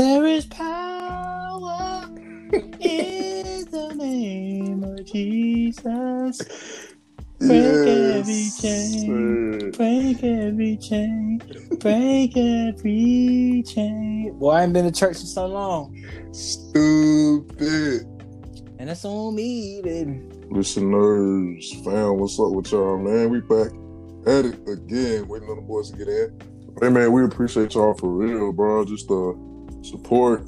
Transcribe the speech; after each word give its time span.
There 0.00 0.24
is 0.24 0.46
power 0.46 2.08
in 2.80 3.66
the 3.70 3.94
name 3.98 4.82
of 4.82 5.04
Jesus. 5.04 6.38
Break 7.38 7.86
every 7.86 8.48
chain. 8.58 9.72
Break 9.72 10.24
every 10.24 10.78
chain. 10.78 11.42
Break 11.80 12.34
every 12.34 13.62
chain. 13.66 14.38
Boy, 14.38 14.52
I 14.52 14.62
ain't 14.62 14.72
been 14.72 14.86
to 14.86 14.90
church 14.90 15.20
in 15.20 15.26
so 15.26 15.44
long. 15.44 15.94
Stupid. 16.32 18.06
And 18.78 18.88
that's 18.88 19.04
on 19.04 19.34
me, 19.34 19.82
baby. 19.82 20.22
Listeners, 20.48 21.74
fam, 21.84 22.16
what's 22.16 22.40
up 22.40 22.52
with 22.52 22.72
y'all, 22.72 22.96
man? 22.96 23.28
We 23.28 23.40
back 23.40 23.70
at 24.26 24.46
it 24.46 24.66
again, 24.66 25.28
waiting 25.28 25.50
on 25.50 25.56
the 25.56 25.62
boys 25.62 25.90
to 25.90 25.98
get 25.98 26.08
in. 26.08 26.40
Hey, 26.80 26.88
man, 26.88 27.12
we 27.12 27.22
appreciate 27.22 27.74
y'all 27.74 27.92
for 27.92 28.08
real, 28.08 28.50
bro. 28.50 28.86
Just 28.86 29.06
the 29.06 29.49
support, 29.90 30.42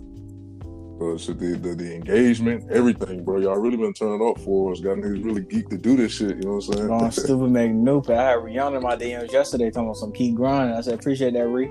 uh, 1.02 1.18
so 1.18 1.32
the, 1.32 1.58
the 1.60 1.74
the 1.74 1.94
engagement, 1.94 2.70
everything, 2.70 3.24
bro. 3.24 3.38
Y'all 3.38 3.56
really 3.56 3.76
been 3.76 3.92
turning 3.92 4.26
up 4.26 4.38
for 4.40 4.72
us. 4.72 4.80
Got 4.80 4.98
niggas 4.98 5.24
really 5.24 5.42
geeked 5.42 5.70
to 5.70 5.78
do 5.78 5.96
this 5.96 6.12
shit. 6.12 6.36
You 6.36 6.42
know 6.42 6.54
what 6.56 6.68
I'm 6.68 6.72
saying? 6.74 6.86
Going 6.86 7.10
stupid 7.10 7.50
McNoop. 7.50 8.10
I 8.10 8.22
had 8.22 8.38
Rihanna 8.38 8.76
in 8.76 8.82
my 8.82 8.96
DMs 8.96 9.32
yesterday 9.32 9.70
talking 9.70 9.88
about 9.88 9.96
some 9.96 10.12
keep 10.12 10.34
grinding. 10.34 10.76
I 10.76 10.80
said, 10.80 10.94
appreciate 10.94 11.34
that, 11.34 11.48
Ree. 11.48 11.70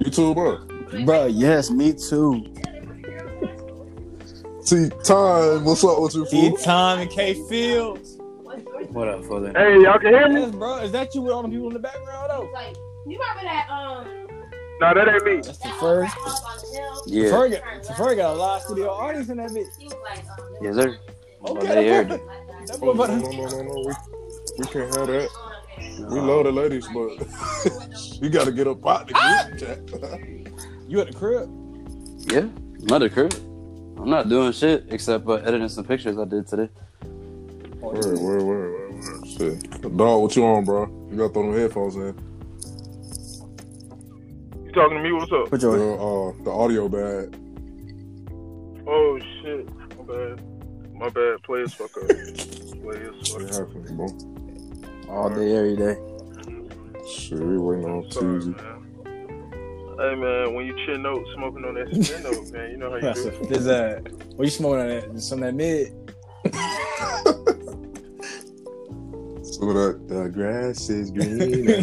you 0.00 0.10
too, 0.10 0.34
bro. 0.34 0.58
Bro, 1.04 1.26
yes, 1.26 1.70
me 1.70 1.92
too. 1.92 2.44
See, 4.62 4.90
time, 5.02 5.64
what's 5.64 5.82
up 5.82 6.00
with 6.00 6.14
you, 6.14 6.26
T 6.26 6.50
fool? 6.50 6.58
Time 6.58 6.98
and 7.00 7.10
K 7.10 7.34
Fields. 7.48 8.18
What 8.90 9.08
up, 9.08 9.24
Fully? 9.24 9.52
Hey, 9.52 9.80
y'all 9.82 9.98
can 9.98 10.12
hear 10.12 10.28
me? 10.28 10.40
Yes, 10.42 10.50
bro. 10.54 10.78
Is 10.78 10.92
that 10.92 11.14
you 11.14 11.22
with 11.22 11.32
all 11.32 11.42
the 11.42 11.48
people 11.48 11.68
in 11.68 11.74
the 11.74 11.78
background, 11.78 12.30
though? 12.30 12.50
Like, 12.52 12.76
you 13.06 13.18
remember 13.18 13.42
that, 13.44 13.68
um, 13.70 14.27
No, 14.80 14.94
that 14.94 15.08
ain't 15.08 15.24
me. 15.24 15.36
That's 15.36 15.58
the 15.58 15.68
first. 15.80 16.16
old 16.16 16.26
the 16.26 16.78
hill? 16.78 17.02
Yeah. 17.06 17.30
Ferg 17.30 17.50
got, 17.50 17.96
Ferg 17.96 18.16
got 18.16 18.34
a 18.34 18.38
live 18.38 18.62
studio 18.62 18.90
audience 18.90 19.28
in 19.28 19.38
that 19.38 19.50
bitch. 19.50 19.76
He 19.78 19.86
was 19.86 19.96
like, 20.02 20.24
Yes, 20.62 20.74
sir. 20.76 20.98
Okay, 21.44 21.66
they 21.66 21.88
heard 21.88 22.10
it. 22.12 22.20
Oh, 22.82 22.92
no, 22.92 23.06
no, 23.06 23.16
no, 23.16 23.48
no, 23.48 23.62
no. 23.62 23.84
We, 23.86 23.94
we 24.58 24.64
can't 24.66 24.94
have 24.96 25.06
that. 25.08 25.28
We 25.98 26.20
love 26.20 26.44
the 26.44 26.52
ladies, 26.52 26.86
but 26.88 28.20
you 28.22 28.30
got 28.30 28.44
to 28.46 28.52
get 28.52 28.66
up 28.66 28.86
out 28.86 29.08
the 29.08 29.14
group 29.14 29.58
chat. 29.58 30.20
You 30.88 31.00
at 31.00 31.08
the 31.08 31.12
crib? 31.12 31.50
Yeah. 32.32 32.48
I'm 32.82 32.92
at 32.92 32.98
the 32.98 33.10
crib. 33.10 33.32
I'm 33.98 34.10
not 34.10 34.28
doing 34.28 34.52
shit 34.52 34.86
except 34.90 35.26
uh, 35.26 35.34
editing 35.34 35.68
some 35.68 35.84
pictures 35.84 36.18
I 36.18 36.24
did 36.24 36.46
today. 36.46 36.68
Oh, 37.82 37.90
Word, 37.90 38.04
word, 38.04 38.18
word, 38.18 38.42
word, 38.42 38.94
word. 38.94 39.26
Shit. 39.26 39.80
Dog, 39.96 40.22
what 40.22 40.36
you 40.36 40.44
on, 40.46 40.64
bro? 40.64 40.86
You 41.10 41.16
got 41.16 41.28
to 41.28 41.32
throw 41.32 41.42
them 41.50 41.54
headphones 41.60 41.96
in. 41.96 42.27
You 44.78 44.84
talking 44.84 44.98
to 44.98 45.02
me? 45.02 45.10
What's 45.12 45.32
up? 45.32 45.50
Put 45.50 45.60
The, 45.60 45.72
your 45.72 46.30
uh, 46.30 46.32
the 46.44 46.50
audio 46.52 46.88
bad. 46.88 47.36
Oh, 48.86 49.18
shit. 49.42 49.68
My 49.98 50.04
bad. 50.04 50.40
My 50.94 51.08
bad. 51.08 51.42
Players 51.42 51.74
fuck 51.74 51.96
up. 51.96 52.06
Players 52.08 53.28
fuck 53.28 53.42
up. 53.42 53.50
happening, 53.50 53.96
bro. 53.96 54.06
all 55.12 55.30
day, 55.30 55.56
every 55.56 55.74
day. 55.76 55.96
Shit, 57.10 57.40
we 57.40 57.58
waiting 57.58 57.86
on 57.86 58.08
Sorry, 58.12 58.40
Tuesday. 58.40 58.52
man. 58.52 58.76
Hey, 59.98 60.14
man, 60.14 60.54
when 60.54 60.64
you 60.66 60.76
chin 60.86 61.02
note 61.02 61.26
smoking 61.34 61.64
on 61.64 61.74
that 61.74 61.90
chin 62.04 62.22
note, 62.22 62.52
man, 62.52 62.70
you 62.70 62.76
know 62.76 62.90
how 62.90 62.96
you 62.96 63.02
That's 63.02 63.24
do. 63.24 63.30
a, 63.30 63.46
there's 63.48 63.66
a, 63.66 64.00
what 64.36 64.44
you 64.44 64.50
smoking 64.50 64.80
on 64.80 64.86
that? 65.14 65.20
Some 65.20 65.42
of 65.42 65.46
that 65.46 65.54
mid? 65.56 65.92
Some 69.44 69.70
of 69.70 69.74
that, 69.74 69.98
the 70.06 70.28
grass 70.32 70.88
is 70.88 71.10
greener. 71.16 71.82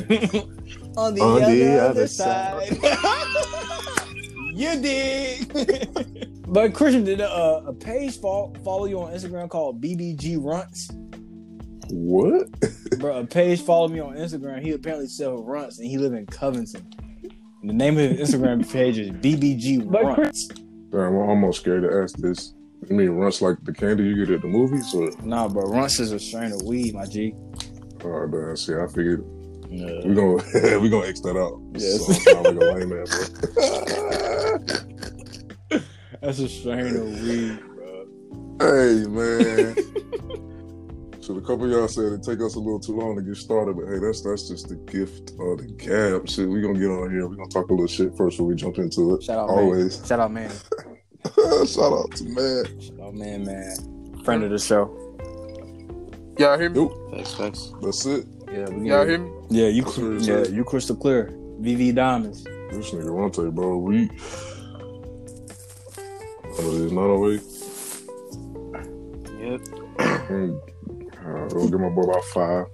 On 0.97 1.13
the, 1.13 1.21
On 1.21 1.43
other, 1.43 1.55
the 1.55 1.79
other 1.79 1.89
other 1.89 2.07
side. 2.07 2.69
you 4.53 4.81
dig? 4.81 6.43
but 6.47 6.73
Christian, 6.73 7.03
did 7.03 7.21
a, 7.21 7.63
a 7.67 7.73
page 7.73 8.19
follow, 8.19 8.53
follow 8.63 8.85
you 8.85 9.01
on 9.01 9.13
Instagram 9.13 9.49
called 9.49 9.81
BBG 9.81 10.37
Runts? 10.39 10.89
what? 11.89 12.49
Bro, 12.99 13.19
a 13.19 13.25
page 13.25 13.61
followed 13.61 13.91
me 13.91 13.99
on 13.99 14.15
Instagram. 14.15 14.61
He 14.61 14.71
apparently 14.71 15.07
sells 15.07 15.45
runts 15.45 15.79
and 15.79 15.87
he 15.87 15.97
live 15.97 16.13
in 16.13 16.25
Covington. 16.25 16.87
And 17.61 17.69
the 17.69 17.73
name 17.73 17.97
of 17.97 18.11
his 18.11 18.33
Instagram 18.33 18.69
page 18.71 18.97
is 18.97 19.11
BBG 19.11 19.85
Runts. 19.91 20.47
Damn, 20.47 20.99
I'm 20.99 21.15
almost 21.15 21.61
scared 21.61 21.83
to 21.83 22.01
ask 22.01 22.15
this. 22.17 22.53
I 22.89 22.93
mean 22.93 23.09
runts 23.11 23.41
like 23.41 23.57
the 23.63 23.73
candy 23.73 24.03
you 24.03 24.25
get 24.25 24.35
at 24.35 24.41
the 24.41 24.47
movies? 24.47 24.93
Or, 24.93 25.09
Nah, 25.23 25.47
bro, 25.47 25.63
Runts 25.63 25.99
is 25.99 26.11
a 26.11 26.19
strain 26.19 26.51
of 26.51 26.61
weed, 26.63 26.93
my 26.93 27.05
G. 27.05 27.33
oh, 28.03 28.27
damn, 28.27 28.55
see, 28.55 28.75
I 28.75 28.87
figured 28.87 29.25
Yeah. 29.77 30.07
we 30.07 30.13
gonna 30.15 30.79
we 30.79 30.89
gonna 30.89 31.07
X 31.07 31.19
that 31.21 31.35
out. 31.37 31.59
Yes. 31.73 32.23
So, 32.23 32.41
like 32.41 32.55
a 32.55 32.59
lame 32.59 32.89
man, 32.89 33.05
That's 36.21 36.39
a 36.39 36.47
strain 36.49 36.95
of 36.95 37.21
weed, 37.21 37.59
bro. 37.59 38.05
bro. 38.57 38.67
hey, 38.67 39.05
man. 39.07 39.75
So 41.25 41.35
a 41.37 41.41
couple 41.41 41.65
of 41.65 41.71
y'all 41.71 41.87
said 41.87 42.13
it 42.13 42.21
take 42.21 42.39
us 42.39 42.53
a 42.53 42.59
little 42.59 42.79
too 42.79 42.95
long 42.95 43.15
to 43.15 43.21
get 43.23 43.35
started, 43.35 43.75
but 43.75 43.87
hey, 43.87 43.97
that's 43.97 44.21
that's 44.21 44.47
just 44.47 44.69
the 44.69 44.75
gift 44.75 45.31
of 45.39 45.57
the 45.57 45.73
gab. 45.75 46.29
Shit, 46.29 46.47
we 46.47 46.61
gonna 46.61 46.77
get 46.77 46.91
on 46.91 47.09
here. 47.09 47.25
We 47.25 47.35
gonna 47.35 47.49
talk 47.49 47.67
a 47.71 47.73
little 47.73 47.87
shit 47.87 48.15
first 48.15 48.37
before 48.37 48.45
we 48.45 48.53
jump 48.53 48.77
into 48.77 49.15
it. 49.15 49.23
Shout 49.23 49.39
out, 49.39 49.49
Always. 49.49 49.97
man. 49.97 50.07
Shout 50.07 50.19
out, 50.19 50.31
man. 50.31 50.51
Shout 51.65 51.93
out 51.93 52.11
to 52.11 52.23
man. 52.25 52.79
Shout 52.79 52.99
out, 53.01 53.13
man, 53.15 53.43
man. 53.43 54.23
Friend 54.23 54.43
of 54.43 54.51
the 54.51 54.59
show. 54.59 55.04
Y'all 56.37 56.57
hear 56.59 56.69
me? 56.69 56.75
Nope, 56.81 57.11
Facts, 57.15 57.33
facts. 57.33 57.73
that's 57.81 58.05
it. 58.05 58.25
Yeah, 58.51 58.69
we 58.69 58.89
Y'all 58.89 59.05
hear 59.05 59.19
me? 59.19 59.31
Yeah, 59.49 59.67
you, 59.67 59.83
Sure, 59.91 60.17
yeah, 60.17 60.43
you 60.47 60.63
crystal 60.63 60.95
clear. 60.95 61.29
VV 61.61 61.95
Diamonds. 61.95 62.43
This 62.43 62.91
nigga 62.91 63.09
want 63.13 63.35
Ronte, 63.37 63.51
bro. 63.55 63.77
We. 63.77 64.07
What 66.47 66.65
is 66.73 66.81
it, 66.85 66.91
908? 66.91 67.41
Yep. 69.41 69.61
I'll 71.55 71.69
give 71.69 71.79
my 71.79 71.89
boy 71.89 72.01
about 72.01 72.23
five. 72.25 72.65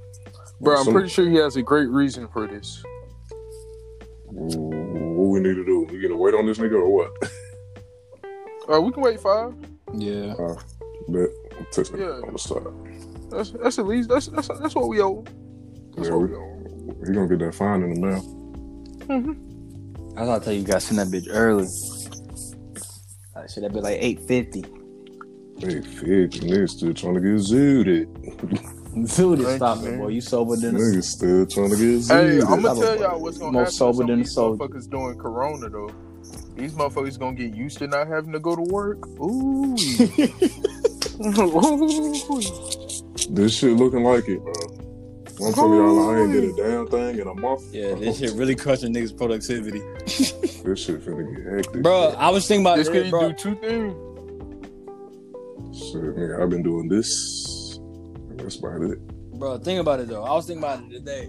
Bro, 0.60 0.78
I'm 0.78 0.84
Some- 0.86 0.94
pretty 0.94 1.10
sure 1.10 1.30
he 1.30 1.36
has 1.36 1.56
a 1.56 1.62
great 1.62 1.90
reason 1.90 2.28
for 2.30 2.48
this. 2.48 2.84
What 4.26 5.28
we 5.28 5.40
need 5.40 5.56
to 5.56 5.66
do? 5.66 5.88
We 5.92 6.00
gonna 6.02 6.18
wait 6.18 6.34
on 6.34 6.46
this 6.48 6.58
nigga 6.58 6.74
or 6.76 6.90
what? 6.90 7.12
Uh, 8.72 8.80
we 8.82 8.92
can 8.92 9.02
wait 9.04 9.20
five. 9.20 9.54
Yeah. 9.94 10.34
Uh, 10.34 10.56
bet. 11.10 11.30
I'm 11.58 11.66
texting 11.72 12.00
Yeah. 12.00 12.26
on 12.26 12.34
the 12.34 12.40
side. 12.40 12.64
That's 13.32 13.52
that's 13.52 13.80
at 13.80 13.86
least 13.88 14.10
that's 14.10 14.28
that's, 14.28 14.48
that's 14.48 14.76
what 14.76 14.88
we 14.90 15.02
owe. 15.02 15.24
That's 15.96 16.10
Yeah, 16.10 16.16
what 16.16 16.22
we, 16.22 16.28
we 16.30 16.36
owe. 16.36 16.96
he 17.08 17.14
gonna 17.14 17.28
get 17.28 17.40
that 17.40 17.56
fine 17.56 17.84
in 17.84 17.94
the 17.96 18.00
mail. 18.08 18.22
Mhm. 19.08 20.18
I 20.18 20.26
thought 20.26 20.42
I 20.42 20.46
tell 20.46 20.54
you 20.54 20.64
guys 20.64 20.84
send 20.86 21.00
that 21.00 21.08
bitch 21.08 21.28
early. 21.30 21.68
I 23.36 23.48
should 23.48 23.64
have 23.64 23.74
been 23.74 23.84
like 23.84 23.98
eight 24.02 24.20
fifty. 24.28 24.64
Hey, 25.60 25.80
Fitch, 25.82 26.40
niggas 26.42 26.70
still 26.72 26.94
trying 26.94 27.14
to 27.16 27.20
get 27.22 27.36
zooted. 27.40 28.08
Zooted, 28.96 29.44
Thank 29.44 29.58
stop 29.58 29.78
you, 29.82 29.88
it, 29.88 29.92
man. 29.92 30.00
boy. 30.00 30.08
You 30.10 30.22
sober 30.22 30.56
than 30.56 30.76
a 30.76 31.02
still 31.02 31.46
trying 31.46 31.70
to 31.70 31.76
get 31.76 31.86
Hey, 32.10 32.40
zooted. 32.40 32.52
I'm 32.52 32.62
gonna 32.62 32.80
tell 32.82 32.98
y'all 33.00 33.22
what's 33.22 33.38
gonna 33.38 33.52
More 33.52 33.62
happen. 33.64 33.74
sober 33.74 34.04
than 34.04 34.10
of 34.10 34.20
a 34.20 34.24
these 34.24 34.34
soldier. 34.34 34.64
motherfuckers 34.64 34.90
doing 34.90 35.18
Corona 35.18 35.70
though. 35.70 35.90
These 36.56 36.74
motherfuckers 36.74 37.18
gonna 37.20 37.36
get 37.36 37.54
used 37.56 37.78
to 37.80 37.88
not 37.88 38.08
having 38.08 38.34
to 38.34 38.40
go 38.40 38.56
to 38.56 38.62
work. 38.64 39.08
Ooh. 39.20 39.76
Ooh. 41.22 42.71
This 43.34 43.58
shit 43.58 43.74
looking 43.78 44.04
like 44.04 44.28
it, 44.28 44.40
bro. 44.44 44.54
I'm 45.48 45.54
telling 45.54 45.74
y'all, 45.78 46.10
I 46.12 46.20
ain't 46.20 46.32
did 46.34 46.44
a 46.44 46.54
damn 46.56 46.88
thing 46.88 47.18
in 47.20 47.28
a 47.28 47.34
month. 47.34 47.74
Yeah, 47.74 47.96
this 47.96 48.20
shit 48.20 48.34
really 48.34 48.56
crushing 48.56 48.94
niggas' 48.94 49.16
productivity. 49.18 49.82
This 50.64 50.80
shit 50.86 51.02
finna 51.04 51.36
get 51.36 51.46
hectic. 51.66 51.82
Bro, 51.82 52.10
I 52.20 52.30
was 52.30 52.48
thinking 52.48 52.64
about 52.64 52.78
This 52.78 52.88
it, 52.88 52.92
could 52.92 53.10
bro. 53.10 53.30
do 53.30 53.34
two 53.34 53.56
things. 53.56 53.94
Shit, 55.76 55.96
nigga, 56.16 56.40
I've 56.42 56.50
been 56.52 56.62
doing 56.62 56.88
this. 56.88 57.80
That's 58.36 58.58
about 58.58 58.82
it. 58.84 59.00
Bro, 59.40 59.58
think 59.60 59.80
about 59.82 60.02
it 60.02 60.08
though. 60.10 60.24
I 60.24 60.34
was 60.34 60.46
thinking 60.46 60.64
about 60.64 60.84
it 60.84 60.92
today. 60.92 61.26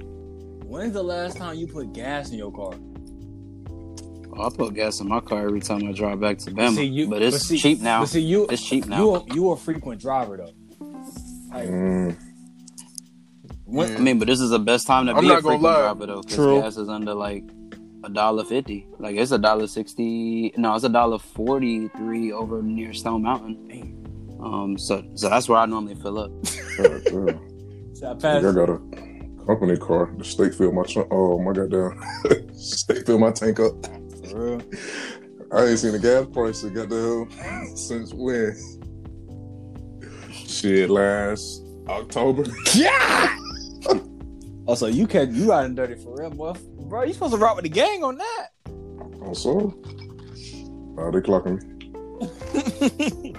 When's 0.66 0.92
the 0.92 1.02
last 1.02 1.38
time 1.38 1.56
you 1.56 1.66
put 1.66 1.94
gas 1.94 2.30
in 2.30 2.36
your 2.38 2.52
car? 2.52 2.74
Oh, 4.36 4.46
I 4.46 4.50
put 4.54 4.74
gas 4.74 5.00
in 5.00 5.08
my 5.08 5.20
car 5.20 5.46
every 5.46 5.60
time 5.60 5.88
I 5.88 5.92
drive 5.92 6.20
back 6.20 6.36
to 6.38 6.50
Bama. 6.50 6.74
See, 6.76 6.84
you- 6.84 7.08
but 7.08 7.22
it's 7.22 7.36
but 7.38 7.42
see- 7.42 7.58
cheap 7.58 7.80
now. 7.80 8.00
But 8.00 8.10
see, 8.10 8.20
you 8.20 8.46
It's 8.50 8.62
cheap 8.62 8.84
now. 8.86 8.98
you 8.98 9.14
a, 9.14 9.24
you 9.34 9.50
a 9.52 9.56
frequent 9.56 9.98
driver 10.00 10.36
though. 10.36 10.52
Like, 11.52 11.68
Mm, 11.68 12.16
when, 13.64 13.96
I 13.96 14.00
mean, 14.00 14.18
but 14.18 14.26
this 14.28 14.40
is 14.40 14.50
the 14.50 14.58
best 14.58 14.86
time 14.86 15.06
to 15.06 15.14
I'm 15.14 15.20
be 15.22 15.28
not 15.28 15.40
a 15.40 15.42
gonna 15.42 15.56
lie. 15.58 15.80
driver 15.82 16.06
though, 16.06 16.20
because 16.20 16.36
True. 16.36 16.60
gas 16.60 16.76
is 16.76 16.88
under 16.88 17.14
like 17.14 17.44
a 18.04 18.08
dollar 18.10 18.44
fifty. 18.44 18.86
Like 18.98 19.16
it's 19.16 19.30
a 19.32 19.38
dollar 19.38 19.66
sixty. 19.66 20.52
No, 20.56 20.74
it's 20.74 20.84
a 20.84 20.88
dollar 20.88 21.18
forty 21.18 21.88
three 21.88 22.32
over 22.32 22.62
near 22.62 22.92
Stone 22.92 23.22
Mountain. 23.22 24.38
Um, 24.42 24.76
so 24.78 25.04
so 25.14 25.28
that's 25.28 25.48
where 25.48 25.58
I 25.58 25.66
normally 25.66 25.94
fill 25.94 26.18
up. 26.18 26.30
God 26.76 27.02
damn. 27.10 27.94
see, 27.94 28.06
I 28.06 28.14
Like. 28.14 28.44
I 28.44 28.52
got 28.52 28.68
a 28.70 28.78
company 29.46 29.76
car. 29.76 30.10
The 30.16 30.24
state 30.24 30.54
filled 30.54 30.74
my 30.74 30.82
trunk. 30.82 31.08
Oh 31.10 31.38
my 31.38 31.52
goddamn, 31.52 32.00
state 32.54 33.06
filled 33.06 33.20
my 33.20 33.30
tank 33.30 33.60
up. 33.60 33.72
For 34.28 34.56
real. 34.56 34.62
I 35.52 35.66
ain't 35.66 35.78
seen 35.78 35.92
the 35.92 35.98
gas 35.98 36.26
prices 36.32 36.70
goddamn 36.70 37.28
since 37.76 38.12
when? 38.14 38.56
Shit, 40.52 40.90
last 40.90 41.62
October. 41.88 42.44
Yeah. 42.74 43.36
also, 44.66 44.86
you 44.86 45.06
can 45.06 45.34
you 45.34 45.50
riding 45.50 45.74
dirty 45.74 45.94
for 45.94 46.14
real, 46.16 46.30
boy. 46.30 46.52
Bro, 46.88 47.04
you 47.04 47.14
supposed 47.14 47.32
to 47.32 47.38
rock 47.38 47.56
with 47.56 47.62
the 47.64 47.70
gang 47.70 48.04
on 48.04 48.18
that. 48.18 48.48
Also, 49.22 49.74
Nah, 50.94 51.10
they 51.10 51.20
clocking 51.20 51.56
me 51.56 53.34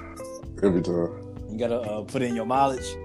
every 0.64 0.82
time. 0.82 1.36
You 1.50 1.58
gotta 1.60 1.80
uh, 1.82 2.04
put 2.04 2.24
in 2.24 2.36
your 2.36 2.46
mileage. 2.46 2.96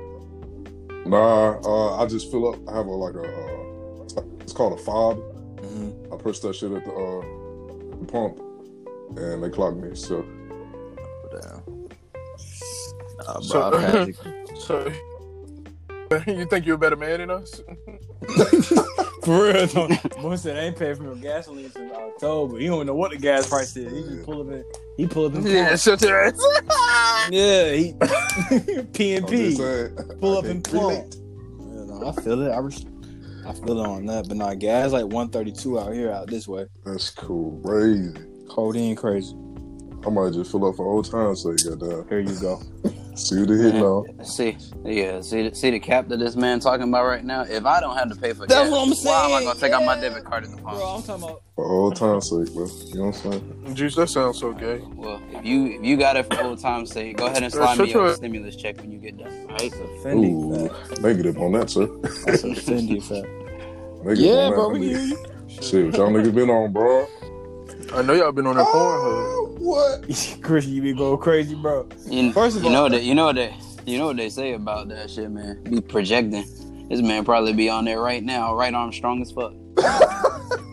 Nah, 1.04 1.58
uh, 1.62 2.02
I 2.02 2.06
just 2.06 2.30
fill 2.30 2.48
up. 2.54 2.68
I 2.68 2.76
have 2.76 2.86
a 2.86 2.90
like 2.90 3.14
a. 3.14 3.22
Uh, 3.22 4.22
it's 4.40 4.54
called 4.54 4.72
a 4.72 4.82
fob. 4.82 5.18
Mm-hmm. 5.58 6.14
I 6.14 6.16
press 6.16 6.40
that 6.40 6.54
shit 6.56 6.72
at 6.72 6.82
the, 6.84 6.92
uh, 6.92 7.98
the 7.98 8.06
pump, 8.06 8.40
and 9.18 9.42
they 9.44 9.50
clock 9.50 9.76
me. 9.76 9.94
So. 9.94 10.24
Nah, 13.34 13.40
So- 13.40 13.70
bro, 13.70 13.78
I 13.78 13.82
passed 14.12 14.20
it. 14.26 14.58
So, 14.58 14.92
you 16.26 16.46
think 16.46 16.64
you're 16.66 16.76
a 16.76 16.78
better 16.78 16.96
man 16.96 17.20
than 17.20 17.30
us? 17.30 17.60
For 19.24 19.44
real, 19.52 19.66
though. 19.66 19.88
Boy 20.22 20.36
said 20.36 20.56
I 20.56 20.60
ain't 20.60 20.78
paid 20.78 20.96
for 20.96 21.02
no 21.02 21.14
gasoline 21.14 21.70
since 21.70 21.92
October. 21.92 22.58
He 22.58 22.66
don't 22.66 22.86
know 22.86 22.94
what 22.94 23.10
the 23.10 23.18
gas 23.18 23.46
price 23.46 23.76
is. 23.76 23.92
He 23.92 24.14
just 24.14 24.24
pull 24.24 24.40
up 24.40 24.48
in. 24.48 24.64
He 24.96 25.06
pull 25.06 25.26
up 25.26 25.34
in. 25.34 25.44
Yeah, 25.46 25.66
plump. 25.66 25.80
shut 25.80 26.00
your 26.02 26.24
ass. 26.24 27.28
yeah. 27.30 27.72
He 27.72 27.92
P 28.94 29.16
and 29.16 29.28
P. 29.28 29.54
Pull 30.20 30.36
I 30.36 30.38
up 30.38 30.44
in 30.46 30.62
can't 30.62 30.64
plump. 30.64 31.14
Yeah, 31.14 31.84
no, 31.84 32.08
I 32.08 32.22
feel 32.22 32.40
it. 32.40 32.50
I, 32.52 32.58
res- 32.58 32.86
I 33.46 33.52
feel 33.52 33.78
it 33.80 33.86
on 33.86 34.06
that. 34.06 34.28
But 34.28 34.38
nah, 34.38 34.54
gas 34.54 34.92
like 34.92 35.04
one 35.06 35.28
thirty 35.28 35.52
two 35.52 35.78
out 35.78 35.92
here, 35.92 36.10
out 36.10 36.28
this 36.28 36.48
way. 36.48 36.64
That's 36.86 37.10
cool, 37.10 37.60
crazy. 37.62 38.14
Codeine 38.48 38.96
crazy. 38.96 39.34
I 40.06 40.10
might 40.10 40.32
just 40.32 40.50
fill 40.52 40.64
up 40.66 40.76
for 40.76 40.86
old 40.86 41.10
times' 41.10 41.42
sake. 41.42 41.68
Goddamn. 41.78 42.08
Here 42.08 42.20
you 42.20 42.40
go. 42.40 42.62
See 43.18 43.34
the 43.34 43.46
they 43.46 43.62
hitting 43.64 43.82
on. 43.82 44.24
See, 44.24 44.56
yeah, 44.84 45.20
see, 45.20 45.48
the- 45.48 45.54
see 45.54 45.70
the 45.70 45.80
cap 45.80 46.08
that 46.08 46.18
this 46.18 46.36
man 46.36 46.60
talking 46.60 46.88
about 46.88 47.04
right 47.04 47.24
now. 47.24 47.42
If 47.42 47.66
I 47.66 47.80
don't 47.80 47.96
have 47.96 48.08
to 48.10 48.16
pay 48.16 48.32
for 48.32 48.46
That's 48.46 48.54
gas, 48.54 48.70
what 48.70 48.86
I'm 48.86 48.94
saying. 48.94 49.14
why 49.14 49.24
am 49.26 49.34
I 49.34 49.44
gonna 49.44 49.58
take 49.60 49.72
out 49.72 49.84
my 49.84 50.00
debit 50.00 50.24
card 50.24 50.44
at 50.44 50.50
the 50.50 50.56
pump? 50.58 50.76
Bro, 50.78 50.86
I'm 50.86 51.02
talking 51.02 51.24
about. 51.24 51.42
For 51.56 51.64
old 51.66 51.96
times' 51.96 52.30
sake, 52.30 52.54
bro. 52.54 52.66
You 52.66 52.94
know 53.00 53.06
what 53.06 53.24
I'm 53.26 53.32
saying? 53.64 53.74
Juice, 53.74 53.96
that 53.96 54.08
sounds 54.08 54.38
so 54.38 54.52
gay. 54.52 54.80
Well, 54.94 55.20
if 55.32 55.44
you 55.44 55.66
if 55.66 55.84
you 55.84 55.96
got 55.96 56.16
it 56.16 56.26
for 56.26 56.40
old 56.40 56.60
time's 56.60 56.92
sake, 56.92 57.16
go 57.16 57.26
ahead 57.26 57.42
and 57.42 57.52
Yeah, 57.52 57.58
slide 57.74 57.78
me 57.78 57.90
your 57.90 58.06
your- 58.06 58.14
stimulus 58.14 58.54
check 58.56 58.80
when 58.80 58.92
you 58.92 58.98
get 58.98 59.18
done. 59.18 59.46
Right? 59.48 59.58
That's 59.72 59.74
a 59.74 60.06
Fendi 60.06 60.32
Ooh, 60.32 60.68
fact. 60.68 61.00
negative 61.00 61.36
on 61.38 61.52
that, 61.52 61.70
sir. 61.70 61.86
That's 62.24 62.44
a 62.44 62.48
Fendi 62.48 63.02
fact. 63.02 63.26
Negative 64.04 64.24
Yeah, 64.24 64.46
on 64.46 64.50
bro, 64.54 64.62
that. 64.68 64.68
we 64.74 64.78
can 64.78 64.88
hear 64.88 65.04
you. 65.06 65.18
Shit, 65.48 65.86
what 65.86 65.96
y'all 65.96 66.10
niggas 66.10 66.34
been 66.34 66.50
on, 66.50 66.72
bro? 66.72 67.06
I 67.92 68.02
know 68.02 68.12
y'all 68.12 68.30
been 68.30 68.46
on 68.46 68.54
that 68.56 68.66
ah. 68.66 68.72
Pornhub. 68.72 69.37
What? 69.58 70.02
Christian, 70.42 70.72
you 70.74 70.82
be 70.82 70.92
going 70.94 71.18
crazy, 71.18 71.54
bro. 71.54 71.88
You, 72.06 72.32
First 72.32 72.56
of 72.56 72.62
you 72.62 72.68
all- 72.68 72.74
know 72.74 72.88
that 72.88 73.02
you 73.02 73.14
know 73.14 73.32
that 73.32 73.52
you 73.86 73.98
know 73.98 74.06
what 74.06 74.16
they 74.16 74.28
say 74.30 74.52
about 74.54 74.88
that 74.88 75.10
shit, 75.10 75.30
man. 75.30 75.62
Be 75.64 75.80
projecting. 75.80 76.44
This 76.88 77.00
man 77.02 77.24
probably 77.24 77.52
be 77.52 77.68
on 77.68 77.84
there 77.84 78.00
right 78.00 78.22
now, 78.22 78.54
right 78.54 78.72
arm 78.72 78.92
strong 78.92 79.20
as 79.22 79.32
fuck. 79.32 79.52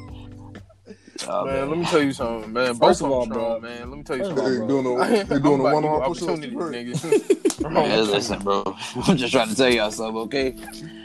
Oh, 1.27 1.43
Man, 1.45 1.55
man. 1.55 1.69
let 1.69 1.79
me 1.79 1.85
tell 1.85 2.03
you 2.03 2.13
something, 2.13 2.53
man. 2.53 2.75
First 2.75 2.79
Both 2.79 3.01
of 3.01 3.09
all, 3.11 3.21
them 3.21 3.29
bro. 3.33 3.59
man. 3.59 3.89
Let 3.89 3.97
me 3.97 4.03
tell 4.03 4.17
you 4.17 4.25
something. 4.25 4.43
all, 4.45 4.49
They 4.51 4.67
doing 4.67 5.01
I- 5.01 5.07
a, 5.07 5.23
they 5.23 5.39
doing 5.39 5.59
a 5.61 5.63
I'm 5.65 5.73
one 5.73 5.83
about 5.83 5.95
on 5.95 6.01
to 6.01 6.07
push 6.09 6.21
you 6.21 6.27
ups. 6.27 6.39
opportunity, 6.39 6.55
nigga. 6.93 7.71
Man, 7.71 8.07
listen, 8.07 8.39
bro. 8.43 8.75
I'm 9.07 9.17
just 9.17 9.33
trying 9.33 9.49
to 9.49 9.55
tell 9.55 9.73
y'all 9.73 9.89
something, 9.89 10.17
okay? 10.23 10.51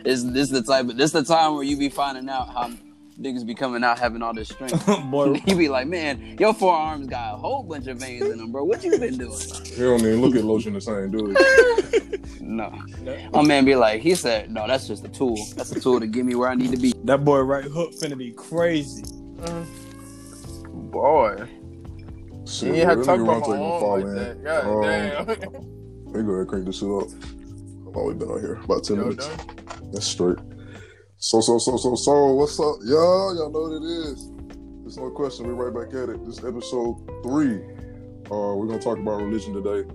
This 0.05 0.23
this 0.25 0.51
the 0.51 0.63
type 0.63 0.89
of 0.91 0.97
this 0.99 1.13
the 1.13 1.23
time 1.25 1.55
where 1.55 1.63
you 1.63 1.79
be 1.79 1.89
finding 1.89 2.29
out 2.29 2.53
how 2.53 2.71
niggas 3.21 3.45
be 3.47 3.55
coming 3.55 3.85
out 3.85 3.99
having 3.99 4.23
all 4.23 4.33
this 4.33 4.49
strength. 4.49 4.85
Boy, 5.11 5.41
you 5.47 5.57
be 5.57 5.69
like, 5.69 5.87
man, 5.87 6.37
your 6.39 6.55
forearms 6.55 7.07
got 7.07 7.35
a 7.35 7.37
whole 7.37 7.63
bunch 7.63 7.87
of 7.87 7.99
veins 7.99 8.27
in 8.29 8.39
them, 8.39 8.51
bro. 8.53 8.65
What 8.65 8.83
you 8.83 8.99
been 8.99 9.19
doing? 9.19 9.39
He 9.65 9.77
don't 9.83 10.01
even 10.01 10.21
look 10.21 10.35
at 10.37 10.45
lotion 10.45 10.73
the 10.75 10.81
same, 10.81 11.11
do 11.11 11.27
he? 11.31 12.17
No. 12.43 12.73
My 13.33 13.43
man 13.43 13.65
be 13.65 13.77
like, 13.77 14.01
he 14.01 14.17
said, 14.17 14.51
no, 14.51 14.67
that's 14.67 14.89
just 14.89 15.05
a 15.05 15.09
tool. 15.09 15.37
That's 15.55 15.71
a 15.71 15.79
tool 15.81 16.01
to 16.01 16.07
get 16.09 16.25
me 16.25 16.35
where 16.35 16.49
I 16.49 16.57
need 16.57 16.73
to 16.73 16.77
be. 16.77 16.93
that 17.05 17.25
boy 17.25 17.39
right 17.41 17.63
hook 17.63 17.93
finna 17.93 18.19
be 18.19 18.33
crazy. 18.33 19.05
Boy, 20.69 21.49
Shit, 22.47 22.69
you 22.69 22.75
ain't 22.75 22.89
have 22.89 22.99
to 22.99 23.05
talk 23.05 23.19
that 23.19 23.23
nigga 23.23 23.23
about 23.23 23.43
Ronte 23.43 23.49
my 23.51 23.57
gonna 23.57 23.63
arm 23.63 23.81
fall 23.81 23.97
like 23.99 24.07
in. 24.07 24.15
that. 24.17 24.45
God 24.45 24.67
Um, 24.67 24.83
damn. 24.83 26.13
They 26.13 26.23
go 26.23 26.31
ahead 26.33 26.41
and 26.41 26.49
crank 26.49 26.65
this 26.67 26.79
shit 26.79 26.89
up. 26.91 27.09
How 27.85 27.91
long 28.01 28.07
we 28.09 28.15
been 28.15 28.29
on 28.29 28.41
here? 28.41 28.55
About 28.65 28.83
10 28.83 28.97
Y'all 28.97 29.05
minutes. 29.07 29.29
done? 29.29 29.47
That's 29.93 30.07
straight. 30.07 30.39
So, 31.23 31.39
so, 31.43 31.59
so, 31.59 31.77
so, 31.77 31.95
so, 31.97 32.33
what's 32.33 32.59
up, 32.59 32.77
y'all? 32.83 33.37
Y'all 33.37 33.51
know 33.51 33.69
what 33.69 33.77
it 33.77 33.85
is. 33.85 34.31
There's 34.81 34.97
no 34.97 35.11
question. 35.11 35.47
We're 35.47 35.69
right 35.69 35.75
back 35.75 35.93
at 35.93 36.09
it. 36.09 36.25
This 36.25 36.39
is 36.39 36.45
episode 36.47 36.97
three. 37.23 37.57
Uh, 38.33 38.57
we're 38.57 38.67
gonna 38.67 38.81
talk 38.81 38.97
about 38.97 39.21
religion 39.21 39.53
today. 39.53 39.87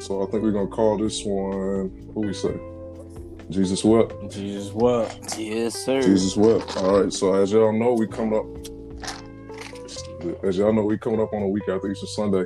So 0.00 0.26
I 0.26 0.30
think 0.30 0.42
we're 0.42 0.50
gonna 0.50 0.68
call 0.68 0.96
this 0.96 1.22
one. 1.26 1.90
What 2.14 2.26
we 2.26 2.32
say? 2.32 2.58
Jesus 3.50 3.84
wept. 3.84 4.14
Jesus, 4.30 4.72
what? 4.72 5.36
Yes, 5.36 5.74
sir. 5.74 6.00
Jesus 6.00 6.38
wept. 6.38 6.74
All 6.78 7.02
right. 7.02 7.12
So 7.12 7.34
as 7.34 7.52
y'all 7.52 7.78
know, 7.78 7.92
we 7.92 8.06
coming 8.06 8.38
up. 8.38 8.46
As 10.42 10.56
y'all 10.56 10.72
know, 10.72 10.84
we 10.84 10.96
coming 10.96 11.20
up 11.20 11.34
on 11.34 11.42
a 11.42 11.48
week 11.48 11.68
after 11.68 11.90
Easter 11.90 12.06
Sunday. 12.06 12.44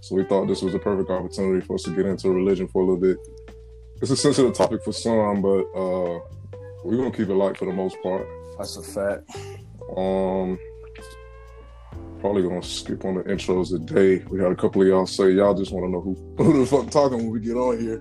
So 0.00 0.14
we 0.14 0.24
thought 0.24 0.48
this 0.48 0.62
was 0.62 0.74
a 0.74 0.78
perfect 0.78 1.10
opportunity 1.10 1.66
for 1.66 1.74
us 1.74 1.82
to 1.82 1.90
get 1.94 2.06
into 2.06 2.30
religion 2.30 2.66
for 2.68 2.80
a 2.80 2.86
little 2.86 2.98
bit. 2.98 3.18
It's 4.00 4.10
a 4.10 4.16
sensitive 4.16 4.54
topic 4.54 4.82
for 4.82 4.92
some, 4.92 5.42
but 5.42 5.64
uh, 5.76 6.20
we're 6.84 6.96
gonna 6.96 7.10
keep 7.10 7.28
it 7.28 7.34
light 7.34 7.56
for 7.56 7.64
the 7.66 7.72
most 7.72 7.96
part. 8.02 8.26
That's 8.56 8.76
a 8.76 8.82
fact. 8.82 9.36
Um, 9.96 10.58
probably 12.20 12.42
gonna 12.42 12.62
skip 12.62 13.04
on 13.04 13.14
the 13.16 13.22
intros 13.24 13.68
today. 13.70 14.24
We 14.30 14.40
had 14.40 14.52
a 14.52 14.56
couple 14.56 14.82
of 14.82 14.88
y'all 14.88 15.06
say 15.06 15.30
y'all 15.30 15.54
just 15.54 15.72
want 15.72 15.86
to 15.86 15.90
know 15.90 16.00
who 16.00 16.14
who 16.44 16.60
the 16.60 16.66
fuck 16.66 16.90
talking 16.90 17.18
when 17.18 17.30
we 17.30 17.40
get 17.40 17.54
on 17.56 17.78
here. 17.80 18.00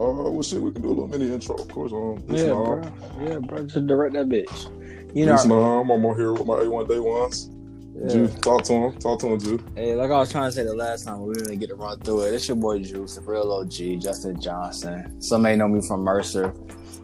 Uh, 0.00 0.30
well, 0.30 0.42
shit, 0.42 0.60
we 0.60 0.72
can 0.72 0.82
do 0.82 0.88
a 0.88 0.90
little 0.90 1.08
mini 1.08 1.32
intro, 1.32 1.54
of 1.56 1.68
course. 1.68 1.92
Um, 1.92 2.22
Yeah, 2.34 2.46
Nam. 2.46 2.64
bro. 2.64 3.26
Yeah, 3.28 3.38
bro. 3.38 3.66
Just 3.66 3.86
direct 3.86 4.14
that 4.14 4.26
bitch. 4.28 5.14
You 5.14 5.26
This 5.26 5.44
know, 5.44 5.82
Nam. 5.82 5.90
I'm 5.90 6.04
on 6.06 6.16
here 6.16 6.32
with 6.32 6.46
my 6.46 6.54
A1 6.54 6.88
day 6.88 6.98
ones. 6.98 7.50
yeah. 7.94 8.08
Ju, 8.08 8.28
talk 8.40 8.64
to 8.64 8.72
him. 8.72 8.98
Talk 8.98 9.20
to 9.20 9.26
him, 9.28 9.38
Ju. 9.38 9.64
Hey, 9.76 9.94
like 9.94 10.10
I 10.10 10.18
was 10.18 10.32
trying 10.32 10.48
to 10.48 10.52
say 10.52 10.64
the 10.64 10.74
last 10.74 11.04
time, 11.04 11.20
we 11.24 11.34
didn't 11.34 11.58
get 11.58 11.68
to 11.68 11.76
run 11.76 12.00
through 12.00 12.22
it. 12.22 12.34
It's 12.34 12.48
your 12.48 12.56
boy 12.56 12.80
Juice, 12.80 13.14
the 13.16 13.20
real 13.20 13.52
OG, 13.52 14.00
Justin 14.00 14.40
Johnson. 14.40 15.20
Some 15.20 15.42
may 15.42 15.54
know 15.54 15.68
me 15.68 15.86
from 15.86 16.00
Mercer. 16.00 16.52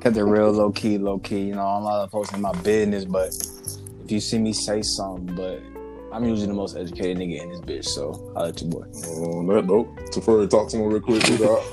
Kept 0.00 0.16
it 0.16 0.22
real 0.24 0.50
low 0.52 0.70
key, 0.70 0.96
low 0.98 1.18
key. 1.18 1.40
You 1.40 1.54
know, 1.54 1.66
I'm 1.66 1.82
not 1.82 2.10
posting 2.10 2.40
my 2.40 2.52
business, 2.62 3.04
but 3.04 3.28
if 4.04 4.10
you 4.12 4.20
see 4.20 4.38
me 4.38 4.52
say 4.52 4.80
something, 4.82 5.34
but 5.34 5.60
I'm 6.12 6.24
usually 6.24 6.46
the 6.46 6.54
most 6.54 6.76
educated 6.76 7.18
nigga 7.18 7.42
in 7.42 7.48
this 7.50 7.60
bitch, 7.60 7.84
so 7.84 8.32
I'll 8.36 8.44
let 8.46 8.60
you 8.62 8.68
boy. 8.68 8.82
On 8.82 9.46
that 9.48 9.66
note, 9.66 9.94
Tafari, 10.12 10.48
talk 10.48 10.68
to 10.70 10.76
him 10.76 10.84
real 10.86 11.00
quick. 11.00 11.26
We 11.28 11.36
got- 11.38 11.64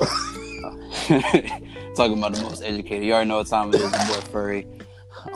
Talking 1.95 2.17
about 2.17 2.33
the 2.33 2.41
most 2.41 2.61
educated. 2.63 3.05
You 3.05 3.13
already 3.13 3.29
know 3.29 3.37
what 3.37 3.47
time 3.47 3.69
it 3.69 3.75
is, 3.75 3.81
your 3.81 3.91
boy 3.91 4.21
Furry. 4.31 4.67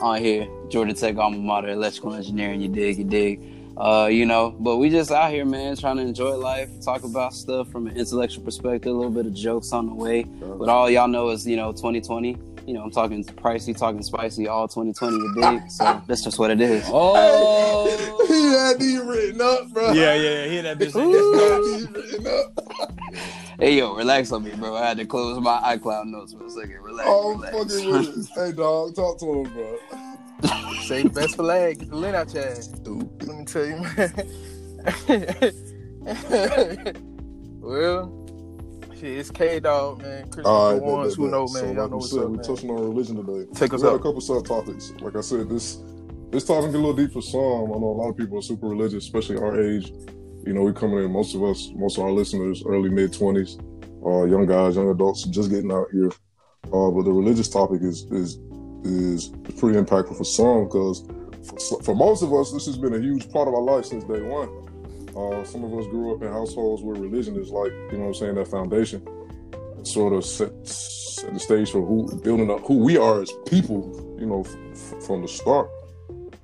On 0.00 0.20
here, 0.20 0.46
Georgia 0.68 0.92
Tech 0.92 1.16
alma 1.16 1.38
mater, 1.38 1.68
electrical 1.70 2.12
engineering. 2.14 2.60
You 2.60 2.68
dig, 2.68 2.98
you 2.98 3.04
dig. 3.04 3.40
Uh, 3.76 4.08
you 4.10 4.26
know, 4.26 4.50
but 4.60 4.76
we 4.76 4.90
just 4.90 5.10
out 5.10 5.30
here, 5.30 5.44
man, 5.46 5.74
trying 5.76 5.96
to 5.96 6.02
enjoy 6.02 6.36
life, 6.36 6.68
talk 6.84 7.02
about 7.02 7.32
stuff 7.32 7.70
from 7.70 7.86
an 7.86 7.96
intellectual 7.96 8.44
perspective, 8.44 8.92
a 8.92 8.94
little 8.94 9.10
bit 9.10 9.24
of 9.26 9.32
jokes 9.32 9.72
on 9.72 9.86
the 9.86 9.94
way. 9.94 10.24
But 10.24 10.68
all 10.68 10.90
y'all 10.90 11.08
know 11.08 11.30
is, 11.30 11.46
you 11.46 11.56
know, 11.56 11.72
2020. 11.72 12.36
You 12.66 12.74
know, 12.74 12.82
I'm 12.82 12.90
talking 12.90 13.24
pricey, 13.24 13.74
talking 13.76 14.02
spicy, 14.02 14.46
all 14.48 14.68
2020, 14.68 15.16
you 15.16 15.34
dig? 15.40 15.70
So 15.70 16.02
that's 16.06 16.22
just 16.22 16.38
what 16.38 16.50
it 16.50 16.60
is. 16.60 16.84
Oh! 16.88 17.86
he 18.28 18.52
had 18.52 18.78
these 18.78 19.00
written 19.02 19.40
up, 19.40 19.70
bro. 19.72 19.92
yeah, 19.92 20.12
yeah, 20.14 20.44
yeah. 20.44 20.50
Hear 20.50 20.62
that 20.62 20.78
bitch. 20.78 20.92
He 20.92 21.00
had 21.00 21.08
these 21.64 21.88
written 21.90 22.26
up. 22.26 22.52
Hey, 23.58 23.76
yo, 23.76 23.94
relax 23.94 24.32
on 24.32 24.42
me, 24.44 24.52
bro. 24.54 24.74
I 24.74 24.86
had 24.88 24.96
to 24.96 25.04
close 25.04 25.38
my 25.38 25.60
iCloud 25.76 26.06
notes 26.06 26.32
for 26.32 26.46
a 26.46 26.50
second. 26.50 26.80
Relax, 26.80 27.06
Oh, 27.10 27.34
relax. 27.34 27.52
fucking 27.74 27.90
with. 27.90 28.30
Hey, 28.34 28.52
dog, 28.52 28.94
talk 28.96 29.18
to 29.18 29.26
him, 29.42 29.50
bro. 29.52 29.76
Say 30.84 31.02
the 31.02 31.10
best 31.10 31.36
for 31.36 31.42
lag. 31.42 31.78
Get 31.80 31.90
the 31.90 31.96
lint 31.96 32.16
out 32.16 32.32
your 32.32 32.48
ass. 32.48 32.70
Stupid. 32.74 33.28
Let 33.28 33.36
me 33.36 33.44
tell 33.44 33.66
you, 33.66 33.76
man. 33.82 34.12
well, 37.60 38.19
shit, 39.00 39.18
it's 39.18 39.30
K 39.30 39.60
Dog, 39.60 40.02
man. 40.02 40.24
Christian 40.24 40.46
All 40.46 40.74
the 40.76 40.82
ones 40.82 41.14
who 41.14 41.28
know, 41.30 41.46
man. 41.48 41.48
So, 41.48 41.64
Y'all 41.72 41.82
like 41.82 41.90
know 41.90 41.96
we 41.96 42.02
said, 42.02 42.18
up, 42.20 42.28
we 42.30 42.36
man. 42.36 42.44
touching 42.44 42.70
on 42.70 42.82
religion 42.82 43.16
today. 43.16 43.46
Take 43.54 43.74
us 43.74 43.80
we 43.80 43.86
got 43.88 43.92
a 43.92 43.96
up. 43.96 44.02
couple 44.02 44.20
subtopics. 44.20 45.00
Like 45.00 45.16
I 45.16 45.20
said, 45.20 45.48
this 45.48 45.78
this 46.30 46.44
topic 46.44 46.70
get 46.70 46.76
a 46.76 46.78
little 46.78 46.94
deep 46.94 47.12
for 47.12 47.22
some. 47.22 47.40
I 47.40 47.78
know 47.78 47.90
a 47.96 47.98
lot 47.98 48.10
of 48.10 48.16
people 48.16 48.38
are 48.38 48.42
super 48.42 48.68
religious, 48.68 49.04
especially 49.04 49.38
our 49.38 49.60
age. 49.60 49.92
You 50.46 50.52
know, 50.54 50.62
we 50.62 50.72
coming 50.72 50.98
in. 51.04 51.10
Most 51.12 51.34
of 51.34 51.42
us, 51.42 51.70
most 51.74 51.98
of 51.98 52.04
our 52.04 52.12
listeners, 52.12 52.62
early 52.66 52.88
mid 52.88 53.12
twenties, 53.12 53.58
uh, 54.06 54.24
young 54.24 54.46
guys, 54.46 54.76
young 54.76 54.90
adults, 54.90 55.24
just 55.24 55.50
getting 55.50 55.72
out 55.72 55.86
here. 55.92 56.10
Uh, 56.66 56.90
but 56.90 57.02
the 57.04 57.12
religious 57.12 57.48
topic 57.48 57.82
is 57.82 58.04
is 58.10 58.38
is 58.84 59.28
pretty 59.58 59.78
impactful 59.78 60.16
for 60.16 60.24
some 60.24 60.64
because 60.64 61.06
for, 61.68 61.82
for 61.82 61.94
most 61.94 62.22
of 62.22 62.32
us, 62.32 62.52
this 62.52 62.66
has 62.66 62.78
been 62.78 62.94
a 62.94 62.98
huge 62.98 63.30
part 63.30 63.48
of 63.48 63.54
our 63.54 63.62
life 63.62 63.84
since 63.86 64.04
day 64.04 64.20
one. 64.22 64.69
Uh, 65.20 65.44
some 65.44 65.64
of 65.64 65.72
us 65.78 65.86
grew 65.86 66.14
up 66.14 66.22
in 66.22 66.28
households 66.28 66.82
where 66.82 66.96
religion 66.96 67.36
is 67.36 67.50
like, 67.50 67.72
you 67.92 67.98
know 67.98 68.04
what 68.04 68.06
I'm 68.08 68.14
saying, 68.14 68.34
that 68.36 68.48
foundation. 68.48 69.06
Sort 69.82 70.12
of 70.14 70.24
set, 70.24 70.50
set 70.66 71.32
the 71.32 71.40
stage 71.40 71.70
for 71.70 71.84
who 71.84 72.14
building 72.20 72.50
up 72.50 72.60
who 72.66 72.78
we 72.78 72.96
are 72.96 73.20
as 73.20 73.30
people, 73.46 74.16
you 74.18 74.26
know, 74.26 74.40
f- 74.42 75.04
from 75.06 75.22
the 75.22 75.28
start. 75.28 75.70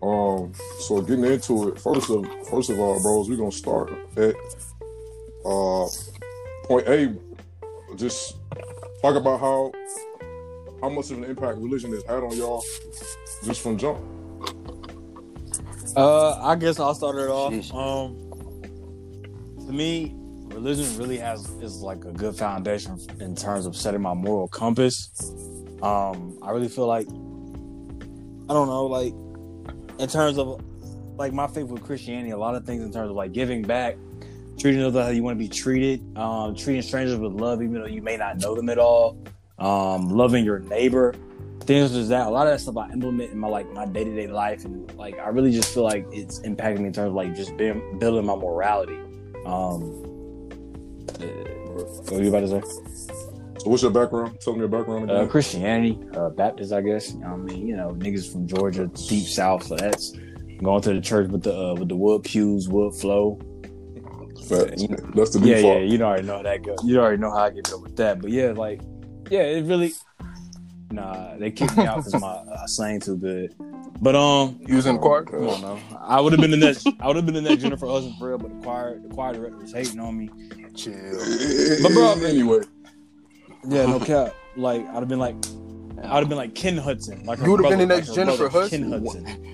Um, 0.02 0.52
so 0.80 1.00
getting 1.00 1.24
into 1.24 1.68
it, 1.68 1.80
first 1.80 2.10
of 2.10 2.26
first 2.50 2.70
of 2.70 2.78
all, 2.78 3.00
bros, 3.00 3.28
we're 3.28 3.36
gonna 3.36 3.50
start 3.50 3.92
at 4.16 4.34
uh 5.44 5.86
point 6.64 6.86
A. 6.88 7.14
Just 7.96 8.36
talk 9.02 9.16
about 9.16 9.40
how 9.40 9.72
how 10.80 10.88
much 10.90 11.10
of 11.10 11.18
an 11.18 11.24
impact 11.24 11.58
religion 11.58 11.92
has 11.92 12.04
had 12.04 12.22
on 12.22 12.36
y'all 12.36 12.62
just 13.44 13.60
from 13.62 13.78
jump. 13.78 13.98
Uh, 15.96 16.38
I 16.42 16.56
guess 16.56 16.78
I'll 16.78 16.94
start 16.94 17.16
it 17.16 17.28
off. 17.28 17.52
Sheesh. 17.52 17.74
Um, 17.74 18.25
to 19.66 19.72
me, 19.72 20.14
religion 20.46 20.96
really 20.96 21.18
has 21.18 21.48
is 21.60 21.82
like 21.82 22.04
a 22.04 22.12
good 22.12 22.36
foundation 22.36 22.98
in 23.20 23.34
terms 23.34 23.66
of 23.66 23.76
setting 23.76 24.00
my 24.00 24.14
moral 24.14 24.48
compass. 24.48 25.10
Um, 25.82 26.38
I 26.42 26.50
really 26.50 26.68
feel 26.68 26.86
like 26.86 27.06
I 27.08 28.52
don't 28.52 28.68
know, 28.68 28.86
like 28.86 29.12
in 29.98 30.08
terms 30.08 30.38
of 30.38 30.62
like 31.16 31.32
my 31.32 31.46
faith 31.46 31.66
with 31.66 31.82
Christianity, 31.82 32.30
a 32.30 32.38
lot 32.38 32.54
of 32.54 32.64
things 32.64 32.82
in 32.84 32.92
terms 32.92 33.10
of 33.10 33.16
like 33.16 33.32
giving 33.32 33.62
back, 33.62 33.96
treating 34.58 34.82
others 34.82 35.04
how 35.04 35.10
you 35.10 35.22
want 35.22 35.36
to 35.36 35.44
be 35.44 35.48
treated, 35.48 36.16
um, 36.16 36.54
treating 36.54 36.82
strangers 36.82 37.18
with 37.18 37.32
love, 37.32 37.62
even 37.62 37.80
though 37.80 37.86
you 37.86 38.02
may 38.02 38.16
not 38.16 38.38
know 38.38 38.54
them 38.54 38.68
at 38.68 38.78
all, 38.78 39.18
um, 39.58 40.10
loving 40.10 40.44
your 40.44 40.60
neighbor, 40.60 41.12
things 41.60 41.92
like 41.92 42.06
that. 42.08 42.28
A 42.28 42.30
lot 42.30 42.46
of 42.46 42.52
that 42.52 42.60
stuff 42.60 42.76
I 42.76 42.90
implement 42.92 43.32
in 43.32 43.38
my 43.38 43.48
like 43.48 43.70
my 43.72 43.84
day 43.84 44.04
to 44.04 44.14
day 44.14 44.28
life, 44.28 44.64
and 44.64 44.94
like 44.96 45.18
I 45.18 45.28
really 45.28 45.50
just 45.50 45.74
feel 45.74 45.82
like 45.82 46.06
it's 46.12 46.38
impacting 46.40 46.78
me 46.78 46.86
in 46.86 46.92
terms 46.92 47.08
of 47.08 47.14
like 47.14 47.34
just 47.34 47.56
being 47.56 47.98
building 47.98 48.24
my 48.24 48.36
morality. 48.36 48.98
Um, 49.46 49.82
uh, 51.20 51.24
what 51.24 52.12
are 52.12 52.22
you 52.22 52.28
about 52.28 52.40
to 52.40 52.48
say? 52.48 52.62
So 53.58 53.70
what's 53.70 53.82
your 53.82 53.90
background? 53.92 54.38
Tell 54.40 54.52
me 54.52 54.60
your 54.60 54.68
background 54.68 55.10
Uh. 55.10 55.26
Christianity, 55.26 55.98
uh, 56.14 56.30
Baptist, 56.30 56.72
I 56.72 56.80
guess. 56.82 57.12
You 57.12 57.20
know 57.20 57.28
I 57.28 57.36
mean, 57.36 57.66
you 57.66 57.76
know, 57.76 57.90
niggas 57.90 58.30
from 58.30 58.46
Georgia, 58.46 58.86
deep 59.08 59.26
south. 59.26 59.64
So 59.64 59.76
that's 59.76 60.12
going 60.62 60.82
to 60.82 60.94
the 60.94 61.00
church 61.00 61.28
with 61.30 61.42
the 61.42 61.54
uh, 61.56 61.74
with 61.74 61.88
the 61.88 61.96
wood 61.96 62.24
pews, 62.24 62.68
wood 62.68 62.94
flow. 62.94 63.38
Facts. 64.48 64.82
you 64.82 64.88
know- 64.88 64.96
That's 65.14 65.30
the 65.30 65.40
Yeah, 65.40 65.56
default. 65.56 65.78
yeah, 65.78 65.84
you 65.84 66.02
already 66.02 66.22
know 66.26 66.36
how 66.36 66.42
that 66.42 66.62
goes. 66.62 66.78
You 66.84 67.00
already 67.00 67.18
know 67.20 67.30
how 67.30 67.44
I 67.44 67.50
get 67.50 67.72
up 67.72 67.82
with 67.82 67.96
that. 67.96 68.20
But 68.20 68.30
yeah, 68.30 68.52
like, 68.52 68.80
yeah, 69.30 69.40
it 69.42 69.64
really. 69.64 69.92
Nah, 70.92 71.36
they 71.36 71.50
kicked 71.50 71.76
me 71.76 71.84
out 71.84 71.96
because 72.04 72.14
my 72.20 72.28
uh, 72.28 72.66
slang 72.66 73.00
too 73.00 73.16
good. 73.16 73.52
But 74.00 74.14
um, 74.14 74.58
You 74.66 74.76
was 74.76 74.86
in 74.86 74.96
the 74.96 75.00
choir? 75.00 75.24
come 75.24 75.48
on, 75.48 75.60
no, 75.62 75.78
I 76.00 76.20
would 76.20 76.32
have 76.32 76.40
been 76.40 76.50
the 76.50 76.56
next. 76.56 76.86
I 77.00 77.06
would 77.06 77.16
have 77.16 77.24
been 77.26 77.34
the 77.34 77.40
next 77.42 77.62
Jennifer 77.62 77.86
Hudson 77.86 78.14
for 78.18 78.28
real. 78.28 78.38
But 78.38 78.50
the 78.58 78.62
choir, 78.62 78.98
the 78.98 79.08
choir 79.08 79.32
director 79.34 79.58
was 79.58 79.72
hating 79.72 79.98
on 80.00 80.18
me. 80.18 80.28
Chill. 80.74 80.92
But 81.82 81.92
bro, 81.92 82.12
anyway, 82.24 82.60
Yeah, 83.66 83.86
no 83.86 83.98
cap. 84.00 84.34
Like 84.56 84.86
I'd 84.88 84.94
have 84.96 85.08
been 85.08 85.18
like, 85.18 85.34
I'd 86.02 86.18
have 86.18 86.28
been 86.28 86.38
like 86.38 86.54
Ken 86.54 86.76
Hudson. 86.76 87.24
Like 87.24 87.38
her 87.38 87.44
You 87.46 87.52
would've 87.52 87.64
been 87.70 87.78
brother- 87.78 87.86
the 87.86 87.94
next 87.96 88.08
like 88.08 88.16
Jennifer 88.16 88.48
brother, 88.48 88.60
Hudson? 88.60 88.90
Ken 88.90 88.92
Hudson. 89.04 89.52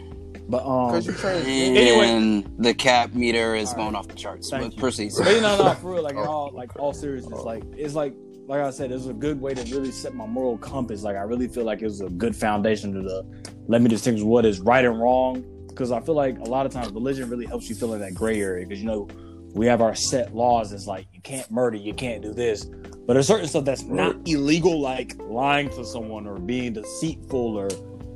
But 0.48 0.66
um, 0.66 0.88
Because 0.88 1.06
you 1.06 2.44
the 2.58 2.74
cap 2.74 3.14
meter 3.14 3.54
is 3.54 3.70
All 3.70 3.76
going 3.76 3.94
off 3.94 4.08
the 4.08 4.14
charts. 4.14 4.50
Thank 4.50 4.64
But 4.64 4.72
you. 4.74 4.78
proceed. 4.80 5.12
But 5.16 5.34
you 5.34 5.40
know, 5.40 5.56
no, 5.56 5.74
for 5.74 5.92
real, 5.94 6.02
like 6.02 6.16
all, 6.28 6.50
like 6.52 6.76
all 6.78 6.92
seriousness, 6.92 7.40
like 7.42 7.62
it's 7.76 7.94
like, 7.94 8.12
like 8.46 8.60
I 8.60 8.70
said, 8.70 8.90
it 8.90 8.94
was 8.94 9.06
a 9.06 9.14
good 9.14 9.40
way 9.40 9.54
to 9.54 9.74
really 9.74 9.92
set 9.92 10.14
my 10.14 10.26
moral 10.26 10.58
compass. 10.58 11.02
Like 11.02 11.16
I 11.16 11.22
really 11.22 11.48
feel 11.48 11.64
like 11.64 11.80
it 11.80 11.86
was 11.86 12.00
a 12.00 12.08
good 12.10 12.34
foundation 12.34 12.92
to 12.94 13.02
the, 13.02 13.24
let 13.68 13.82
me 13.82 13.88
distinguish 13.88 14.24
what 14.24 14.44
is 14.44 14.60
right 14.60 14.84
and 14.84 15.00
wrong. 15.00 15.44
Because 15.68 15.90
I 15.90 16.00
feel 16.00 16.14
like 16.14 16.38
a 16.38 16.44
lot 16.44 16.66
of 16.66 16.72
times 16.72 16.92
religion 16.92 17.30
really 17.30 17.46
helps 17.46 17.68
you 17.68 17.74
fill 17.74 17.94
in 17.94 18.00
that 18.00 18.14
gray 18.14 18.40
area. 18.40 18.66
Because 18.66 18.82
you 18.82 18.86
know, 18.86 19.08
we 19.54 19.66
have 19.66 19.80
our 19.80 19.94
set 19.94 20.34
laws. 20.34 20.72
It's 20.72 20.86
like 20.86 21.06
you 21.12 21.20
can't 21.20 21.50
murder, 21.50 21.76
you 21.76 21.94
can't 21.94 22.22
do 22.22 22.32
this. 22.32 22.64
But 23.06 23.14
there's 23.14 23.26
certain 23.26 23.48
stuff 23.48 23.64
that's 23.64 23.82
not 23.82 24.16
illegal, 24.26 24.80
like 24.80 25.14
lying 25.18 25.68
to 25.70 25.84
someone 25.84 26.26
or 26.26 26.38
being 26.38 26.72
deceitful 26.72 27.56
or 27.56 27.68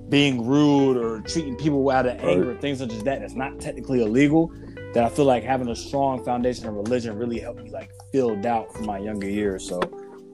being 0.09 0.47
rude 0.47 0.97
or 0.97 1.21
treating 1.23 1.57
people 1.57 1.91
out 1.91 2.07
of 2.07 2.19
anger, 2.21 2.55
things 2.57 2.79
such 2.79 2.93
as 2.93 3.03
that. 3.05 3.21
That's 3.21 3.35
not 3.35 3.59
technically 3.59 4.03
illegal 4.03 4.53
that 4.95 5.05
I 5.05 5.09
feel 5.09 5.25
like 5.25 5.43
having 5.43 5.69
a 5.69 5.77
strong 5.77 6.25
foundation 6.25 6.67
of 6.67 6.75
religion 6.75 7.19
really 7.19 7.39
helped 7.39 7.63
me 7.63 7.71
like 7.71 7.91
filled 8.13 8.47
out 8.47 8.73
from 8.73 8.87
my 8.87 8.99
younger 8.99 9.29
years. 9.29 9.69
So 9.69 9.81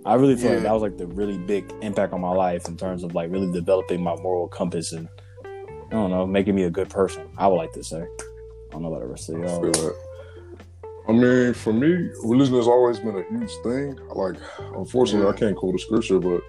I 0.04 0.14
really 0.14 0.36
feel 0.36 0.54
like 0.54 0.62
that 0.62 0.72
was 0.72 0.82
like 0.82 0.98
the 0.98 1.06
really 1.06 1.38
big 1.38 1.72
impact 1.80 2.12
on 2.12 2.20
my 2.20 2.32
life 2.32 2.66
in 2.66 2.76
terms 2.76 3.04
of 3.04 3.14
like 3.14 3.30
really 3.30 3.52
developing 3.52 4.02
my 4.02 4.16
moral 4.16 4.48
compass 4.48 4.92
and 4.92 5.08
I 5.44 5.90
don't 5.90 6.10
know, 6.10 6.26
making 6.26 6.54
me 6.54 6.64
a 6.64 6.70
good 6.70 6.90
person. 6.90 7.28
I 7.36 7.46
would 7.46 7.56
like 7.56 7.72
to 7.72 7.84
say. 7.84 8.00
I 8.00 8.72
don't 8.72 8.82
know 8.82 8.88
about 8.88 9.00
the 9.00 9.06
rest 9.06 9.28
of 9.28 9.36
I 9.36 9.46
y'all. 9.46 9.60
feel 9.60 9.72
that. 9.72 9.96
I 11.08 11.12
mean, 11.12 11.54
for 11.54 11.72
me, 11.72 12.10
religion 12.24 12.54
has 12.54 12.66
always 12.66 12.98
been 12.98 13.16
a 13.16 13.22
huge 13.28 13.50
thing. 13.62 13.98
Like, 14.14 14.36
unfortunately, 14.76 15.28
I 15.28 15.36
can't 15.36 15.56
quote 15.56 15.74
a 15.74 15.78
scripture, 15.78 16.18
but 16.18 16.42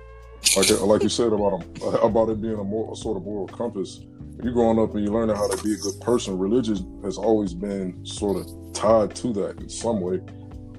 like 0.56 0.70
like 0.82 1.04
you 1.04 1.10
said 1.10 1.34
about 1.34 1.64
a, 1.82 1.88
about 2.00 2.30
it 2.30 2.42
being 2.42 2.58
a, 2.58 2.64
more, 2.64 2.92
a 2.92 2.96
sort 2.96 3.18
of 3.18 3.24
moral 3.24 3.48
compass. 3.48 4.02
You 4.42 4.52
growing 4.52 4.80
up 4.80 4.96
and 4.96 5.04
you 5.06 5.12
learning 5.12 5.36
how 5.36 5.48
to 5.48 5.64
be 5.64 5.74
a 5.74 5.78
good 5.78 6.00
person. 6.02 6.38
Religion 6.38 7.00
has 7.04 7.18
always 7.18 7.54
been 7.54 8.06
sort 8.06 8.38
of 8.38 8.74
tied 8.74 9.16
to 9.18 9.34
that 9.34 9.60
in 9.60 9.70
some 9.70 10.02
way. 10.02 10.22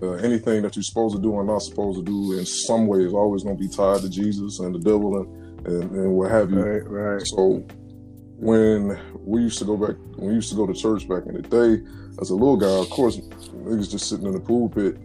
Uh, 0.02 0.12
anything 0.14 0.62
that 0.62 0.76
you're 0.76 0.82
supposed 0.82 1.14
to 1.16 1.22
do 1.22 1.30
or 1.32 1.44
not 1.44 1.60
supposed 1.62 1.98
to 1.98 2.04
do 2.04 2.38
in 2.38 2.44
some 2.44 2.86
way 2.86 3.00
is 3.00 3.12
always 3.12 3.42
going 3.42 3.56
to 3.56 3.62
be 3.62 3.68
tied 3.68 4.00
to 4.00 4.10
Jesus 4.10 4.58
and 4.58 4.74
the 4.74 4.78
devil 4.78 5.16
and, 5.18 5.66
and, 5.66 5.90
and 5.92 6.12
what 6.12 6.30
have 6.30 6.50
you. 6.50 6.60
Right, 6.60 6.86
right. 6.86 7.26
So 7.26 7.64
when 8.36 8.98
we 9.24 9.42
used 9.42 9.58
to 9.60 9.64
go 9.64 9.76
back, 9.76 9.96
when 10.16 10.28
we 10.28 10.34
used 10.34 10.50
to 10.50 10.56
go 10.56 10.66
to 10.66 10.74
church 10.74 11.08
back 11.08 11.24
in 11.26 11.34
the 11.34 11.42
day, 11.42 11.82
as 12.20 12.30
a 12.30 12.34
little 12.34 12.56
guy, 12.56 12.66
of 12.66 12.90
course, 12.90 13.18
niggas 13.18 13.90
just 13.90 14.08
sitting 14.08 14.26
in 14.26 14.32
the 14.32 14.40
pulpit, 14.40 14.98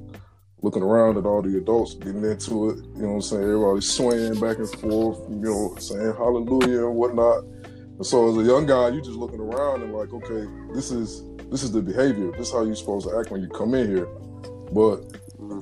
looking 0.62 0.84
around 0.84 1.18
at 1.18 1.26
all 1.26 1.42
the 1.42 1.58
adults 1.58 1.96
getting 1.96 2.24
into 2.24 2.72
it. 2.72 2.78
You 2.96 3.04
know 3.04 3.08
what 3.08 3.14
I'm 3.16 3.22
saying? 3.22 3.44
Everybody 3.44 3.82
swaying 3.82 4.40
back 4.40 4.58
and 4.58 4.70
forth, 4.70 5.20
you 5.30 5.36
know, 5.38 5.76
saying 5.80 6.14
hallelujah 6.18 6.88
and 6.88 6.96
whatnot. 6.96 7.44
And 7.44 8.06
so 8.06 8.30
as 8.30 8.38
a 8.38 8.50
young 8.50 8.66
guy, 8.66 8.90
you 8.90 9.02
just 9.02 9.18
looking 9.18 9.40
around 9.40 9.84
and 9.84 9.94
like, 9.94 10.12
okay, 10.14 10.50
this 10.74 10.92
is 10.92 11.24
this 11.50 11.64
is 11.64 11.72
the 11.72 11.82
behavior. 11.82 12.32
This 12.32 12.48
is 12.48 12.54
how 12.54 12.64
you're 12.64 12.76
supposed 12.76 13.08
to 13.08 13.18
act 13.18 13.32
when 13.32 13.42
you 13.42 13.50
come 13.50 13.74
in 13.74 13.88
here. 13.88 14.08
But 14.72 15.02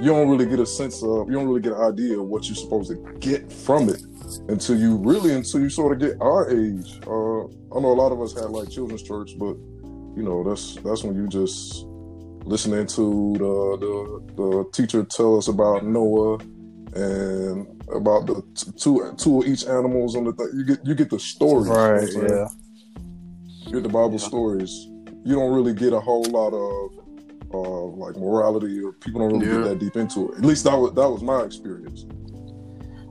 you 0.01 0.07
don't 0.07 0.29
really 0.29 0.45
get 0.45 0.59
a 0.59 0.65
sense 0.65 1.01
of, 1.03 1.27
you 1.29 1.35
don't 1.35 1.47
really 1.47 1.61
get 1.61 1.73
an 1.73 1.81
idea 1.81 2.19
of 2.19 2.25
what 2.27 2.45
you're 2.47 2.55
supposed 2.55 2.89
to 2.89 2.95
get 3.19 3.51
from 3.51 3.89
it 3.89 4.01
until 4.49 4.77
you 4.77 4.95
really 4.97 5.33
until 5.33 5.61
you 5.61 5.69
sort 5.69 5.93
of 5.93 5.99
get 5.99 6.19
our 6.21 6.49
age. 6.49 6.99
Uh, 7.07 7.45
I 7.45 7.79
know 7.79 7.91
a 7.91 7.99
lot 7.99 8.11
of 8.11 8.21
us 8.21 8.33
had 8.33 8.49
like 8.49 8.69
children's 8.69 9.03
church, 9.03 9.31
but 9.37 9.55
you 10.15 10.23
know 10.23 10.43
that's 10.43 10.75
that's 10.77 11.03
when 11.03 11.15
you 11.15 11.27
just 11.27 11.85
listening 12.45 12.87
to 12.87 13.33
the 13.37 13.77
the, 13.79 14.33
the 14.35 14.65
teacher 14.73 15.03
tell 15.03 15.37
us 15.37 15.47
about 15.47 15.85
Noah 15.85 16.39
and 16.95 17.67
about 17.93 18.25
the 18.27 18.41
t- 18.55 18.71
two 18.77 19.13
two 19.17 19.41
of 19.41 19.47
each 19.47 19.65
animals 19.65 20.15
on 20.15 20.25
the 20.25 20.33
thing. 20.33 20.49
You 20.55 20.65
get 20.65 20.79
you 20.85 20.95
get 20.95 21.09
the 21.09 21.19
stories, 21.19 21.67
you 21.67 22.21
know 22.21 22.27
Right, 22.27 22.29
yeah. 22.31 22.47
You 23.67 23.73
get 23.73 23.83
the 23.83 23.89
Bible 23.89 24.13
Yeah. 24.13 24.27
stories. 24.27 24.71
You 25.23 25.35
don't 25.35 25.53
really 25.53 25.73
get 25.73 25.93
a 25.93 25.99
whole 25.99 26.23
lot 26.23 26.53
of 26.53 26.96
uh, 27.53 27.57
like 27.57 28.15
morality, 28.17 28.81
or 28.81 28.93
people 28.93 29.21
don't 29.21 29.39
really 29.39 29.47
Yeah. 29.47 29.63
get 29.63 29.69
that 29.69 29.79
deep 29.79 29.95
into 29.95 30.31
it. 30.31 30.37
At 30.39 30.45
least 30.45 30.63
that 30.65 30.77
was 30.77 30.93
that 30.93 31.09
was 31.09 31.21
my 31.21 31.41
experience. 31.43 32.05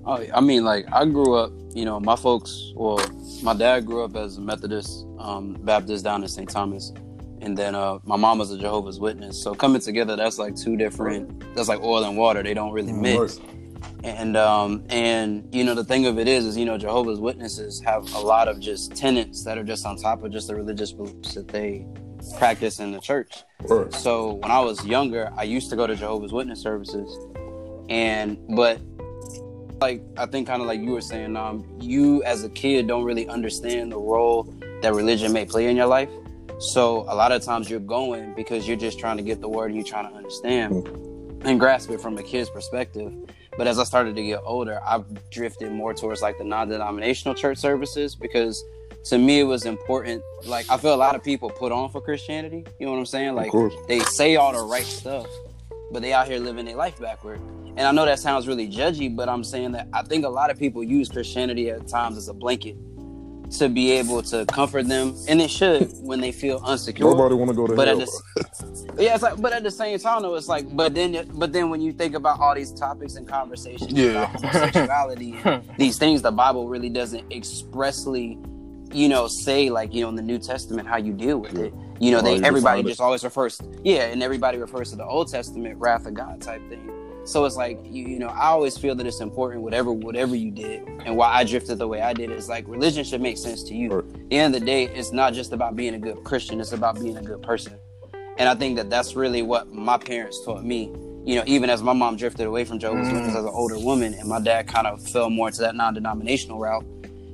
Oh, 0.05 0.25
I 0.33 0.41
mean, 0.41 0.65
like 0.65 0.87
I 0.93 1.05
grew 1.05 1.35
up, 1.35 1.53
you 1.75 1.85
know, 1.85 1.99
my 1.99 2.15
folks. 2.17 2.73
Well, 2.77 3.01
my 3.43 3.55
dad 3.55 3.87
grew 3.87 4.05
up 4.05 4.15
as 4.17 4.37
a 4.37 4.41
Methodist 4.41 5.05
um, 5.19 5.55
Baptist 5.63 6.05
down 6.05 6.23
in 6.23 6.29
St. 6.29 6.49
Thomas, 6.49 6.93
and 7.41 7.57
then 7.59 7.75
uh, 7.75 7.99
my 8.05 8.17
mom 8.17 8.39
was 8.39 8.53
a 8.53 8.59
Jehovah's 8.59 9.01
Witness. 9.01 9.43
So 9.43 9.55
coming 9.55 9.81
together, 9.81 10.15
that's 10.15 10.39
like 10.39 10.55
two 10.55 10.77
different. 10.77 11.55
That's 11.57 11.69
like 11.69 11.81
oil 11.83 12.05
and 12.05 12.17
water. 12.17 12.43
They 12.43 12.55
don't 12.55 12.73
really 12.73 12.93
mix. 12.93 13.41
And 14.05 14.37
um, 14.37 14.85
and 14.91 15.49
you 15.53 15.65
know, 15.65 15.75
the 15.75 15.83
thing 15.85 16.07
of 16.07 16.19
it 16.21 16.29
is, 16.29 16.45
is 16.47 16.57
you 16.57 16.65
know, 16.67 16.79
Jehovah's 16.79 17.19
Witnesses 17.19 17.81
have 17.81 18.13
a 18.15 18.21
lot 18.21 18.47
of 18.47 18.61
just 18.61 18.95
tenets 18.95 19.43
that 19.45 19.59
are 19.59 19.65
just 19.65 19.85
on 19.87 19.97
top 19.97 20.23
of 20.23 20.31
just 20.31 20.47
the 20.47 20.55
religious 20.55 20.93
beliefs 20.93 21.35
that 21.35 21.49
they 21.49 21.85
practice 22.35 22.81
in 22.81 22.93
the 22.93 23.01
church. 23.01 23.43
Right. 23.63 23.93
So 23.93 24.35
when 24.35 24.51
I 24.51 24.61
was 24.61 24.85
younger, 24.85 25.33
I 25.37 25.45
used 25.45 25.71
to 25.71 25.77
go 25.77 25.87
to 25.87 25.97
Jehovah's 25.97 26.33
Witness 26.33 26.61
services, 26.61 27.19
and 27.89 28.39
but 28.57 28.81
like 29.81 30.03
I 30.17 30.27
think 30.27 30.47
kind 30.47 30.61
of 30.61 30.69
like 30.69 30.81
you 30.81 30.93
were 30.93 31.01
saying, 31.01 31.37
um, 31.37 31.65
you 31.81 32.23
as 32.25 32.45
a 32.45 32.49
kid 32.51 32.87
don't 32.87 33.05
really 33.05 33.29
understand 33.29 33.93
the 33.93 33.99
role 33.99 34.45
that 34.83 34.95
religion 34.95 35.33
may 35.33 35.45
play 35.45 35.67
in 35.69 35.77
your 35.77 35.87
life. 35.87 36.11
So 36.59 37.01
a 37.09 37.15
lot 37.15 37.33
of 37.33 37.43
times 37.43 37.69
you're 37.69 37.81
going 37.81 38.35
because 38.35 38.67
you're 38.67 38.79
just 38.79 38.99
trying 38.99 39.19
to 39.19 39.23
get 39.23 39.41
the 39.41 39.49
word 39.49 39.67
and 39.67 39.77
you're 39.77 39.85
trying 39.85 40.09
to 40.09 40.17
understand 40.17 40.89
and 41.45 41.61
grasp 41.61 41.91
it 41.91 42.01
from 42.01 42.17
a 42.17 42.23
kid's 42.23 42.49
perspective. 42.49 43.13
But 43.59 43.67
as 43.67 43.79
I 43.79 43.85
started 43.85 44.17
to 44.17 44.23
get 44.23 44.41
older, 44.45 44.81
I've 44.85 45.31
drifted 45.31 45.73
more 45.73 45.95
towards 45.95 46.23
like 46.23 46.39
the 46.39 46.45
non-denominational 46.45 47.35
church 47.35 47.59
services 47.59 48.15
because 48.15 48.63
to 49.07 49.19
me 49.19 49.41
it 49.41 49.45
was 49.45 49.65
important. 49.67 50.23
Like 50.45 50.69
I 50.71 50.77
feel 50.79 50.95
a 50.95 50.97
lot 50.97 51.15
of 51.15 51.23
people 51.23 51.51
put 51.51 51.73
on 51.73 51.91
for 51.91 52.01
Christianity. 52.01 52.65
You 52.79 52.87
know 52.87 52.93
what 52.93 52.99
I'm 52.99 53.07
saying? 53.07 53.35
Like 53.35 53.53
they 53.89 54.01
say 54.01 54.37
all 54.37 54.53
the 54.53 54.63
right 54.63 54.85
stuff, 54.85 55.27
but 55.93 56.03
they 56.03 56.13
out 56.13 56.27
here 56.29 56.39
living 56.39 56.67
their 56.67 56.77
life 56.77 56.99
backward. 57.01 57.41
And 57.77 57.81
I 57.87 57.93
know 57.93 58.07
that 58.07 58.19
sounds 58.19 58.49
really 58.49 58.69
judgy, 58.69 59.15
but 59.15 59.29
I'm 59.29 59.45
saying 59.45 59.73
that 59.73 59.89
I 59.93 60.03
think 60.03 60.25
a 60.25 60.29
lot 60.31 60.51
of 60.51 60.59
people 60.59 60.83
use 60.83 61.09
Christianity 61.11 61.71
at 61.71 61.87
times 61.89 62.17
as 62.17 62.29
a 62.29 62.35
blanket 62.35 62.77
to 63.59 63.69
be 63.69 63.93
able 63.93 64.23
to 64.23 64.45
comfort 64.47 64.89
them, 64.89 65.15
and 65.29 65.41
it 65.41 65.49
should 65.49 65.89
when 66.01 66.21
they 66.21 66.33
feel 66.33 66.61
insecure. 66.69 67.05
Nobody 67.05 67.37
want 67.37 67.49
to 67.51 67.55
go 67.55 67.67
to 67.69 67.77
But 67.77 67.87
at 67.87 67.99
hell. 67.99 68.07
the, 68.35 68.97
yeah, 68.99 69.15
it's 69.15 69.23
like, 69.23 69.41
but 69.41 69.53
at 69.53 69.63
the 69.63 69.71
same 69.71 69.97
time, 70.01 70.23
though, 70.23 70.35
it's 70.35 70.49
like, 70.49 70.75
but 70.75 70.95
then, 70.95 71.31
but 71.35 71.53
then 71.53 71.71
when 71.71 71.81
you 71.81 71.93
think 71.93 72.17
about 72.17 72.41
all 72.41 72.57
these 72.57 72.73
topics 72.73 73.15
and 73.15 73.29
conversations 73.29 73.93
Yeah. 73.93 74.35
and 75.45 75.63
these 75.79 75.97
things, 75.97 76.23
the 76.23 76.33
Bible 76.33 76.67
really 76.69 76.89
doesn't 76.89 77.31
expressly, 77.33 78.37
you 78.97 79.11
know, 79.11 79.29
say 79.29 79.69
like 79.69 79.93
you 79.93 80.01
know 80.01 80.09
in 80.09 80.15
the 80.15 80.23
New 80.23 80.39
Testament 80.39 80.89
how 80.89 80.97
you 80.97 81.13
deal 81.13 81.39
with 81.39 81.59
it. 81.59 81.75
You 82.01 82.11
know, 82.11 82.23
they 82.23 82.43
everybody 82.43 82.83
just 82.83 83.01
always 83.01 83.23
refers, 83.25 83.61
yeah, 83.85 84.07
and 84.07 84.23
everybody 84.23 84.59
refers 84.59 84.91
to 84.91 84.97
the 84.97 85.05
Old 85.05 85.29
Testament 85.29 85.79
wrath 85.79 86.07
of 86.07 86.15
God 86.15 86.41
type 86.41 86.67
thing. 86.69 86.91
So 87.25 87.45
it's 87.45 87.57
like 87.57 87.79
you, 87.85 88.07
you 88.07 88.19
know, 88.19 88.29
I 88.29 88.47
always 88.47 88.79
feel 88.79 88.95
that 88.95 89.07
it's 89.07 89.21
important, 89.21 89.63
whatever 89.63 89.93
whatever 89.93 90.35
you 90.35 90.51
did, 90.51 90.83
and 91.05 91.17
why 91.17 91.33
I 91.33 91.45
drifted 91.45 91.77
the 91.79 91.87
way 91.87 92.01
I 92.01 92.15
did 92.15 92.31
is 92.31 92.49
like 92.49 92.67
religion 92.67 93.05
should 93.05 93.21
make 93.21 93.37
sense 93.37 93.63
to 93.65 93.75
you. 93.75 93.91
Right. 93.91 94.31
The 94.31 94.37
end 94.39 94.55
of 94.55 94.61
the 94.61 94.67
day, 94.67 94.85
it's 94.85 95.13
not 95.13 95.35
just 95.35 95.53
about 95.53 95.77
being 95.77 95.95
a 95.95 95.99
good 95.99 96.25
Christian; 96.25 96.59
it's 96.61 96.73
about 96.73 96.99
being 96.99 97.19
a 97.19 97.23
good 97.23 97.43
person. 97.43 97.75
And 98.39 98.49
I 98.49 98.55
think 98.55 98.77
that 98.77 98.89
that's 98.89 99.15
really 99.15 99.43
what 99.43 99.73
my 99.73 99.99
parents 99.99 100.43
taught 100.45 100.65
me. 100.65 100.93
You 101.25 101.35
know, 101.35 101.43
even 101.47 101.69
as 101.71 101.83
my 101.83 101.93
mom 101.93 102.17
drifted 102.17 102.47
away 102.47 102.65
from 102.65 102.79
Jehovah's 102.79 103.09
Mm. 103.09 103.15
Witness 103.15 103.37
as 103.37 103.45
an 103.45 103.51
older 103.53 103.79
woman, 103.79 104.15
and 104.15 104.29
my 104.29 104.41
dad 104.41 104.69
kind 104.69 104.87
of 104.87 105.03
fell 105.09 105.29
more 105.29 105.49
into 105.49 105.61
that 105.63 105.75
non-denominational 105.75 106.59
route. 106.59 106.85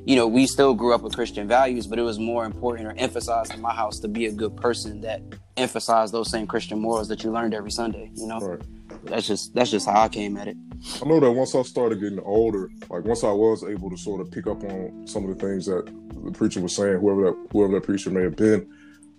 You 0.04 0.16
know, 0.16 0.26
we 0.26 0.46
still 0.46 0.74
grew 0.74 0.92
up 0.94 1.02
with 1.02 1.14
Christian 1.14 1.46
values, 1.46 1.86
but 1.86 1.98
it 1.98 2.02
was 2.02 2.18
more 2.18 2.44
important 2.44 2.88
or 2.88 2.94
emphasized 2.96 3.54
in 3.54 3.60
my 3.60 3.72
house 3.72 4.00
to 4.00 4.08
be 4.08 4.26
a 4.26 4.32
good 4.32 4.56
person 4.56 5.00
that 5.02 5.22
emphasized 5.56 6.12
those 6.12 6.28
same 6.28 6.46
Christian 6.46 6.80
morals 6.80 7.06
that 7.08 7.22
you 7.22 7.30
learned 7.30 7.54
every 7.54 7.70
Sunday. 7.70 8.10
You 8.16 8.26
know, 8.26 8.40
Right. 8.40 8.60
that's 9.04 9.28
just 9.28 9.54
that's 9.54 9.70
just 9.70 9.86
how 9.88 10.00
I 10.02 10.08
came 10.08 10.36
at 10.36 10.48
it. 10.48 10.56
I 11.00 11.06
know 11.06 11.20
that 11.20 11.30
once 11.30 11.54
I 11.54 11.62
started 11.62 12.00
getting 12.00 12.18
older, 12.20 12.68
like 12.90 13.04
once 13.04 13.22
I 13.22 13.30
was 13.30 13.62
able 13.62 13.90
to 13.90 13.96
sort 13.96 14.20
of 14.20 14.30
pick 14.32 14.48
up 14.48 14.64
on 14.64 15.06
some 15.06 15.24
of 15.28 15.38
the 15.38 15.46
things 15.46 15.66
that 15.66 15.86
the 16.24 16.32
preacher 16.32 16.60
was 16.60 16.74
saying, 16.74 16.98
whoever 16.98 17.22
that 17.30 17.48
whoever 17.52 17.74
that 17.74 17.84
preacher 17.84 18.10
may 18.10 18.22
have 18.22 18.34
been. 18.36 18.68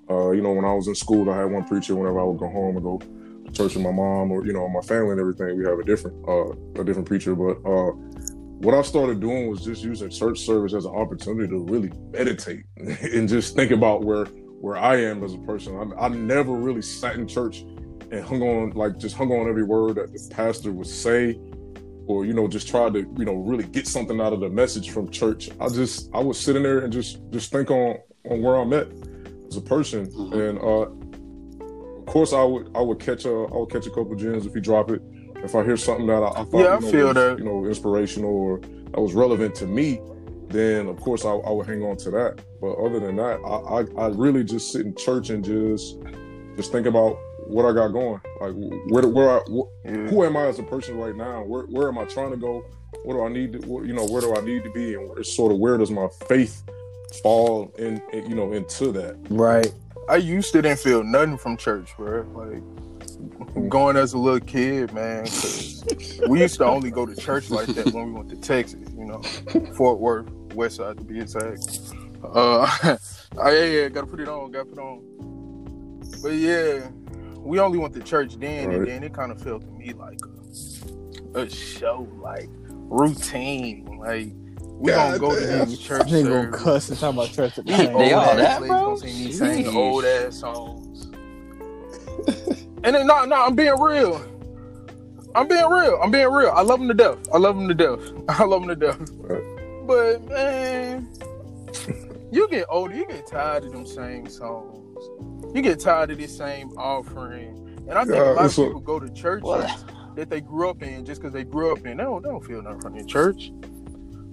Uh, 0.09 0.31
you 0.31 0.41
know, 0.41 0.51
when 0.51 0.65
I 0.65 0.73
was 0.73 0.89
in 0.89 0.95
school, 0.95 1.29
I 1.29 1.37
had 1.37 1.45
one 1.51 1.63
preacher. 1.63 1.95
Whenever 1.95 2.19
I 2.19 2.23
would 2.23 2.37
go 2.39 2.49
home 2.49 2.75
and 2.75 2.83
go 2.83 2.97
to 2.97 3.51
church 3.53 3.75
with 3.75 3.85
my 3.85 3.91
mom 3.91 4.31
or 4.33 4.45
you 4.45 4.51
know 4.51 4.67
my 4.67 4.81
family 4.81 5.11
and 5.11 5.19
everything, 5.21 5.57
we 5.57 5.63
have 5.63 5.79
a 5.79 5.83
different 5.85 6.17
uh, 6.27 6.49
a 6.81 6.83
different 6.83 7.07
preacher. 7.07 7.35
But 7.35 7.63
uh, 7.65 7.91
what 8.63 8.73
I 8.73 8.81
started 8.81 9.19
doing 9.19 9.49
was 9.49 9.63
just 9.63 9.83
using 9.83 10.09
church 10.09 10.39
service 10.39 10.73
as 10.73 10.85
an 10.85 10.95
opportunity 10.95 11.49
to 11.49 11.59
really 11.65 11.91
meditate 12.11 12.63
and 12.77 13.27
just 13.27 13.55
think 13.55 13.71
about 13.71 14.03
where 14.03 14.25
where 14.61 14.77
I 14.77 14.95
am 15.01 15.21
as 15.25 15.33
a 15.33 15.37
person. 15.39 15.93
I, 15.99 16.05
I 16.05 16.07
never 16.07 16.53
really 16.53 16.81
sat 16.81 17.15
in 17.15 17.27
church 17.27 17.65
and 18.11 18.23
hung 18.23 18.41
on 18.41 18.71
like 18.71 18.97
just 18.97 19.15
hung 19.15 19.31
on 19.31 19.49
every 19.49 19.63
word 19.63 19.95
that 19.95 20.13
the 20.13 20.29
pastor 20.33 20.71
would 20.71 20.87
say 20.87 21.37
or 22.07 22.25
you 22.25 22.33
know 22.33 22.47
just 22.47 22.67
try 22.69 22.89
to 22.89 22.99
you 23.17 23.25
know 23.25 23.33
really 23.35 23.65
get 23.65 23.87
something 23.87 24.21
out 24.21 24.31
of 24.33 24.39
the 24.39 24.49
message 24.49 24.89
from 24.91 25.09
church 25.09 25.49
i 25.61 25.67
just 25.69 26.09
i 26.13 26.19
was 26.19 26.37
sitting 26.39 26.61
there 26.61 26.79
and 26.79 26.91
just 26.91 27.19
just 27.31 27.49
think 27.51 27.71
on 27.71 27.97
on 28.29 28.41
where 28.41 28.55
i'm 28.55 28.73
at 28.73 28.87
as 29.47 29.55
a 29.55 29.61
person 29.61 30.05
Mhm. 30.07 30.49
and 30.49 30.59
uh 30.59 31.99
of 31.99 32.05
course 32.05 32.33
i 32.33 32.43
would 32.43 32.69
i 32.75 32.81
would 32.81 32.99
catch 32.99 33.23
a 33.25 33.29
i 33.29 33.55
would 33.57 33.69
catch 33.71 33.87
a 33.87 33.89
couple 33.89 34.13
gems 34.15 34.45
if 34.45 34.53
you 34.53 34.59
drop 34.61 34.91
it 34.91 35.01
if 35.43 35.55
i 35.55 35.63
hear 35.63 35.77
something 35.77 36.07
that 36.07 36.21
i, 36.23 36.29
I 36.29 36.43
thought 36.45 36.53
Yeah, 36.53 36.65
I 36.67 36.75
you 36.75 36.81
know, 36.81 36.91
feel 36.91 37.07
was, 37.07 37.15
that. 37.15 37.37
you 37.39 37.45
know 37.45 37.65
inspirational 37.65 38.29
or 38.31 38.59
that 38.59 38.99
was 39.01 39.13
relevant 39.13 39.55
to 39.55 39.67
me 39.67 39.99
then 40.49 40.87
of 40.87 40.99
course 40.99 41.25
I, 41.25 41.29
I 41.31 41.51
would 41.51 41.65
hang 41.67 41.83
on 41.83 41.97
to 41.97 42.11
that 42.11 42.39
but 42.61 42.73
other 42.75 42.99
than 42.99 43.15
that 43.17 43.39
I, 43.45 43.79
I 44.03 44.05
i 44.05 44.07
really 44.09 44.43
just 44.43 44.71
sit 44.71 44.85
in 44.85 44.95
church 44.95 45.29
and 45.31 45.43
just 45.43 45.97
just 46.55 46.71
think 46.71 46.85
about 46.85 47.17
what 47.47 47.65
i 47.65 47.73
got 47.73 47.87
going 47.89 48.21
like 48.39 48.53
where 48.89 49.07
where 49.07 49.29
i 49.31 49.39
wh- 49.49 49.69
Yeah. 49.85 50.07
who 50.09 50.23
am 50.23 50.37
I 50.37 50.45
as 50.45 50.59
a 50.59 50.63
person 50.63 50.97
right 50.97 51.15
now? 51.15 51.43
Where 51.43 51.63
where 51.63 51.87
am 51.89 51.97
I 51.97 52.05
trying 52.05 52.31
to 52.31 52.37
go? 52.37 52.63
What 53.03 53.13
do 53.15 53.23
I 53.25 53.29
need 53.29 53.53
to 53.53 53.67
what, 53.67 53.85
you 53.85 53.91
know, 53.93 54.05
where 54.05 54.21
do 54.21 54.33
I 54.33 54.39
need 54.41 54.63
to 54.63 54.71
be 54.71 54.93
and 54.93 55.09
where, 55.09 55.21
sort 55.23 55.51
of 55.51 55.57
where 55.59 55.77
does 55.77 55.91
my 55.91 56.07
faith 56.29 56.63
fall 57.21 57.73
in, 57.77 58.01
in 58.13 58.29
you 58.29 58.35
know 58.35 58.53
into 58.53 58.91
that? 58.93 59.17
Right. 59.29 59.71
I 60.07 60.17
used 60.17 60.53
to 60.53 60.61
didn't 60.61 60.79
feel 60.79 61.03
nothing 61.03 61.37
from 61.37 61.57
church, 61.57 61.89
bro. 61.97 62.21
Like 62.33 62.61
going 63.69 63.97
as 63.97 64.13
a 64.13 64.17
little 64.17 64.39
kid, 64.39 64.93
man. 64.93 65.23
we 66.27 66.41
used 66.41 66.55
to 66.57 66.65
only 66.65 66.91
go 66.91 67.05
to 67.05 67.15
church 67.15 67.49
like 67.49 67.67
that 67.67 67.93
when 67.93 68.05
we 68.07 68.11
went 68.11 68.29
to 68.29 68.35
Texas, 68.37 68.89
you 68.97 69.05
know, 69.05 69.21
Fort 69.75 69.99
Worth, 69.99 70.29
West 70.53 70.77
Side 70.77 70.97
to 70.97 71.03
be 71.03 71.19
exact. 71.19 71.67
Uh, 72.23 72.65
oh, 73.37 73.51
yeah, 73.51 73.63
yeah, 73.65 73.89
gotta 73.89 74.07
put 74.07 74.19
it 74.19 74.27
on, 74.29 74.51
gotta 74.51 74.65
put 74.65 74.77
it 74.77 74.81
on. 74.81 76.01
But 76.21 76.33
yeah, 76.33 76.87
we 77.37 77.59
only 77.59 77.77
went 77.77 77.93
to 77.95 78.01
church 78.01 78.35
then, 78.39 78.71
and 78.71 78.87
then 78.87 79.03
it 79.03 79.13
kind 79.13 79.31
of 79.31 79.41
felt 79.41 79.61
to 79.63 79.71
me 79.71 79.93
like 79.93 80.19
a, 81.35 81.41
a 81.41 81.49
show, 81.49 82.07
like 82.21 82.49
routine, 82.69 83.97
like. 83.99 84.29
We 84.75 84.91
gonna 84.91 85.17
God 85.17 85.19
go 85.19 85.39
to 85.39 85.45
damn. 85.47 85.69
these 85.69 85.79
church 85.79 86.07
Nigga 86.07 86.51
gonna 86.51 86.51
cuss 86.57 86.89
and 86.89 86.99
talk 86.99 87.13
about 87.13 87.29
church 87.31 87.57
at 87.57 87.65
the 87.65 87.71
They 87.71 87.77
same 87.77 87.95
all 88.15 88.35
that, 88.35 88.59
bro? 88.59 88.67
gonna 88.67 88.97
see 88.97 89.25
me 89.25 89.31
sing 89.31 89.63
Sheesh. 89.65 89.73
old 89.75 90.03
ass 90.03 90.39
songs. 90.39 91.07
And 92.83 92.95
then 92.95 93.07
no, 93.07 93.25
no, 93.25 93.45
I'm 93.45 93.55
being 93.55 93.79
real. 93.79 94.23
I'm 95.35 95.47
being 95.47 95.67
real. 95.67 95.99
I'm 96.01 96.11
being 96.11 96.31
real. 96.31 96.51
I 96.51 96.61
love 96.61 96.79
them 96.79 96.87
to 96.89 96.93
death. 96.93 97.17
I 97.33 97.37
love 97.37 97.55
them 97.57 97.67
to 97.67 97.73
death. 97.73 97.99
I 98.29 98.43
love 98.43 98.65
them 98.65 98.69
to 98.69 98.75
death. 98.75 98.99
But 99.87 100.23
man, 100.29 101.09
you 102.31 102.47
get 102.49 102.65
older, 102.69 102.95
you 102.95 103.05
get 103.07 103.25
tired 103.27 103.65
of 103.65 103.71
them 103.71 103.85
same 103.85 104.27
songs. 104.29 104.79
You 105.55 105.61
get 105.61 105.79
tired 105.79 106.11
of 106.11 106.17
this 106.19 106.35
same 106.35 106.69
offering. 106.77 107.57
And 107.89 107.93
I 107.93 108.03
think 108.05 108.15
Yeah, 108.15 108.31
a 108.31 108.33
lot 108.33 108.39
of 108.39 108.45
it's 108.45 108.57
a- 108.57 108.63
people 108.65 108.79
go 108.79 108.99
to 108.99 109.09
churches 109.09 109.43
Well, 109.43 109.85
that 110.15 110.29
they 110.29 110.39
grew 110.41 110.69
up 110.69 110.81
in 110.83 111.03
just 111.05 111.19
because 111.21 111.33
they 111.33 111.43
grew 111.43 111.71
up 111.73 111.85
in. 111.85 111.97
They 111.97 112.03
don't, 112.03 112.21
they 112.23 112.29
don't 112.29 112.45
feel 112.45 112.61
nothing 112.61 112.81
from 112.81 112.93
their 112.93 113.03
church. 113.05 113.51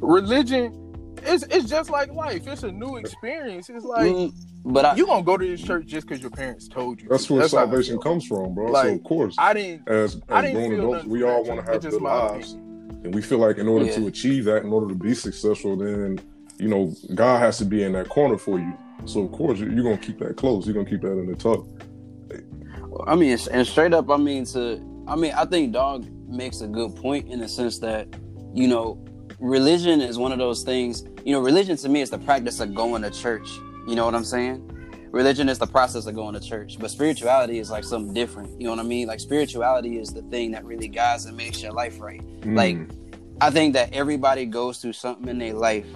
Religion, 0.01 0.90
it's, 1.23 1.43
it's 1.45 1.69
just 1.69 1.91
like 1.91 2.13
life. 2.13 2.47
It's 2.47 2.63
a 2.63 2.73
new 2.73 2.97
experience. 2.97 3.69
It's 3.71 3.85
like 3.85 4.03
mm, 4.13 4.33
but 4.65 4.85
I, 4.85 4.95
you 4.95 5.07
gonna 5.07 5.23
go 5.25 5.37
to 5.37 5.47
this 5.47 5.63
church 5.63 5.87
just 5.87 6.07
because 6.07 6.21
your 6.23 6.31
parents 6.31 6.69
told 6.69 7.01
you. 7.01 7.09
That's 7.09 7.27
to. 7.27 7.35
where 7.35 7.43
how 7.43 7.47
I 7.47 7.49
salvation 7.49 7.99
comes 7.99 8.27
from, 8.27 8.55
bro. 8.55 8.67
so 8.69 8.73
Like, 8.73 8.93
of 8.95 9.05
course, 9.05 9.35
I 9.39 9.55
didn't. 9.55 9.89
as 9.89 10.21
I 10.29 10.45
as 10.47 10.53
didn't 10.53 10.69
grown 10.77 10.81
adults, 10.91 11.07
we 11.07 11.23
all 11.23 11.45
want 11.45 11.65
to 11.65 11.73
have 11.73 11.83
good 11.83 12.01
lives, 12.03 12.53
opinion. 12.53 13.01
and 13.05 13.15
we 13.15 13.23
feel 13.23 13.39
like 13.39 13.59
in 13.59 13.69
order 13.69 13.87
Yeah. 13.87 13.97
to 13.97 14.07
achieve 14.07 14.45
that, 14.47 14.63
in 14.65 14.73
order 14.73 14.89
to 14.89 14.95
be 14.95 15.15
successful, 15.15 15.77
then 15.77 16.21
you 16.59 16.69
know 16.69 16.93
God 17.15 17.39
has 17.39 17.59
to 17.59 17.65
be 17.65 17.83
in 17.83 17.93
that 17.93 18.09
corner 18.09 18.37
for 18.39 18.59
you. 18.59 18.73
So 19.07 19.21
of 19.23 19.33
course 19.33 19.59
you- 19.59 19.71
you're 19.71 19.83
gonna 19.85 19.97
keep 19.99 20.19
that 20.19 20.37
close. 20.37 20.67
You're 20.67 20.75
gonna 20.75 20.89
keep 20.91 21.01
that 21.03 21.13
in 21.13 21.27
the 21.27 21.37
tuck. 21.37 21.65
I 23.07 23.15
mean, 23.17 23.39
and 23.51 23.67
straight 23.67 23.95
up, 23.95 24.11
I 24.11 24.17
mean, 24.17 24.45
to, 24.47 24.81
I 25.07 25.17
mean, 25.17 25.33
I 25.37 25.45
think 25.45 25.73
Dog 25.73 26.07
makes 26.29 26.61
a 26.61 26.67
good 26.67 26.95
point 26.97 27.29
in 27.31 27.39
the 27.41 27.49
sense 27.49 27.79
that, 27.79 28.09
you 28.53 28.67
know, 28.69 29.03
religion 29.41 30.01
is 30.01 30.19
one 30.19 30.33
of 30.33 30.39
those 30.39 30.63
things. 30.63 31.05
You 31.25 31.33
know, 31.33 31.41
religion 31.41 31.77
to 31.79 31.89
me 31.89 32.01
is 32.01 32.11
the 32.11 32.19
practice 32.19 32.61
of 32.61 32.75
going 32.75 33.03
to 33.03 33.11
church. 33.11 33.49
You 33.89 33.95
know 33.95 34.05
what 34.05 34.15
I'm 34.15 34.25
saying? 34.25 34.67
Religion 35.11 35.49
is 35.49 35.59
the 35.59 35.67
process 35.67 36.07
of 36.07 36.15
going 36.15 36.35
to 36.35 36.41
church, 36.41 36.77
but 36.79 36.89
spirituality 36.91 37.59
is 37.59 37.71
like 37.71 37.83
something 37.83 38.15
different. 38.15 38.61
You 38.61 38.67
know 38.69 38.77
what 38.77 38.81
I 38.81 38.85
mean? 38.85 39.09
Like 39.09 39.19
spirituality 39.19 39.99
is 39.99 40.11
the 40.11 40.23
thing 40.23 40.53
that 40.53 40.65
really 40.65 40.87
guides 40.87 41.25
and 41.25 41.37
makes 41.37 41.61
your 41.63 41.73
life 41.73 42.01
right. 42.01 42.23
Like, 42.45 42.77
Mm. 42.77 42.97
I 43.41 43.51
think 43.51 43.73
that 43.73 43.93
everybody 43.95 44.45
goes 44.45 44.79
through 44.79 44.93
something 44.93 45.27
in 45.29 45.39
their 45.39 45.55
life 45.55 45.87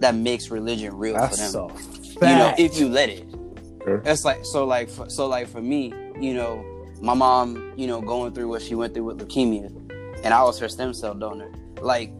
that 0.00 0.14
makes 0.14 0.50
religion 0.50 0.96
real 0.96 1.14
for 1.28 1.36
them 1.36 1.50
so. 1.50 1.70
you 2.14 2.20
know, 2.20 2.54
if 2.58 2.78
you 2.78 2.88
let 2.88 3.10
it. 3.10 3.26
Okay. 3.86 4.10
It's 4.10 4.24
like 4.24 4.44
so, 4.44 4.64
like 4.64 4.88
for, 4.88 5.08
so, 5.10 5.26
like 5.26 5.46
for 5.46 5.60
me, 5.60 5.92
you 6.18 6.32
know, 6.32 6.64
my 7.02 7.12
mom, 7.14 7.74
you 7.76 7.86
know, 7.86 8.00
going 8.00 8.32
through 8.32 8.48
what 8.48 8.62
she 8.62 8.74
went 8.74 8.94
through 8.94 9.04
with 9.04 9.18
leukemia, 9.18 9.66
and 10.24 10.32
I 10.32 10.42
was 10.42 10.58
her 10.58 10.68
stem 10.68 10.94
cell 10.94 11.14
donor. 11.14 11.52
Like, 11.82 12.10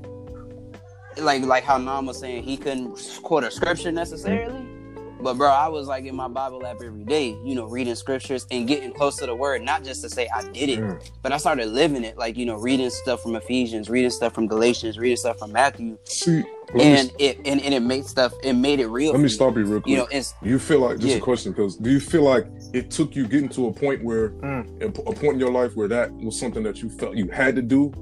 like, 1.18 1.42
like 1.44 1.64
how 1.64 1.78
Nam 1.78 2.06
was 2.06 2.18
saying, 2.18 2.42
he 2.44 2.56
couldn't 2.56 2.96
quote 3.22 3.44
a 3.44 3.50
scripture 3.50 3.92
necessarily, 3.92 4.66
but 5.20 5.34
bro, 5.38 5.48
I 5.48 5.68
was 5.68 5.86
like 5.88 6.04
in 6.04 6.14
my 6.14 6.28
Bible 6.28 6.66
app 6.66 6.82
every 6.82 7.04
day, 7.04 7.28
you 7.44 7.54
know, 7.54 7.64
reading 7.66 7.94
scriptures 7.94 8.46
and 8.50 8.68
getting 8.68 8.92
close 8.92 9.16
to 9.16 9.26
the 9.26 9.34
word, 9.34 9.62
not 9.62 9.82
just 9.82 10.02
to 10.02 10.10
say 10.10 10.28
I 10.34 10.42
did 10.52 10.68
it, 10.68 10.78
Mm. 10.80 11.10
but 11.22 11.32
I 11.32 11.38
started 11.38 11.68
living 11.68 12.04
it, 12.04 12.18
like 12.18 12.36
you 12.36 12.44
know, 12.44 12.56
reading 12.56 12.90
stuff 12.90 13.22
from 13.22 13.34
Ephesians, 13.36 13.88
reading 13.88 14.10
stuff 14.10 14.34
from 14.34 14.46
Galatians, 14.48 14.98
reading 14.98 15.16
stuff 15.16 15.38
from 15.38 15.50
Matthew, 15.52 15.96
See, 16.04 16.44
and 16.78 17.08
me 17.08 17.14
it 17.18 17.38
and, 17.46 17.62
and 17.62 17.72
it 17.72 17.80
made 17.80 18.04
stuff, 18.04 18.34
it 18.42 18.52
made 18.52 18.80
it 18.80 18.88
real. 18.88 19.12
let 19.12 19.18
me 19.18 19.24
me. 19.24 19.28
stop 19.30 19.56
you 19.56 19.64
real 19.64 19.80
quick. 19.80 19.90
You 19.90 19.96
know, 19.98 20.08
it's 20.10 20.34
you 20.42 20.58
feel 20.58 20.80
like 20.80 20.98
just 20.98 21.12
Yeah. 21.12 21.16
a 21.16 21.20
question? 21.20 21.52
Because 21.52 21.76
do 21.76 21.90
you 21.90 22.00
feel 22.00 22.22
like 22.22 22.46
it 22.74 22.90
took 22.90 23.16
you 23.16 23.26
getting 23.26 23.48
to 23.50 23.68
a 23.68 23.72
point 23.72 24.04
where 24.04 24.30
Mm. 24.30 24.82
a 24.82 24.86
a 24.86 25.14
point 25.14 25.34
in 25.34 25.40
your 25.40 25.52
life 25.52 25.74
where 25.74 25.88
that 25.88 26.12
was 26.12 26.38
something 26.38 26.62
that 26.64 26.82
you 26.82 26.90
felt 26.90 27.16
you 27.16 27.28
had 27.28 27.56
to 27.56 27.62
do? 27.62 27.92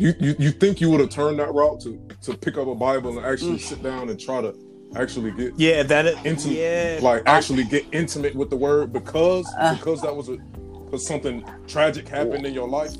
You 0.00 0.14
you, 0.18 0.34
you 0.38 0.50
think 0.50 0.80
you 0.80 0.90
would 0.90 1.00
have 1.00 1.10
turned 1.10 1.38
that 1.38 1.52
route 1.52 1.80
to 1.82 2.00
to 2.22 2.36
pick 2.36 2.56
up 2.56 2.66
a 2.68 2.74
Bible 2.74 3.16
and 3.18 3.26
actually 3.26 3.58
Mm. 3.58 3.60
sit 3.60 3.82
down 3.82 4.08
and 4.08 4.18
try 4.18 4.40
to 4.40 4.54
actually 4.96 5.30
get 5.32 5.52
yeah, 5.56 5.82
that 5.84 6.06
is. 6.06 6.16
into 6.24 6.48
yeah. 6.52 6.98
like 7.02 7.22
actually 7.26 7.64
get 7.64 7.84
intimate 7.92 8.34
with 8.34 8.50
the 8.50 8.56
word 8.56 8.92
because 8.92 9.46
Uh. 9.58 9.74
because 9.76 10.00
that 10.02 10.14
was 10.14 10.28
a 10.28 10.36
because 10.84 11.06
something 11.06 11.44
tragic 11.68 12.08
happened 12.08 12.44
in 12.46 12.54
your 12.54 12.68
life. 12.68 12.92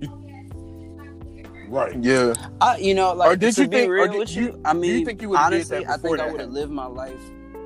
You- 0.00 1.66
right. 1.68 1.94
Yeah. 2.02 2.34
I, 2.60 2.76
you 2.78 2.94
know, 2.94 3.12
like 3.14 3.30
Or 3.30 3.36
did 3.36 3.54
to 3.56 3.62
you 3.62 3.68
be 3.68 3.76
think- 3.78 3.88
or 3.90 3.92
real 3.94 4.08
did 4.08 4.18
with 4.18 4.36
you- 4.36 4.42
you, 4.44 4.60
I 4.64 4.72
mean, 4.72 5.00
you 5.00 5.04
think 5.04 5.20
you 5.22 5.28
would've 5.30 5.44
honestly, 5.44 5.86
I 5.86 5.96
think 5.96 6.20
I 6.20 6.30
would 6.30 6.40
have 6.40 6.50
lived 6.50 6.72
my 6.72 6.86
life 6.86 7.20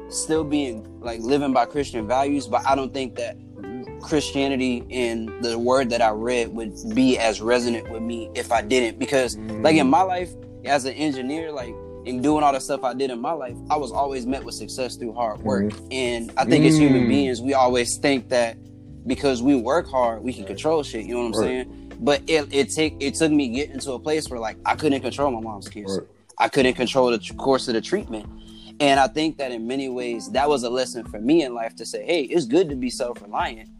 still 0.08 0.44
being 0.44 0.86
like 1.00 1.20
living 1.20 1.52
by 1.52 1.64
Christian 1.66 2.06
values, 2.08 2.46
but 2.48 2.66
I 2.66 2.74
don't 2.74 2.92
think 2.94 3.16
that 3.16 3.36
Christianity 4.06 4.84
and 4.90 5.30
the 5.44 5.58
word 5.58 5.90
that 5.90 6.00
I 6.00 6.10
read 6.10 6.48
would 6.54 6.74
be 6.94 7.18
as 7.18 7.40
resonant 7.40 7.90
with 7.90 8.02
me 8.02 8.30
if 8.34 8.52
I 8.52 8.62
didn't. 8.62 8.98
Because 8.98 9.36
like 9.36 9.76
Mm. 9.76 9.80
in 9.80 9.90
my 9.90 10.02
life 10.02 10.30
as 10.64 10.84
an 10.84 10.94
engineer, 10.94 11.52
like 11.52 11.74
in 12.04 12.22
doing 12.22 12.42
all 12.44 12.52
the 12.52 12.60
stuff 12.60 12.84
I 12.84 12.94
did 12.94 13.10
in 13.10 13.20
my 13.20 13.32
life, 13.32 13.56
I 13.68 13.76
was 13.76 13.90
always 13.92 14.26
met 14.26 14.44
with 14.44 14.54
success 14.54 14.96
through 14.96 15.12
hard 15.14 15.42
work. 15.42 15.72
And 15.90 16.32
I 16.36 16.44
think 16.44 16.64
as 16.64 16.78
human 16.78 17.04
Mm. 17.04 17.08
beings, 17.08 17.40
we 17.42 17.52
always 17.54 17.96
think 17.98 18.28
that 18.30 18.56
because 19.06 19.42
we 19.42 19.54
work 19.56 19.88
hard, 19.88 20.22
we 20.22 20.32
can 20.32 20.44
control 20.44 20.82
shit. 20.82 21.04
You 21.06 21.14
know 21.14 21.20
what 21.20 21.26
I'm 21.26 21.32
Right. 21.42 21.46
saying? 21.48 21.92
But 22.00 22.22
it 22.26 22.48
it 22.52 22.70
take 22.70 22.94
it 23.00 23.14
took 23.14 23.32
me 23.32 23.48
getting 23.48 23.78
to 23.80 23.92
a 23.92 23.98
place 23.98 24.28
where 24.30 24.38
like 24.40 24.56
I 24.64 24.74
couldn't 24.76 25.00
control 25.00 25.30
my 25.30 25.40
mom's 25.40 25.68
kids. 25.68 25.98
Right. 25.98 26.06
I 26.38 26.48
couldn't 26.48 26.74
control 26.74 27.10
the 27.10 27.18
course 27.36 27.66
of 27.68 27.74
the 27.74 27.80
treatment. 27.80 28.26
And 28.78 29.00
I 29.00 29.06
think 29.08 29.38
that 29.38 29.52
in 29.52 29.66
many 29.66 29.88
ways 29.88 30.28
that 30.32 30.48
was 30.50 30.62
a 30.62 30.68
lesson 30.68 31.04
for 31.06 31.18
me 31.18 31.42
in 31.42 31.54
life 31.54 31.74
to 31.76 31.86
say, 31.86 32.04
hey, 32.04 32.22
it's 32.24 32.44
good 32.44 32.68
to 32.68 32.76
be 32.76 32.90
self-reliant, 32.90 33.70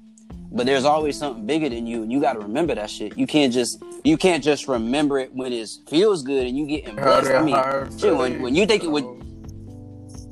but 0.56 0.66
there's 0.66 0.84
always 0.84 1.18
something 1.18 1.46
bigger 1.46 1.68
than 1.68 1.86
you, 1.86 2.02
and 2.02 2.10
you 2.12 2.20
got 2.20 2.34
to 2.34 2.40
remember 2.40 2.74
that 2.74 2.90
shit. 2.90 3.16
You 3.16 3.26
can't 3.26 3.52
just 3.52 3.82
you 4.04 4.16
can't 4.16 4.42
just 4.42 4.68
remember 4.68 5.18
it 5.18 5.34
when 5.34 5.52
it 5.52 5.68
feels 5.88 6.22
good 6.22 6.46
and 6.46 6.56
you 6.56 6.66
getting 6.66 6.96
blessed. 6.96 7.30
I 7.32 7.42
mean, 7.42 7.54
shit, 7.98 8.16
when, 8.16 8.40
when 8.40 8.54
you 8.54 8.66
think 8.66 8.84
it 8.84 8.90
would, 8.90 9.04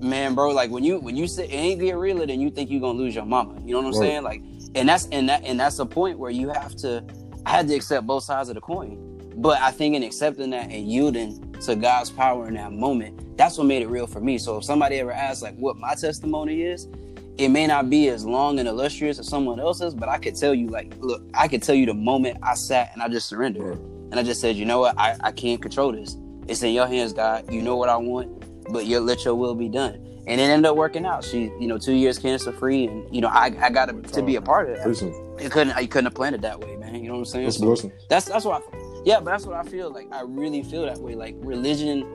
man, 0.00 0.34
bro, 0.34 0.50
like 0.50 0.70
when 0.70 0.84
you 0.84 0.98
when 1.00 1.16
you 1.16 1.26
say 1.28 1.44
it 1.44 1.52
ain't 1.52 1.80
get 1.80 1.96
realer, 1.96 2.26
then 2.26 2.40
you 2.40 2.50
think 2.50 2.70
you're 2.70 2.80
gonna 2.80 2.98
lose 2.98 3.14
your 3.14 3.26
mama. 3.26 3.56
You 3.64 3.72
know 3.74 3.82
what 3.82 3.88
I'm 3.88 4.00
Right. 4.00 4.08
saying? 4.08 4.22
Like, 4.22 4.42
and 4.74 4.88
that's 4.88 5.06
and 5.12 5.28
that 5.28 5.44
and 5.44 5.60
that's 5.60 5.76
the 5.76 5.86
point 5.86 6.18
where 6.18 6.30
you 6.30 6.48
have 6.50 6.74
to. 6.76 7.04
I 7.46 7.50
had 7.50 7.68
to 7.68 7.74
accept 7.74 8.06
both 8.06 8.24
sides 8.24 8.48
of 8.48 8.54
the 8.54 8.60
coin, 8.62 8.98
but 9.36 9.60
I 9.60 9.70
think 9.70 9.94
in 9.96 10.02
accepting 10.02 10.50
that 10.50 10.70
and 10.70 10.88
yielding 10.90 11.54
to 11.60 11.76
God's 11.76 12.10
power 12.10 12.48
in 12.48 12.54
that 12.54 12.72
moment, 12.72 13.36
that's 13.36 13.58
what 13.58 13.66
made 13.66 13.82
it 13.82 13.88
real 13.88 14.06
for 14.06 14.20
me. 14.20 14.38
So 14.38 14.58
if 14.58 14.64
somebody 14.64 14.98
ever 15.00 15.12
asks 15.12 15.42
like 15.42 15.56
what 15.56 15.76
my 15.76 15.94
testimony 15.94 16.62
is, 16.62 16.88
it 17.38 17.48
may 17.48 17.66
not 17.66 17.90
be 17.90 18.08
as 18.08 18.24
long 18.24 18.58
and 18.58 18.68
illustrious 18.68 19.18
as 19.18 19.28
someone 19.28 19.58
else's, 19.58 19.94
but 19.94 20.08
I 20.08 20.18
could 20.18 20.36
tell 20.36 20.54
you 20.54 20.68
like, 20.68 20.94
look, 20.98 21.22
I 21.34 21.48
could 21.48 21.62
tell 21.62 21.74
you 21.74 21.86
the 21.86 21.94
moment 21.94 22.38
I 22.42 22.54
sat 22.54 22.90
and 22.92 23.02
I 23.02 23.08
just 23.08 23.28
surrendered. 23.28 23.78
And 24.10 24.14
I 24.14 24.22
just 24.22 24.40
said, 24.40 24.54
you 24.54 24.64
know 24.64 24.78
what? 24.78 24.96
I, 24.98 25.16
I 25.20 25.32
can't 25.32 25.60
control 25.60 25.90
this. 25.92 26.16
It's 26.46 26.62
in 26.62 26.72
your 26.72 26.86
hands, 26.86 27.12
God. 27.12 27.52
You 27.52 27.62
know 27.62 27.76
what 27.76 27.88
I 27.88 27.96
want, 27.96 28.72
but 28.72 28.86
you 28.86 29.00
let 29.00 29.24
your 29.24 29.34
will 29.34 29.54
be 29.54 29.68
done. 29.68 29.94
And 30.26 30.40
it 30.40 30.44
ended 30.44 30.66
up 30.66 30.76
working 30.76 31.04
out. 31.04 31.24
She, 31.24 31.50
you 31.58 31.66
know, 31.66 31.78
two 31.78 31.94
years 31.94 32.18
cancer 32.18 32.52
free, 32.52 32.86
and 32.86 33.12
you 33.14 33.20
know, 33.20 33.28
I, 33.28 33.54
I 33.60 33.70
got 33.70 33.86
to, 33.86 34.22
be 34.22 34.36
a 34.36 34.40
part 34.40 34.70
of 34.70 34.76
that. 34.76 34.88
Listen, 34.88 35.12
It 35.38 35.50
couldn't, 35.50 35.72
I 35.74 35.86
couldn't 35.86 36.06
have 36.06 36.14
planned 36.14 36.34
it 36.34 36.42
that 36.42 36.60
way, 36.60 36.76
man. 36.76 36.94
You 36.94 37.08
know 37.08 37.14
what 37.14 37.18
I'm 37.18 37.24
saying? 37.26 37.44
that's 37.44 37.58
So 37.58 37.66
blessing. 37.66 37.92
that's 38.08 38.26
that's 38.26 38.44
what 38.44 38.62
I, 38.62 39.02
yeah, 39.04 39.18
but 39.18 39.32
that's 39.32 39.44
what 39.44 39.56
I 39.56 39.68
feel 39.68 39.90
like. 39.90 40.10
I 40.12 40.22
really 40.22 40.62
feel 40.62 40.86
that 40.86 40.98
way. 40.98 41.14
Like 41.14 41.34
religion 41.38 42.06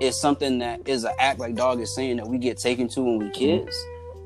is 0.00 0.18
something 0.18 0.60
that 0.60 0.86
is 0.88 1.04
an 1.04 1.12
act, 1.18 1.40
like 1.40 1.56
dog 1.56 1.80
is 1.80 1.94
saying 1.94 2.16
that 2.16 2.26
we 2.28 2.38
get 2.38 2.56
taken 2.56 2.88
to 2.88 3.02
when 3.02 3.18
we 3.18 3.24
mm-hmm. 3.26 3.34
kids, 3.34 3.76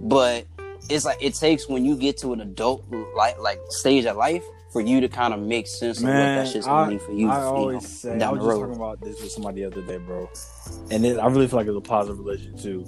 but 0.02 0.46
it's 0.90 1.04
like 1.04 1.18
it 1.22 1.34
takes 1.34 1.68
when 1.68 1.84
you 1.84 1.96
get 1.96 2.16
to 2.18 2.32
an 2.32 2.40
adult 2.40 2.84
like 3.16 3.38
like 3.38 3.60
stage 3.68 4.04
of 4.04 4.16
life 4.16 4.44
for 4.72 4.80
you 4.80 5.00
to 5.00 5.08
kind 5.08 5.34
of 5.34 5.40
make 5.40 5.66
sense 5.66 5.98
of 5.98 6.04
what 6.04 6.10
Man, 6.10 6.36
that 6.44 6.48
shit's 6.52 6.66
I, 6.66 6.96
for 6.98 7.12
you. 7.12 7.28
I 7.28 7.36
you 7.36 7.44
always 7.44 7.74
know, 7.74 7.80
say, 7.80 8.20
I 8.22 8.30
was 8.30 8.40
the 8.40 8.48
just 8.48 8.60
talking 8.60 8.76
about 8.76 9.00
this 9.02 9.20
with 9.20 9.30
somebody 9.30 9.60
the 9.60 9.66
other 9.66 9.82
day, 9.82 9.98
bro. 9.98 10.28
And 10.90 11.04
it, 11.04 11.18
I 11.18 11.26
really 11.26 11.46
feel 11.46 11.58
like 11.58 11.66
it's 11.66 11.76
a 11.76 11.80
positive 11.80 12.18
religion 12.18 12.56
too. 12.56 12.84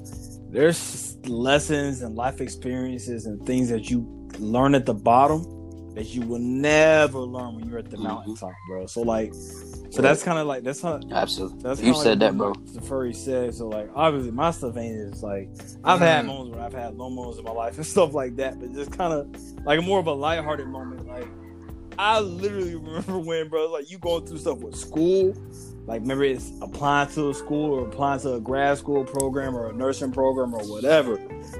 There's 0.48 1.16
lessons 1.26 2.00
and 2.00 2.14
life 2.16 2.40
experiences 2.40 3.26
and 3.26 3.44
things 3.46 3.68
that 3.68 3.90
you 3.90 4.06
learn 4.38 4.74
at 4.74 4.86
the 4.86 4.94
bottom 4.94 5.42
that 5.94 6.06
you 6.06 6.22
will 6.22 6.38
never 6.38 7.18
learn 7.18 7.54
when 7.56 7.68
you're 7.68 7.78
at 7.78 7.90
the 7.90 7.96
Mhm. 7.98 8.02
mountaintop, 8.04 8.52
bro. 8.68 8.86
So 8.86 9.02
like, 9.02 9.32
so 9.94 10.02
that's 10.02 10.22
kind 10.22 10.38
of 10.38 10.46
like 10.46 10.62
that's 10.64 10.80
how 10.82 11.00
Absolutely. 11.10 11.62
that's 11.62 11.80
You 11.80 11.94
said 11.94 12.20
like 12.20 12.32
that, 12.32 12.36
bro. 12.36 12.52
The 12.72 12.80
furry 12.80 13.12
said. 13.14 13.54
So 13.54 13.68
like, 13.68 13.90
obviously, 13.94 14.30
my 14.32 14.50
stuff 14.50 14.76
ain't 14.76 15.12
as 15.14 15.22
like 15.22 15.48
I've 15.84 16.00
had 16.00 16.24
Mm. 16.24 16.28
moments 16.28 16.56
where 16.56 16.64
I've 16.66 16.72
had 16.72 16.96
low 16.96 17.10
moments 17.10 17.38
in 17.38 17.44
my 17.44 17.52
life 17.52 17.76
and 17.76 17.86
stuff 17.94 18.14
like 18.14 18.36
that, 18.36 18.58
but 18.60 18.72
just 18.74 18.92
kind 18.96 19.12
of 19.12 19.28
like 19.64 19.82
more 19.84 19.98
of 20.00 20.06
a 20.06 20.12
lighthearted 20.12 20.66
moment. 20.68 21.06
Like 21.06 21.28
I 21.98 22.20
literally 22.20 22.74
remember 22.76 23.18
when, 23.18 23.48
bro, 23.48 23.70
like 23.70 23.90
you 23.90 23.98
going 23.98 24.26
through 24.26 24.38
stuff 24.38 24.58
with 24.58 24.76
school. 24.76 25.34
Like, 25.86 26.00
remember 26.00 26.24
it's 26.24 26.50
applying 26.62 27.10
to 27.10 27.28
a 27.28 27.34
school 27.34 27.74
or 27.74 27.86
applying 27.86 28.18
to 28.20 28.32
a 28.36 28.40
grad 28.40 28.78
school 28.78 29.04
program 29.04 29.54
or 29.54 29.68
a 29.68 29.72
nursing 29.74 30.12
program 30.12 30.54
or 30.54 30.60
whatever, 30.66 31.16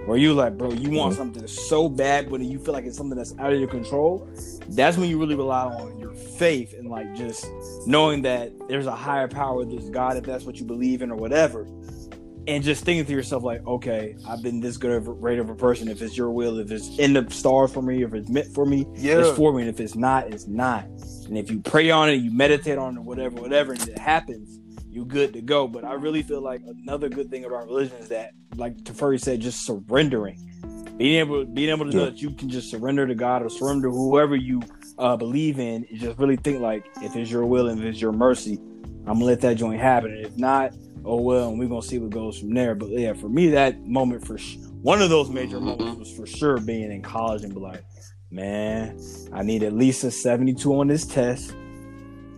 where 0.06 0.16
you 0.16 0.32
like, 0.32 0.56
bro, 0.56 0.72
you 0.72 0.90
want 0.92 1.14
something 1.14 1.46
so 1.46 1.90
bad, 1.90 2.30
but 2.30 2.40
you 2.40 2.58
feel 2.58 2.72
like 2.72 2.86
it's 2.86 2.96
something 2.96 3.18
that's 3.18 3.34
out 3.38 3.52
of 3.52 3.58
your 3.58 3.68
control. 3.68 4.26
That's 4.70 4.96
when 4.96 5.10
you 5.10 5.18
really 5.20 5.34
rely 5.34 5.64
on 5.66 5.98
your 5.98 6.03
faith 6.14 6.74
and 6.74 6.88
like 6.88 7.14
just 7.14 7.46
knowing 7.86 8.22
that 8.22 8.52
there's 8.68 8.86
a 8.86 8.94
higher 8.94 9.28
power, 9.28 9.64
there's 9.64 9.90
God, 9.90 10.16
if 10.16 10.24
that's 10.24 10.44
what 10.44 10.56
you 10.56 10.64
believe 10.64 11.02
in 11.02 11.10
or 11.10 11.16
whatever. 11.16 11.66
And 12.46 12.62
just 12.62 12.84
thinking 12.84 13.06
to 13.06 13.12
yourself, 13.12 13.42
like, 13.42 13.66
okay, 13.66 14.16
I've 14.28 14.42
been 14.42 14.60
this 14.60 14.76
good 14.76 14.90
of 14.90 15.08
a 15.08 15.14
great 15.14 15.38
of 15.38 15.48
a 15.48 15.54
person. 15.54 15.88
If 15.88 16.02
it's 16.02 16.14
your 16.14 16.30
will, 16.30 16.58
if 16.58 16.70
it's 16.70 16.98
in 16.98 17.14
the 17.14 17.26
stars 17.30 17.72
for 17.72 17.80
me, 17.80 18.02
if 18.02 18.12
it's 18.12 18.28
meant 18.28 18.52
for 18.52 18.66
me, 18.66 18.86
Yeah. 18.96 19.20
it's 19.20 19.34
for 19.36 19.52
me. 19.54 19.62
And 19.62 19.70
if 19.70 19.80
it's 19.80 19.94
not, 19.94 20.30
it's 20.30 20.46
not. 20.46 20.84
And 21.26 21.38
if 21.38 21.50
you 21.50 21.60
pray 21.60 21.90
on 21.90 22.10
it, 22.10 22.16
you 22.16 22.30
meditate 22.30 22.76
on 22.76 22.98
it, 22.98 23.02
whatever, 23.02 23.40
whatever, 23.40 23.72
and 23.72 23.88
it 23.88 23.98
happens, 23.98 24.60
you're 24.90 25.06
good 25.06 25.32
to 25.32 25.40
go. 25.40 25.66
But 25.66 25.84
I 25.84 25.94
really 25.94 26.22
feel 26.22 26.42
like 26.42 26.60
another 26.66 27.08
good 27.08 27.30
thing 27.30 27.46
about 27.46 27.64
religion 27.66 27.96
is 27.98 28.08
that, 28.08 28.32
like 28.56 28.76
Teferi 28.82 29.18
said, 29.18 29.40
just 29.40 29.64
surrendering. 29.64 30.38
Being 30.98 31.18
able 31.20 31.44
being 31.46 31.70
able 31.70 31.90
to 31.90 31.96
know 31.96 32.04
that 32.04 32.22
you 32.22 32.30
can 32.30 32.48
just 32.50 32.70
surrender 32.70 33.06
to 33.06 33.14
God 33.14 33.42
or 33.42 33.48
surrender 33.48 33.88
to 33.88 33.92
whoever 33.92 34.36
you 34.36 34.60
uh, 34.98 35.16
believe 35.16 35.58
in, 35.58 35.86
and 35.90 35.98
just 35.98 36.18
really 36.18 36.36
think 36.36 36.60
like 36.60 36.84
if 37.02 37.16
it's 37.16 37.30
your 37.30 37.44
will 37.46 37.68
and 37.68 37.78
if 37.80 37.84
it's 37.86 38.00
your 38.00 38.12
mercy, 38.12 38.58
I'm 39.06 39.14
gonna 39.14 39.24
let 39.24 39.40
that 39.42 39.56
joint 39.56 39.80
happen. 39.80 40.12
And 40.12 40.26
if 40.26 40.36
not, 40.36 40.72
oh 41.04 41.20
well, 41.20 41.48
and 41.50 41.58
we're 41.58 41.68
gonna 41.68 41.82
see 41.82 41.98
what 41.98 42.10
goes 42.10 42.38
from 42.38 42.54
there. 42.54 42.74
But 42.74 42.90
yeah, 42.90 43.12
for 43.12 43.28
me, 43.28 43.48
that 43.50 43.80
moment 43.86 44.26
for 44.26 44.38
sh- 44.38 44.56
one 44.82 45.00
of 45.02 45.10
those 45.10 45.30
major 45.30 45.60
moments 45.60 45.98
was 45.98 46.10
for 46.16 46.26
sure 46.26 46.58
being 46.58 46.92
in 46.92 47.02
college 47.02 47.42
and 47.44 47.52
be 47.54 47.60
like, 47.60 47.84
man, 48.30 48.98
I 49.32 49.42
need 49.42 49.62
at 49.62 49.72
least 49.72 50.04
a 50.04 50.10
72 50.10 50.74
on 50.74 50.88
this 50.88 51.06
test. 51.06 51.54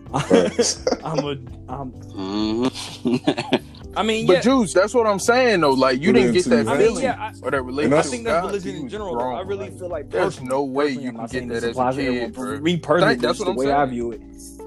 I'm 0.13 1.19
a, 1.19 1.37
I'm, 1.67 1.91
Mhm. 1.91 3.56
I 3.97 4.03
mean, 4.03 4.27
But 4.27 4.33
yeah, 4.33 4.41
Juice, 4.41 4.73
that's 4.73 4.93
what 4.93 5.07
I'm 5.07 5.19
saying 5.19 5.61
though. 5.61 5.71
Like 5.71 5.99
you 6.01 6.13
didn't 6.13 6.33
get 6.33 6.45
that 6.45 6.65
your 6.65 6.73
I 6.73 6.77
mean, 6.77 6.87
feeling 6.87 7.03
yeah, 7.03 7.15
I, 7.19 7.33
or 7.41 7.51
that 7.51 7.57
And 7.57 7.67
relationship. 7.67 7.97
I 7.99 8.01
think 8.03 8.23
with 8.25 8.33
that's 8.33 8.45
religion 8.45 8.75
in 8.75 8.89
general. 8.89 9.15
grown, 9.15 9.35
I 9.35 9.41
really 9.41 9.69
like, 9.69 9.79
feel 9.79 9.89
like 9.89 10.09
There's 10.09 10.41
no 10.41 10.63
way 10.63 10.89
you 10.89 11.11
can 11.11 11.21
get 11.21 11.29
saying 11.31 11.47
that 11.49 11.53
this 11.55 11.63
as 11.63 11.69
a 11.69 11.71
applies 11.71 11.95
to 11.95 12.01
kid, 12.01 12.07
everyone, 12.07 12.31
but 12.31 12.41
bro. 12.41 12.55
For 12.57 12.61
me 12.61 12.77
personally, 12.77 13.15
That's 13.15 13.21
that's 13.21 13.39
what 13.39 13.45
the 13.45 13.51
I'm 13.51 13.57
way 13.57 13.71
I 13.71 13.85
view 13.85 14.11
it. 14.11 14.21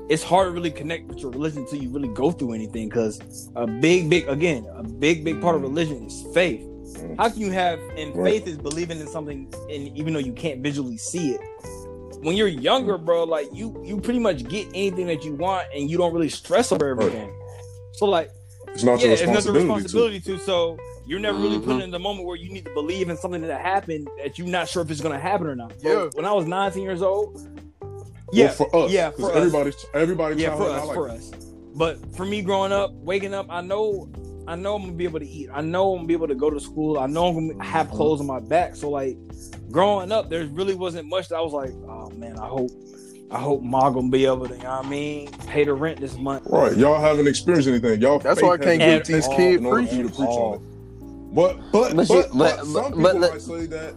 It's 0.09 0.25
hard 0.25 0.49
to 0.49 0.51
really 0.51 0.73
connect 0.73 1.07
with 1.07 1.19
your 1.21 1.31
religion 1.31 1.61
until 1.63 1.81
you 1.81 1.89
really 1.91 2.09
go 2.09 2.33
through 2.33 2.53
anything. 2.55 2.89
Because 2.89 3.21
a 3.55 3.67
big, 3.67 4.11
big, 4.11 4.29
again, 4.29 4.67
a 4.75 4.83
big, 4.83 5.23
big 5.25 5.41
part 5.41 5.55
of 5.55 5.63
religion 5.63 6.05
is 6.07 6.25
faith. 6.35 6.61
Mm. 6.63 7.17
How 7.17 7.29
can 7.29 7.41
you 7.41 7.53
have 7.53 7.79
and 7.97 8.15
Right. 8.17 8.33
faith 8.43 8.49
is 8.49 8.59
believing 8.59 8.99
in 8.99 9.07
something, 9.07 9.47
and 9.71 9.97
even 9.97 10.13
though 10.13 10.19
you 10.19 10.33
can't 10.33 10.61
visually 10.61 10.97
see 10.97 11.31
it. 11.37 11.41
When 12.23 12.37
you're 12.37 12.49
younger, 12.49 12.99
bro, 12.99 13.23
like 13.25 13.49
you, 13.55 13.81
you 13.87 14.01
pretty 14.01 14.19
much 14.19 14.47
get 14.49 14.67
anything 14.75 15.07
that 15.07 15.25
you 15.25 15.35
want, 15.35 15.69
and 15.75 15.89
you 15.89 15.97
don't 15.97 16.13
really 16.13 16.29
stress 16.29 16.73
over 16.73 16.89
everything. 16.89 17.33
So 17.93 18.07
like, 18.07 18.31
It's 18.75 18.85
not 18.85 19.01
yeah, 19.01 19.07
your 19.07 19.13
it's 19.15 19.23
not 19.23 19.43
the 19.45 19.53
responsibility. 19.53 20.17
responsibility 20.17 20.21
to. 20.21 20.39
So 20.39 20.79
you're 21.07 21.19
never 21.21 21.39
really 21.39 21.59
Mhm. 21.59 21.65
put 21.65 21.83
in 21.83 21.91
the 21.91 21.99
moment 21.99 22.27
where 22.27 22.37
you 22.37 22.51
need 22.53 22.65
to 22.65 22.73
believe 22.75 23.09
in 23.11 23.17
something 23.17 23.43
that 23.43 23.61
happened 23.61 24.09
that 24.23 24.39
you're 24.39 24.47
not 24.47 24.69
sure 24.69 24.83
if 24.83 24.91
it's 24.91 25.01
gonna 25.01 25.19
happen 25.19 25.47
or 25.47 25.57
not. 25.57 25.79
Bro, 25.81 26.05
Yeah. 26.05 26.11
When 26.15 26.25
I 26.25 26.33
was 26.33 26.47
19 26.47 26.83
years 26.85 27.03
old, 27.03 27.41
yeah, 28.33 28.47
well, 28.47 28.55
for 28.55 28.77
us. 28.85 28.91
yeah, 28.93 29.11
'cause 29.11 29.21
for 29.21 29.31
us. 29.33 29.37
everybody, 29.37 29.73
everybody, 29.95 30.43
yeah, 30.43 30.57
for 30.57 30.63
us, 30.65 30.79
not 30.79 30.87
like 30.87 30.95
for 30.95 31.09
that. 31.09 31.17
us. 31.17 31.31
But 31.75 31.99
for 32.17 32.25
me, 32.25 32.43
growing 32.43 32.73
up, 32.73 32.93
waking 32.95 33.35
up, 33.35 33.47
I 33.51 33.61
know, 33.61 34.09
I 34.47 34.55
know 34.57 34.75
I'm 34.77 34.83
gonna 34.83 34.93
be 34.95 35.05
able 35.05 35.21
to 35.21 35.29
eat. 35.29 35.49
I 35.53 35.61
know 35.61 35.93
I'm 35.93 35.99
gonna 35.99 36.09
be 36.09 36.15
able 36.15 36.29
to 36.29 36.35
go 36.35 36.51
to 36.51 36.59
school. 36.61 36.99
I 36.99 37.07
know 37.07 37.27
I'm 37.27 37.35
gonna 37.35 37.49
Mm-hmm. 37.55 37.61
have 37.61 37.91
clothes 37.91 38.21
on 38.21 38.27
my 38.27 38.41
back. 38.41 38.75
So 38.77 38.89
like, 38.91 39.17
growing 39.71 40.11
up, 40.13 40.29
there 40.31 40.45
really 40.47 40.75
wasn't 40.75 41.09
much 41.09 41.29
that 41.29 41.37
I 41.37 41.41
was 41.41 41.53
like, 41.53 41.73
oh 41.89 42.11
man, 42.17 42.39
I 42.39 42.47
hope, 42.47 42.71
I 43.33 43.39
hope 43.39 43.63
Ma 43.63 43.91
gonna 43.91 44.09
be 44.09 44.27
able 44.27 44.49
to, 44.49 44.57
you 44.57 44.63
know 44.63 44.71
what 44.71 44.87
I 44.87 44.89
mean, 44.89 45.31
pay 45.47 45.65
the 45.65 45.73
rent 45.73 46.01
this 46.01 46.17
month. 46.17 46.47
Right, 46.49 46.77
y'all 46.77 47.01
haven't 47.01 47.29
experienced 47.29 47.69
anything. 47.69 48.01
Y'all. 48.01 48.19
That's 48.19 48.43
why 48.43 48.55
I 48.55 48.59
can't 48.59 48.81
hasn't 48.83 49.05
get 49.05 49.07
been 49.07 49.17
these 49.17 49.27
tested 49.29 49.37
kids 49.37 49.61
in 49.61 49.67
order 49.67 49.83
for 49.83 49.87
preaching. 49.89 50.05
you 50.05 50.09
to 50.11 50.15
preach 50.17 50.29
All. 50.29 50.53
on 50.53 50.55
it. 50.57 51.35
But 51.35 51.57
but 51.73 51.97
But 51.97 52.09
but, 52.09 52.09
but, 52.09 52.39
but- 52.39 52.65
some 52.65 52.73
but- 52.73 52.85
people 52.89 53.03
but 53.03 53.17
let- 53.21 53.33
might 53.33 53.43
say 53.43 53.67
that 53.67 53.95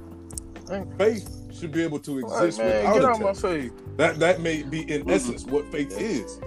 faith 0.97 1.29
should 1.51 1.71
be 1.71 1.83
able 1.83 1.99
to 1.99 2.19
Like, 2.19 2.43
exist 2.43 2.59
man, 2.59 2.77
without 2.77 2.93
get 2.93 3.03
out 3.05 3.19
my 3.21 3.25
test. 3.27 3.41
face. 3.41 3.71
That 3.97 4.19
that 4.19 4.41
may 4.41 4.61
be 4.63 4.81
in 4.91 5.03
mm. 5.05 5.11
essence 5.11 5.45
what 5.45 5.71
faith 5.71 5.99
is. 5.99 6.39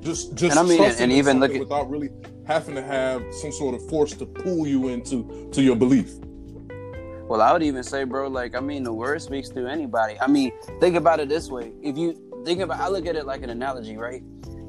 Just 0.00 0.34
just 0.34 0.56
And 0.56 0.58
I 0.58 0.68
mean, 0.68 0.78
trusting 0.78 1.04
and 1.04 1.12
even 1.12 1.38
look 1.40 1.52
at- 1.52 1.60
without 1.60 1.88
really 1.88 2.10
having 2.46 2.74
to 2.74 2.82
have 2.82 3.22
some 3.40 3.52
sort 3.52 3.74
of 3.74 3.88
force 3.88 4.12
to 4.14 4.26
pull 4.26 4.66
you 4.66 4.88
into 4.88 5.48
to 5.52 5.62
your 5.62 5.76
belief. 5.76 6.10
Well, 7.26 7.40
I 7.40 7.52
would 7.54 7.62
even 7.62 7.82
say, 7.82 8.04
bro, 8.04 8.28
like 8.28 8.54
I 8.54 8.60
mean, 8.60 8.82
the 8.84 8.92
word 8.92 9.22
speaks 9.22 9.48
through 9.48 9.66
anybody. 9.68 10.14
I 10.20 10.26
mean, 10.26 10.52
think 10.78 10.94
about 10.94 11.20
it 11.20 11.28
this 11.30 11.48
way: 11.48 11.72
if 11.82 11.96
you 11.96 12.20
think 12.44 12.60
about, 12.60 12.80
I 12.80 12.88
look 12.88 13.06
at 13.06 13.16
it 13.16 13.26
like 13.26 13.42
an 13.42 13.50
analogy, 13.50 13.96
right? 13.96 14.22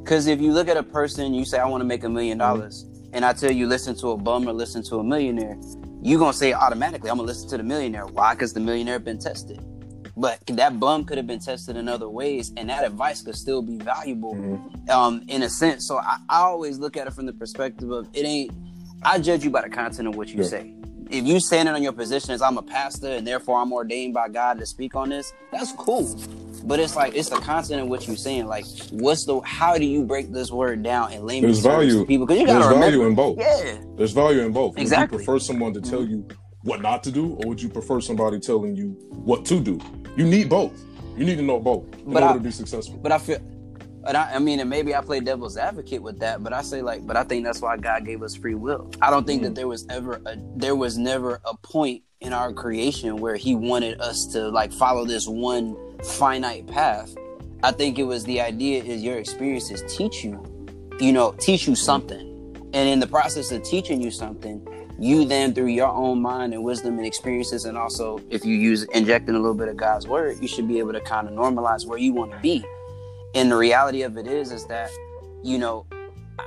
Because 0.03 0.27
if 0.27 0.39
you 0.39 0.51
look 0.53 0.67
at 0.67 0.77
a 0.77 0.83
person, 0.83 1.33
you 1.33 1.45
say, 1.45 1.59
"I 1.59 1.65
want 1.65 1.81
to 1.81 1.85
make 1.85 2.03
a 2.03 2.09
million 2.09 2.37
dollars," 2.37 2.85
and 3.13 3.25
I 3.25 3.33
tell 3.33 3.51
you, 3.51 3.67
listen 3.67 3.95
to 3.97 4.09
a 4.09 4.17
bum 4.17 4.47
or 4.47 4.53
listen 4.53 4.83
to 4.83 4.97
a 4.97 5.03
millionaire, 5.03 5.57
you're 6.01 6.19
gonna 6.19 6.33
say 6.33 6.53
automatically, 6.53 7.09
"I'm 7.09 7.17
gonna 7.17 7.27
listen 7.27 7.49
to 7.49 7.57
the 7.57 7.63
millionaire." 7.63 8.05
Why? 8.05 8.33
Because 8.35 8.53
the 8.53 8.59
millionaire 8.59 8.99
been 8.99 9.17
tested. 9.17 9.59
But 10.17 10.39
that 10.47 10.79
bum 10.79 11.03
could 11.05 11.17
have 11.17 11.27
been 11.27 11.39
tested 11.39 11.75
in 11.75 11.89
other 11.89 12.07
ways, 12.07 12.53
and 12.55 12.69
that 12.69 12.85
advice 12.85 13.21
could 13.21 13.35
still 13.35 13.61
be 13.61 13.77
valuable 13.77 14.37
um, 14.89 15.23
in 15.27 15.43
a 15.43 15.49
sense. 15.49 15.87
So 15.87 15.97
I, 15.97 16.17
I 16.29 16.39
always 16.41 16.77
look 16.77 16.95
at 16.95 17.07
it 17.07 17.13
from 17.13 17.25
the 17.25 17.33
perspective 17.33 17.89
of 17.91 18.07
it 18.13 18.25
ain't. 18.25 18.51
I 19.03 19.19
judge 19.19 19.43
you 19.43 19.49
by 19.49 19.61
the 19.63 19.69
content 19.69 20.07
of 20.07 20.15
what 20.15 20.29
you 20.29 20.43
Yeah. 20.43 20.49
say. 20.49 20.73
If 21.09 21.25
you 21.25 21.39
standing 21.39 21.73
on 21.75 21.83
your 21.83 21.91
position 21.91 22.31
as 22.31 22.41
I'm 22.41 22.57
a 22.57 22.61
pastor 22.63 23.07
and 23.09 23.27
therefore 23.27 23.59
I'm 23.59 23.71
ordained 23.73 24.13
by 24.13 24.29
God 24.29 24.57
to 24.59 24.65
speak 24.65 24.95
on 24.95 25.09
this, 25.09 25.33
that's 25.51 25.71
cool. 25.73 26.07
But 26.65 26.79
it's 26.79 26.95
like 26.95 27.15
it's 27.15 27.29
the 27.29 27.37
content 27.37 27.81
of 27.81 27.87
what 27.89 28.07
you're 28.07 28.15
saying. 28.15 28.47
Like, 28.47 28.65
what's 28.89 29.25
the? 29.25 29.39
How 29.41 29.77
do 29.77 29.85
you 29.85 30.03
break 30.03 30.31
this 30.31 30.51
word 30.51 30.81
down 30.81 31.13
and 31.13 31.23
layman's 31.23 31.61
There's 31.61 31.75
value. 31.75 32.05
people? 32.05 32.25
Because 32.25 32.41
you 32.41 32.47
There's 32.47 32.63
gotta 32.63 32.79
value 32.79 33.05
in 33.05 33.13
both. 33.13 33.37
Yeah, 33.37 33.77
There's 33.95 34.13
value 34.13 34.41
in 34.41 34.51
both. 34.51 34.77
Exactly. 34.77 35.17
Would 35.17 35.21
you 35.21 35.25
prefer 35.25 35.39
someone 35.39 35.73
to 35.73 35.81
tell 35.81 35.99
mm-hmm. 35.99 36.11
you 36.11 36.27
what 36.63 36.81
not 36.81 37.03
to 37.03 37.11
do, 37.11 37.35
or 37.35 37.49
would 37.49 37.61
you 37.61 37.69
prefer 37.69 38.01
somebody 38.01 38.39
telling 38.39 38.75
you 38.75 38.89
what 39.11 39.45
to 39.45 39.59
do? 39.59 39.79
You 40.17 40.25
need 40.25 40.49
both. 40.49 40.73
You 41.15 41.23
need 41.23 41.35
to 41.37 41.43
know 41.43 41.59
both 41.59 41.83
in 41.99 42.11
But 42.11 42.23
order 42.23 42.33
I- 42.33 42.37
to 42.37 42.39
be 42.39 42.51
successful. 42.51 42.97
but 42.97 43.11
I 43.11 43.19
feel. 43.19 43.39
And 44.07 44.15
I, 44.15 44.35
I 44.35 44.39
mean, 44.39 44.59
and 44.59 44.69
maybe 44.69 44.93
I 44.93 45.01
play 45.01 45.19
devil's 45.19 45.57
advocate 45.57 46.01
with 46.01 46.19
that, 46.19 46.43
but 46.43 46.53
I 46.53 46.61
say 46.61 46.83
like, 46.83 47.07
but 47.07 47.17
I 47.17 47.23
think 47.23 47.43
that's 47.43 47.59
why 47.59 47.75
God 47.75 48.05
gave 48.05 48.21
us 48.21 48.35
free 48.35 48.53
will. 48.53 48.91
I 49.01 49.09
don't 49.09 49.25
think 49.25 49.41
that 49.41 49.53
mm. 49.53 49.55
there 49.55 49.67
was 49.67 49.83
ever 49.89 50.21
a, 50.27 50.37
there 50.55 50.75
was 50.75 50.95
never 50.95 51.41
a 51.43 51.57
point 51.57 52.03
in 52.21 52.31
our 52.31 52.53
creation 52.53 53.17
where 53.17 53.35
He 53.35 53.55
wanted 53.55 53.99
us 54.01 54.27
to 54.27 54.49
like 54.49 54.71
follow 54.71 55.05
this 55.05 55.27
one 55.27 55.75
finite 56.03 56.67
path. 56.67 57.15
I 57.63 57.71
think 57.71 57.97
it 57.97 58.03
was 58.03 58.23
the 58.25 58.41
idea 58.41 58.83
is 58.83 59.01
your 59.03 59.17
experiences 59.17 59.83
teach 59.95 60.23
you, 60.23 60.43
you 60.99 61.11
know, 61.11 61.31
teach 61.39 61.67
you 61.67 61.75
something, 61.75 62.21
and 62.73 62.89
in 62.89 62.99
the 62.99 63.07
process 63.07 63.51
of 63.51 63.63
teaching 63.63 64.01
you 64.01 64.11
something, 64.11 64.65
you 64.99 65.25
then 65.25 65.53
through 65.53 65.67
your 65.67 65.87
own 65.87 66.21
mind 66.21 66.53
and 66.53 66.63
wisdom 66.63 66.97
and 66.97 67.07
experiences, 67.07 67.65
and 67.65 67.77
also 67.77 68.19
if 68.29 68.45
you 68.45 68.55
use 68.55 68.83
injecting 68.93 69.35
a 69.35 69.39
little 69.39 69.55
bit 69.55 69.67
of 69.67 69.77
God's 69.77 70.07
word, 70.07 70.37
you 70.41 70.47
should 70.47 70.67
be 70.67 70.79
able 70.79 70.93
to 70.93 71.01
kind 71.01 71.27
of 71.27 71.33
normalize 71.33 71.85
where 71.85 71.97
you 71.97 72.13
want 72.13 72.31
to 72.31 72.37
be. 72.39 72.63
And 73.33 73.51
the 73.51 73.57
reality 73.57 74.03
of 74.03 74.17
it 74.17 74.27
is, 74.27 74.51
is 74.51 74.65
that 74.67 74.89
you 75.43 75.57
know, 75.57 75.85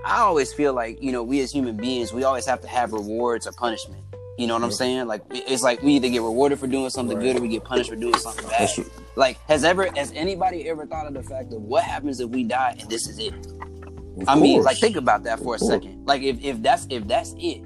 I 0.04 0.18
always 0.20 0.52
feel 0.52 0.72
like 0.72 1.02
you 1.02 1.10
know 1.12 1.22
we 1.22 1.40
as 1.40 1.50
human 1.50 1.76
beings, 1.76 2.12
we 2.12 2.24
always 2.24 2.46
have 2.46 2.60
to 2.60 2.68
have 2.68 2.92
rewards 2.92 3.46
or 3.46 3.52
punishment. 3.52 4.02
You 4.38 4.46
know 4.46 4.54
what 4.54 4.62
I'm 4.62 4.70
saying? 4.72 5.06
Like 5.08 5.22
it's 5.30 5.62
like 5.62 5.82
we 5.82 5.94
either 5.94 6.08
get 6.08 6.22
rewarded 6.22 6.60
for 6.60 6.68
doing 6.68 6.90
something 6.90 7.16
Right. 7.16 7.24
good 7.24 7.36
or 7.38 7.40
we 7.42 7.48
get 7.48 7.64
punished 7.64 7.90
for 7.90 7.96
doing 7.96 8.16
something 8.16 8.48
bad. 8.48 8.68
That's. 8.76 8.80
Like, 9.18 9.36
has 9.48 9.64
ever 9.64 9.90
has 9.96 10.12
anybody 10.14 10.68
ever 10.68 10.86
thought 10.86 11.08
of 11.08 11.14
the 11.14 11.24
fact 11.24 11.52
of 11.52 11.60
what 11.60 11.82
happens 11.82 12.20
if 12.20 12.30
we 12.30 12.44
die 12.44 12.76
and 12.78 12.88
this 12.88 13.08
is 13.08 13.18
it? 13.18 13.34
Of 13.34 14.28
I 14.28 14.36
mean, 14.36 14.62
like 14.62 14.78
think 14.78 14.94
about 14.94 15.24
that 15.24 15.38
for 15.38 15.56
a 15.56 15.58
course. 15.58 15.66
second. 15.66 16.06
Like 16.06 16.22
if, 16.22 16.42
if 16.42 16.62
that's 16.62 16.86
if 16.88 17.06
that's 17.08 17.34
it, 17.36 17.62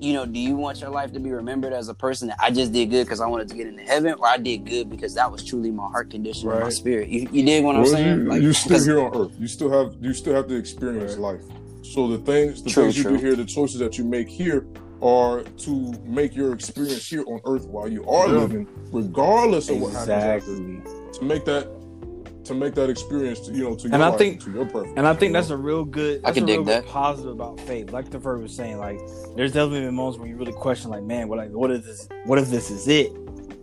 you 0.00 0.12
know, 0.12 0.26
do 0.26 0.40
you 0.40 0.56
want 0.56 0.80
your 0.80 0.90
life 0.90 1.12
to 1.12 1.20
be 1.20 1.30
remembered 1.30 1.72
as 1.72 1.88
a 1.88 1.94
person 1.94 2.26
that 2.28 2.36
I 2.40 2.50
just 2.50 2.72
did 2.72 2.90
good 2.90 3.04
because 3.04 3.20
I 3.20 3.28
wanted 3.28 3.48
to 3.48 3.54
get 3.54 3.68
into 3.68 3.82
heaven, 3.84 4.14
or 4.18 4.26
I 4.26 4.38
did 4.38 4.64
good 4.66 4.90
because 4.90 5.14
that 5.14 5.30
was 5.30 5.44
truly 5.44 5.70
my 5.70 5.86
heart 5.86 6.10
condition 6.10 6.50
and 6.50 6.60
my 6.60 6.68
spirit? 6.68 7.08
You, 7.08 7.28
you 7.30 7.44
dig 7.44 7.62
what 7.64 7.76
I'm 7.76 7.86
saying? 7.86 8.18
You, 8.18 8.24
Like, 8.24 8.42
you're 8.42 8.52
still 8.52 8.76
'cause- 8.76 8.84
here 8.86 9.00
on 9.00 9.16
Earth. 9.16 9.32
You 9.38 9.46
still 9.46 9.70
have 9.70 9.94
you 10.00 10.12
still 10.12 10.34
have 10.34 10.48
to 10.48 10.56
experience 10.56 11.16
life. 11.16 11.42
So 11.82 12.08
the 12.08 12.18
things 12.18 12.60
the 12.64 12.70
True, 12.70 12.82
things 12.84 12.96
you 12.96 13.04
true. 13.04 13.16
do 13.18 13.24
here, 13.24 13.36
the 13.36 13.44
choices 13.44 13.78
that 13.78 13.96
you 13.98 14.04
make 14.04 14.28
here, 14.28 14.66
are 15.02 15.42
to 15.42 15.94
make 16.04 16.34
your 16.34 16.52
experience 16.52 17.06
here 17.08 17.24
on 17.26 17.40
Earth 17.44 17.66
while 17.66 17.88
you 17.88 18.04
are 18.08 18.26
Yeah. 18.26 18.38
living, 18.38 18.66
regardless 18.92 19.68
of 19.70 19.80
what 19.80 19.92
happens 19.92 20.08
after. 20.10 20.52
Exactly. 20.52 20.80
To 21.18 21.24
make 21.24 21.44
that 21.44 21.68
to 22.44 22.54
make 22.54 22.74
that 22.74 22.88
experience, 22.88 23.40
to, 23.40 23.52
you 23.52 23.62
know, 23.62 23.74
to 23.76 23.82
your 23.88 23.92
And 23.94 24.02
I 24.02 24.08
life, 24.08 24.16
think- 24.18 24.42
to 24.44 24.50
your 24.50 24.64
preference. 24.64 24.94
And 24.96 25.06
I 25.06 25.12
think 25.12 25.30
you 25.30 25.32
that's 25.34 25.50
a 25.50 25.56
real 25.56 25.84
good. 25.84 26.22
I 26.24 26.32
can 26.32 26.44
a 26.44 26.46
dig 26.46 26.56
real 26.56 26.64
that. 26.64 26.86
positive 26.86 27.30
about 27.32 27.60
faith. 27.60 27.92
Like 27.92 28.08
the 28.08 28.18
first 28.18 28.42
was 28.42 28.54
saying, 28.56 28.78
like 28.78 28.98
there's 29.36 29.52
definitely 29.52 29.82
been 29.82 29.94
moments 29.94 30.18
when 30.18 30.30
you 30.30 30.36
really 30.36 30.54
question, 30.54 30.88
like, 30.90 31.02
man, 31.02 31.28
what 31.28 31.36
like 31.36 31.50
what 31.50 31.70
is 31.70 31.84
this? 31.84 32.08
What 32.24 32.38
if 32.38 32.48
this 32.48 32.70
is 32.70 32.88
it? 32.88 33.12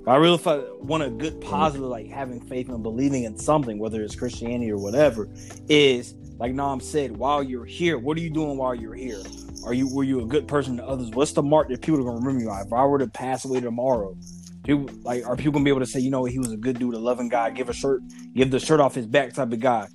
I 0.06 0.17
really 0.17 0.39
want 0.84 1.02
a 1.02 1.10
good 1.10 1.41
positive, 1.41 1.88
like 1.88 2.08
having 2.12 2.39
faith 2.39 2.69
and 2.69 2.84
believing 2.84 3.24
in 3.24 3.36
something, 3.36 3.80
whether 3.80 4.04
it's 4.04 4.15
Christianity 4.15 4.69
or 4.71 4.78
whatever, 4.78 5.30
is 5.67 6.13
like 6.38 6.54
Nam 6.54 6.80
said, 6.80 7.17
while 7.17 7.41
you're 7.41 7.65
here, 7.65 7.98
what 7.98 8.15
are 8.17 8.21
you 8.21 8.30
doing 8.30 8.56
while 8.56 8.76
you're 8.76 8.93
here? 8.93 9.24
Are 9.65 9.73
you 9.73 9.88
were 9.93 10.04
you 10.04 10.21
a 10.21 10.25
good 10.25 10.47
person 10.47 10.78
to 10.78 10.86
others? 10.86 11.10
What's 11.12 11.34
the 11.34 11.43
mark 11.43 11.69
that 11.69 11.82
people 11.82 11.99
are 11.99 12.04
gonna 12.04 12.17
remember 12.19 12.41
you 12.43 12.49
on? 12.49 12.65
If 12.65 12.73
I 12.73 12.86
were 12.86 12.99
to 12.99 13.08
pass 13.08 13.45
away 13.45 13.60
tomorrow, 13.62 14.15
people 14.63 14.89
like 15.04 15.25
are 15.25 15.36
people 15.36 15.54
gonna 15.54 15.63
be 15.65 15.69
able 15.71 15.80
to 15.82 15.86
say, 15.86 15.99
you 15.99 16.12
know, 16.12 16.25
he 16.25 16.39
was 16.39 16.51
a 16.51 16.58
good 16.58 16.78
dude, 16.80 16.93
a 16.93 16.99
loving 16.99 17.30
guy, 17.30 17.49
give 17.49 17.69
a 17.69 17.73
shirt, 17.73 18.01
give 18.34 18.51
the 18.51 18.60
shirt 18.60 18.80
off 18.80 18.93
his 18.95 19.08
back 19.08 19.34
type 19.34 19.51
of 19.51 19.60
guy? 19.60 19.88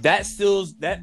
That 0.00 0.26
still's 0.26 0.74
that 0.78 1.00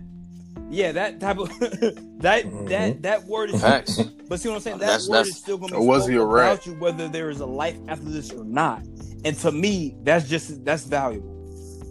yeah, 0.70 0.92
that 0.94 1.20
type 1.20 1.38
of 1.38 1.50
that 1.60 2.46
Mhm. 2.46 2.70
that 2.70 3.02
that 3.04 3.24
word 3.26 3.50
is 3.52 3.62
Facts. 3.62 3.98
but 4.30 4.40
see 4.40 4.50
what 4.50 4.56
I'm 4.56 4.62
saying? 4.62 4.78
That 4.80 4.86
That's- 4.88 5.08
word 5.10 5.16
that's- 5.18 5.28
is 5.36 5.38
still 5.38 5.58
gonna 5.58 5.78
be 5.80 5.86
was 5.86 6.08
he 6.08 6.14
spoken 6.16 6.30
a 6.30 6.34
rat? 6.34 6.54
about 6.54 6.66
you 6.66 6.74
whether 6.80 7.08
there 7.10 7.30
is 7.30 7.40
a 7.42 7.46
life 7.46 7.78
after 7.88 8.06
this 8.10 8.32
or 8.32 8.44
not. 8.46 8.82
And 9.26 9.36
to 9.40 9.52
me, 9.52 9.96
that's 10.04 10.28
just 10.30 10.64
that's 10.66 10.84
valuable. 10.86 11.34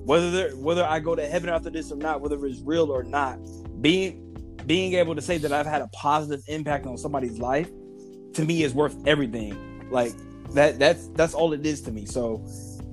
Whether 0.04 0.30
there 0.30 0.50
whether 0.56 0.84
I 0.84 1.00
go 1.00 1.14
to 1.14 1.26
heaven 1.26 1.48
after 1.50 1.68
this 1.70 1.90
or 1.92 1.96
not, 1.96 2.20
whether 2.20 2.44
it's 2.46 2.60
real 2.60 2.90
or 2.90 3.02
not, 3.02 3.38
being 3.80 4.22
being 4.66 4.94
able 4.94 5.14
to 5.14 5.22
say 5.22 5.38
that 5.38 5.52
I've 5.52 5.66
had 5.66 5.80
a 5.80 5.88
positive 5.88 6.44
impact 6.48 6.86
on 6.86 6.98
somebody's 6.98 7.38
life, 7.38 7.70
to 8.34 8.44
me 8.44 8.64
is 8.64 8.74
worth 8.74 8.96
everything. 9.06 9.88
Like 9.90 10.12
that 10.54 10.78
that's 10.78 11.08
that's 11.08 11.34
all 11.34 11.52
it 11.52 11.64
is 11.64 11.80
to 11.82 11.92
me. 11.92 12.04
So 12.04 12.44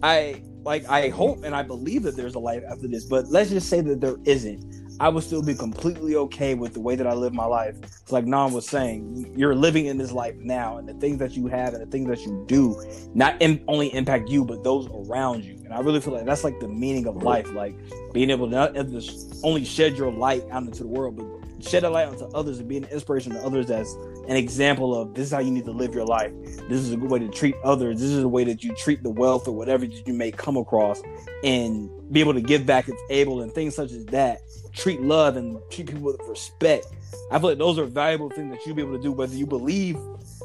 I 0.02 0.44
like 0.64 0.88
I 0.88 1.10
hope 1.10 1.44
and 1.44 1.56
I 1.56 1.64
believe 1.64 2.04
that 2.04 2.16
there's 2.16 2.36
a 2.36 2.40
life 2.40 2.64
after 2.70 2.88
this, 2.88 3.06
but 3.06 3.28
let's 3.28 3.50
just 3.50 3.70
say 3.70 3.82
that 3.82 4.00
there 4.00 4.18
isn't. 4.26 4.84
I 5.00 5.10
would 5.10 5.24
still 5.24 5.42
be 5.42 5.56
completely 5.56 6.16
okay 6.16 6.54
with 6.54 6.76
the 6.76 6.80
way 6.80 6.96
that 6.96 7.08
I 7.08 7.14
live 7.14 7.34
my 7.34 7.46
life. 7.46 7.76
It's 7.82 8.12
like 8.12 8.26
Nam 8.26 8.54
was 8.54 8.68
saying, 8.68 9.34
you're 9.36 9.56
living 9.56 9.88
in 9.88 9.98
this 9.98 10.12
life 10.12 10.36
now, 10.36 10.78
and 10.78 10.88
the 10.88 10.94
things 10.94 11.18
that 11.18 11.32
you 11.32 11.48
have 11.48 11.74
and 11.74 11.82
the 11.82 11.88
things 11.88 12.08
that 12.10 12.20
you 12.22 12.44
do 12.48 12.80
not 13.16 13.42
only 13.68 13.92
impact 13.94 14.30
you, 14.30 14.46
but 14.46 14.64
those 14.64 14.88
around 14.94 15.44
you. 15.44 15.56
And 15.66 15.74
I 15.74 15.80
really 15.80 16.00
feel 16.00 16.14
like 16.14 16.26
that's 16.26 16.44
like 16.44 16.60
the 16.60 16.68
meaning 16.68 17.08
of 17.08 17.24
life, 17.24 17.52
like 17.54 17.76
being 18.14 18.30
able 18.30 18.48
to 18.48 18.54
not 18.54 18.76
just 18.76 19.42
only 19.44 19.66
shed 19.66 19.98
your 19.98 20.12
light 20.12 20.44
out 20.52 20.62
into 20.62 20.84
the 20.84 20.90
world, 20.90 21.16
but 21.16 21.26
shed 21.63 21.84
a 21.84 21.89
light 21.89 22.08
onto 22.08 22.26
others 22.36 22.60
and 22.60 22.67
be 22.67 22.78
an 22.78 22.86
inspiration 22.86 23.32
to 23.34 23.39
others 23.39 23.71
as 23.71 23.93
an 24.28 24.36
example 24.36 24.99
of 24.99 25.13
this 25.13 25.28
is 25.28 25.34
how 25.34 25.39
you 25.39 25.52
need 25.52 25.65
to 25.65 25.71
live 25.71 25.93
your 25.93 26.06
life. 26.06 26.32
This 26.69 26.80
is 26.80 26.91
a 26.91 26.97
good 26.97 27.10
way 27.10 27.19
to 27.19 27.30
treat 27.30 27.56
others. 27.63 27.99
This 27.99 28.10
is 28.10 28.21
the 28.21 28.28
way 28.28 28.43
that 28.43 28.63
you 28.63 28.73
treat 28.76 29.04
the 29.04 29.10
wealth 29.10 29.47
or 29.47 29.54
whatever 29.54 29.86
that 29.86 30.08
you 30.08 30.13
may 30.13 30.32
come 30.32 30.58
across 30.58 31.02
and 31.43 31.89
be 32.12 32.19
able 32.19 32.34
to 32.34 32.41
give 32.41 32.65
back 32.65 32.88
if 32.88 32.95
able 33.10 33.41
and 33.41 33.52
things 33.52 33.76
such 33.76 33.91
as 33.91 34.06
that. 34.08 34.41
Treat 34.73 35.02
love 35.02 35.36
and 35.38 35.60
treat 35.69 35.88
people 35.88 36.02
with 36.04 36.19
respect. 36.28 36.88
I 37.32 37.39
feel 37.39 37.49
like 37.49 37.58
those 37.58 37.78
are 37.80 37.86
valuable 37.86 38.30
things 38.30 38.52
that 38.52 38.65
you'll 38.65 38.76
be 38.76 38.82
able 38.82 38.97
to 38.97 39.02
do, 39.02 39.12
whether 39.12 39.36
you 39.36 39.45
believe, 39.45 39.97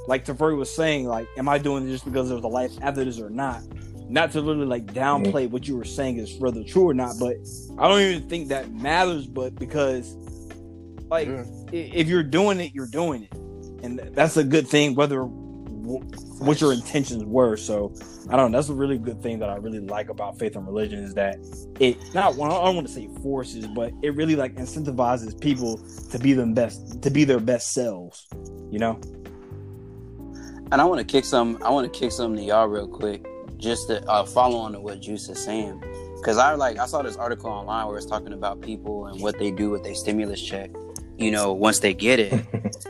like 0.07 0.24
Tafuri 0.24 0.57
was 0.57 0.74
saying, 0.74 1.07
like, 1.07 1.26
am 1.37 1.48
I 1.48 1.59
doing 1.59 1.85
this 1.85 1.94
just 1.94 2.04
because 2.04 2.28
there's 2.28 2.42
a 2.42 2.48
life 2.48 2.72
after 2.83 3.04
this 3.04 3.20
or 3.20 3.31
not? 3.31 3.62
Not 4.09 4.33
to 4.33 4.42
really 4.42 4.64
like 4.64 4.87
downplay 4.87 5.46
mm. 5.46 5.50
what 5.50 5.68
you 5.68 5.76
were 5.76 5.85
saying 5.85 6.16
is 6.16 6.35
whether 6.38 6.64
true 6.64 6.88
or 6.88 6.94
not, 6.94 7.16
but 7.20 7.37
I 7.78 7.88
don't 7.88 8.00
even 8.00 8.28
think 8.28 8.48
that 8.48 8.72
matters. 8.72 9.26
But 9.26 9.54
because, 9.57 10.16
like, 11.11 11.29
Yeah. 11.29 11.44
if 11.73 12.09
you're 12.09 12.23
doing 12.23 12.61
it, 12.61 12.75
you're 12.75 12.87
doing 12.87 13.25
it, 13.25 13.35
and 13.85 13.99
that's 14.14 14.37
a 14.37 14.44
good 14.44 14.66
thing. 14.66 14.94
Whether 14.94 15.25
what 15.25 16.61
your 16.61 16.73
intentions 16.73 17.25
were, 17.25 17.57
so 17.57 17.94
I 18.29 18.37
don't 18.37 18.53
know. 18.53 18.59
That's 18.59 18.68
a 18.68 18.75
really 18.75 18.99
good 18.99 19.23
thing 19.23 19.38
that 19.38 19.49
I 19.49 19.57
really 19.57 19.81
like 19.81 20.11
about 20.11 20.38
faith 20.38 20.55
and 20.55 20.66
religion 20.66 21.03
is 21.03 21.14
that 21.14 21.38
it 21.81 21.97
not 22.14 22.35
I 22.35 22.37
don't 22.37 22.75
want 22.77 22.87
to 22.87 22.92
say 22.92 23.09
forces, 23.23 23.66
but 23.66 23.92
it 24.03 24.14
really 24.14 24.37
like 24.37 24.55
incentivizes 24.57 25.38
people 25.40 25.81
to 26.11 26.18
be 26.18 26.35
them 26.35 26.53
best, 26.53 27.01
to 27.03 27.11
be 27.11 27.25
their 27.25 27.40
best 27.40 27.73
selves. 27.73 28.27
You 28.71 28.79
know? 28.79 29.01
And 30.71 30.83
I 30.83 30.85
want 30.85 30.99
to 30.99 31.05
kick 31.05 31.25
some. 31.25 31.59
I 31.62 31.71
want 31.71 31.90
to 31.90 31.99
kick 31.99 32.12
something 32.12 32.37
to 32.37 32.42
y'all 32.42 32.68
real 32.68 32.87
quick, 32.87 33.27
just 33.57 33.88
to 33.88 34.05
uh, 34.07 34.25
follow 34.25 34.59
on 34.59 34.73
to 34.73 34.81
what 34.81 35.01
Juice 35.01 35.29
is 35.31 35.42
saying. 35.42 35.83
Because 36.16 36.37
I 36.37 36.55
like 36.55 36.79
I 36.79 36.85
saw 36.85 37.01
this 37.01 37.16
article 37.16 37.49
online 37.49 37.87
where 37.87 37.97
it's 37.97 38.05
talking 38.05 38.35
about 38.35 38.61
people 38.61 39.07
and 39.07 39.23
what 39.23 39.38
they 39.38 39.51
do 39.51 39.71
with 39.71 39.85
their 39.85 39.94
stimulus 39.94 40.42
check. 40.42 40.71
You 41.18 41.31
know, 41.33 41.52
once 41.52 41.81
they 41.81 41.94
get 41.94 42.20
it, 42.20 42.33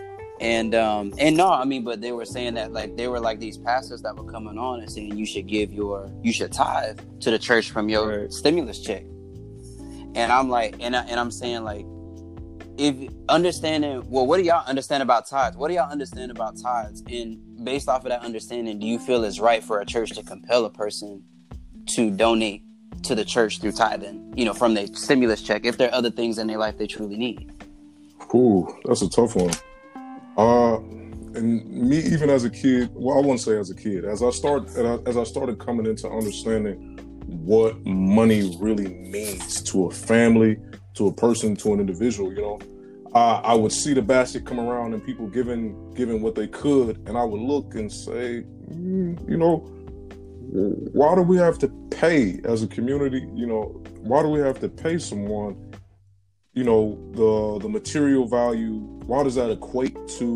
and 0.40 0.74
um 0.74 1.14
and 1.18 1.36
no, 1.36 1.48
I 1.50 1.64
mean, 1.64 1.82
but 1.82 2.00
they 2.00 2.12
were 2.12 2.26
saying 2.26 2.54
that 2.54 2.72
like 2.72 2.96
they 2.96 3.08
were 3.08 3.20
like 3.20 3.40
these 3.40 3.56
pastors 3.56 4.02
that 4.02 4.16
were 4.16 4.30
coming 4.30 4.58
on 4.58 4.80
and 4.80 4.90
saying 4.90 5.16
you 5.16 5.24
should 5.26 5.46
give 5.46 5.72
your 5.72 6.10
you 6.22 6.32
should 6.32 6.52
tithe 6.52 7.00
to 7.20 7.30
the 7.30 7.38
church 7.38 7.70
from 7.70 7.88
your 7.88 8.20
Right. 8.22 8.32
stimulus 8.32 8.80
check. 8.80 9.02
And 10.14 10.32
I'm 10.32 10.48
like, 10.48 10.76
and 10.80 10.96
I, 10.96 11.02
and 11.04 11.18
I'm 11.20 11.30
saying 11.30 11.64
like, 11.64 11.86
if 12.76 12.94
understanding, 13.28 14.02
well, 14.10 14.26
what 14.26 14.38
do 14.38 14.42
y'all 14.42 14.64
understand 14.66 15.02
about 15.02 15.26
tithes? 15.26 15.56
What 15.56 15.68
do 15.68 15.74
y'all 15.74 15.90
understand 15.90 16.30
about 16.30 16.56
tithes? 16.60 17.02
And 17.10 17.38
based 17.64 17.88
off 17.88 18.04
of 18.04 18.10
that 18.10 18.22
understanding, 18.22 18.78
do 18.78 18.86
you 18.86 18.98
feel 18.98 19.24
it's 19.24 19.38
right 19.40 19.62
for 19.62 19.80
a 19.80 19.86
church 19.86 20.10
to 20.12 20.22
compel 20.22 20.64
a 20.64 20.70
person 20.70 21.22
to 21.88 22.10
donate 22.10 22.62
to 23.04 23.14
the 23.14 23.24
church 23.24 23.60
through 23.60 23.72
tithing? 23.72 24.32
You 24.36 24.44
know, 24.44 24.54
from 24.54 24.74
their 24.74 24.86
stimulus 24.88 25.42
check, 25.42 25.64
if 25.64 25.76
there 25.76 25.88
are 25.88 25.94
other 25.94 26.10
things 26.10 26.38
in 26.38 26.46
their 26.46 26.58
life 26.58 26.78
they 26.78 26.86
truly 26.86 27.16
need. 27.16 27.52
Ooh, 28.34 28.68
that's 28.84 29.02
a 29.02 29.08
tough 29.08 29.34
one. 29.36 29.52
Uh, 30.36 30.76
and 31.34 31.66
me, 31.66 31.98
even 31.98 32.30
as 32.30 32.44
a 32.44 32.50
kid, 32.50 32.90
well, 32.94 33.16
I 33.16 33.20
wouldn't 33.20 33.40
say 33.40 33.58
as 33.58 33.70
a 33.70 33.74
kid. 33.74 34.04
As 34.04 34.22
I 34.22 34.30
start, 34.30 34.68
as 34.68 35.16
I 35.16 35.24
started 35.24 35.58
coming 35.58 35.86
into 35.86 36.08
understanding 36.08 36.98
what 37.26 37.84
money 37.84 38.56
really 38.60 38.88
means 38.88 39.62
to 39.62 39.86
a 39.86 39.90
family, 39.90 40.56
to 40.94 41.08
a 41.08 41.12
person, 41.12 41.54
to 41.56 41.72
an 41.74 41.80
individual, 41.80 42.32
you 42.32 42.40
know, 42.40 42.58
I, 43.14 43.40
I 43.44 43.54
would 43.54 43.72
see 43.72 43.94
the 43.94 44.02
basket 44.02 44.44
come 44.44 44.60
around 44.60 44.94
and 44.94 45.04
people 45.04 45.26
giving 45.26 45.94
giving 45.94 46.22
what 46.22 46.34
they 46.34 46.46
could, 46.46 46.96
and 47.08 47.16
I 47.16 47.24
would 47.24 47.40
look 47.40 47.74
and 47.74 47.90
say, 47.90 48.44
mm, 48.70 49.28
you 49.28 49.36
know, 49.36 49.58
why 50.92 51.14
do 51.14 51.22
we 51.22 51.36
have 51.36 51.58
to 51.58 51.68
pay 51.90 52.40
as 52.44 52.62
a 52.62 52.66
community? 52.66 53.26
You 53.34 53.46
know, 53.46 53.82
why 54.00 54.22
do 54.22 54.28
we 54.28 54.40
have 54.40 54.60
to 54.60 54.68
pay 54.68 54.98
someone? 54.98 55.67
You 56.59 56.64
know 56.64 56.99
the 57.12 57.61
the 57.62 57.68
material 57.68 58.27
value 58.27 58.79
why 59.07 59.23
does 59.23 59.37
that 59.37 59.49
equate 59.49 59.97
to 60.09 60.33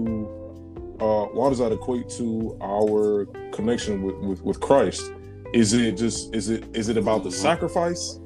uh 1.00 1.24
why 1.36 1.48
does 1.48 1.58
that 1.58 1.72
equate 1.72 2.08
to 2.08 2.56
our 2.62 3.26
connection 3.50 4.02
with 4.04 4.14
with, 4.18 4.40
with 4.42 4.60
christ? 4.60 5.12
Is 5.52 5.72
it 5.72 5.96
just 5.96 6.32
is 6.32 6.48
it 6.48 6.64
is 6.76 6.88
it 6.88 6.96
about 6.96 7.24
the 7.24 7.32
sacrifice? 7.32 8.20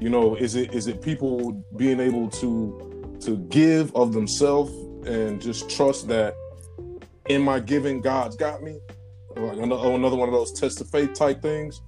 You 0.00 0.10
know 0.10 0.34
is 0.34 0.54
it 0.54 0.74
is 0.74 0.86
it 0.86 1.00
people 1.00 1.52
being 1.76 1.98
able 1.98 2.28
to 2.42 3.16
to 3.22 3.38
give 3.48 3.94
of 3.96 4.12
themselves 4.12 4.72
and 5.08 5.40
just 5.40 5.70
trust 5.70 6.06
that 6.08 6.34
in 7.30 7.40
my 7.40 7.58
giving? 7.58 8.02
God's 8.02 8.36
got 8.36 8.62
me. 8.62 8.80
Like 9.34 9.56
another, 9.56 9.88
another 9.90 10.16
one 10.16 10.28
of 10.28 10.34
those 10.34 10.52
test 10.52 10.82
of 10.82 10.90
faith 10.90 11.14
type 11.14 11.40
things. 11.40 11.80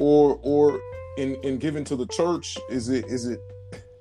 Or 0.00 0.40
or 0.42 0.80
in 1.16 1.36
in 1.36 1.58
giving 1.58 1.84
to 1.84 1.94
the 1.94 2.08
church 2.08 2.58
is 2.68 2.88
it 2.88 3.04
is 3.06 3.26
it 3.26 3.40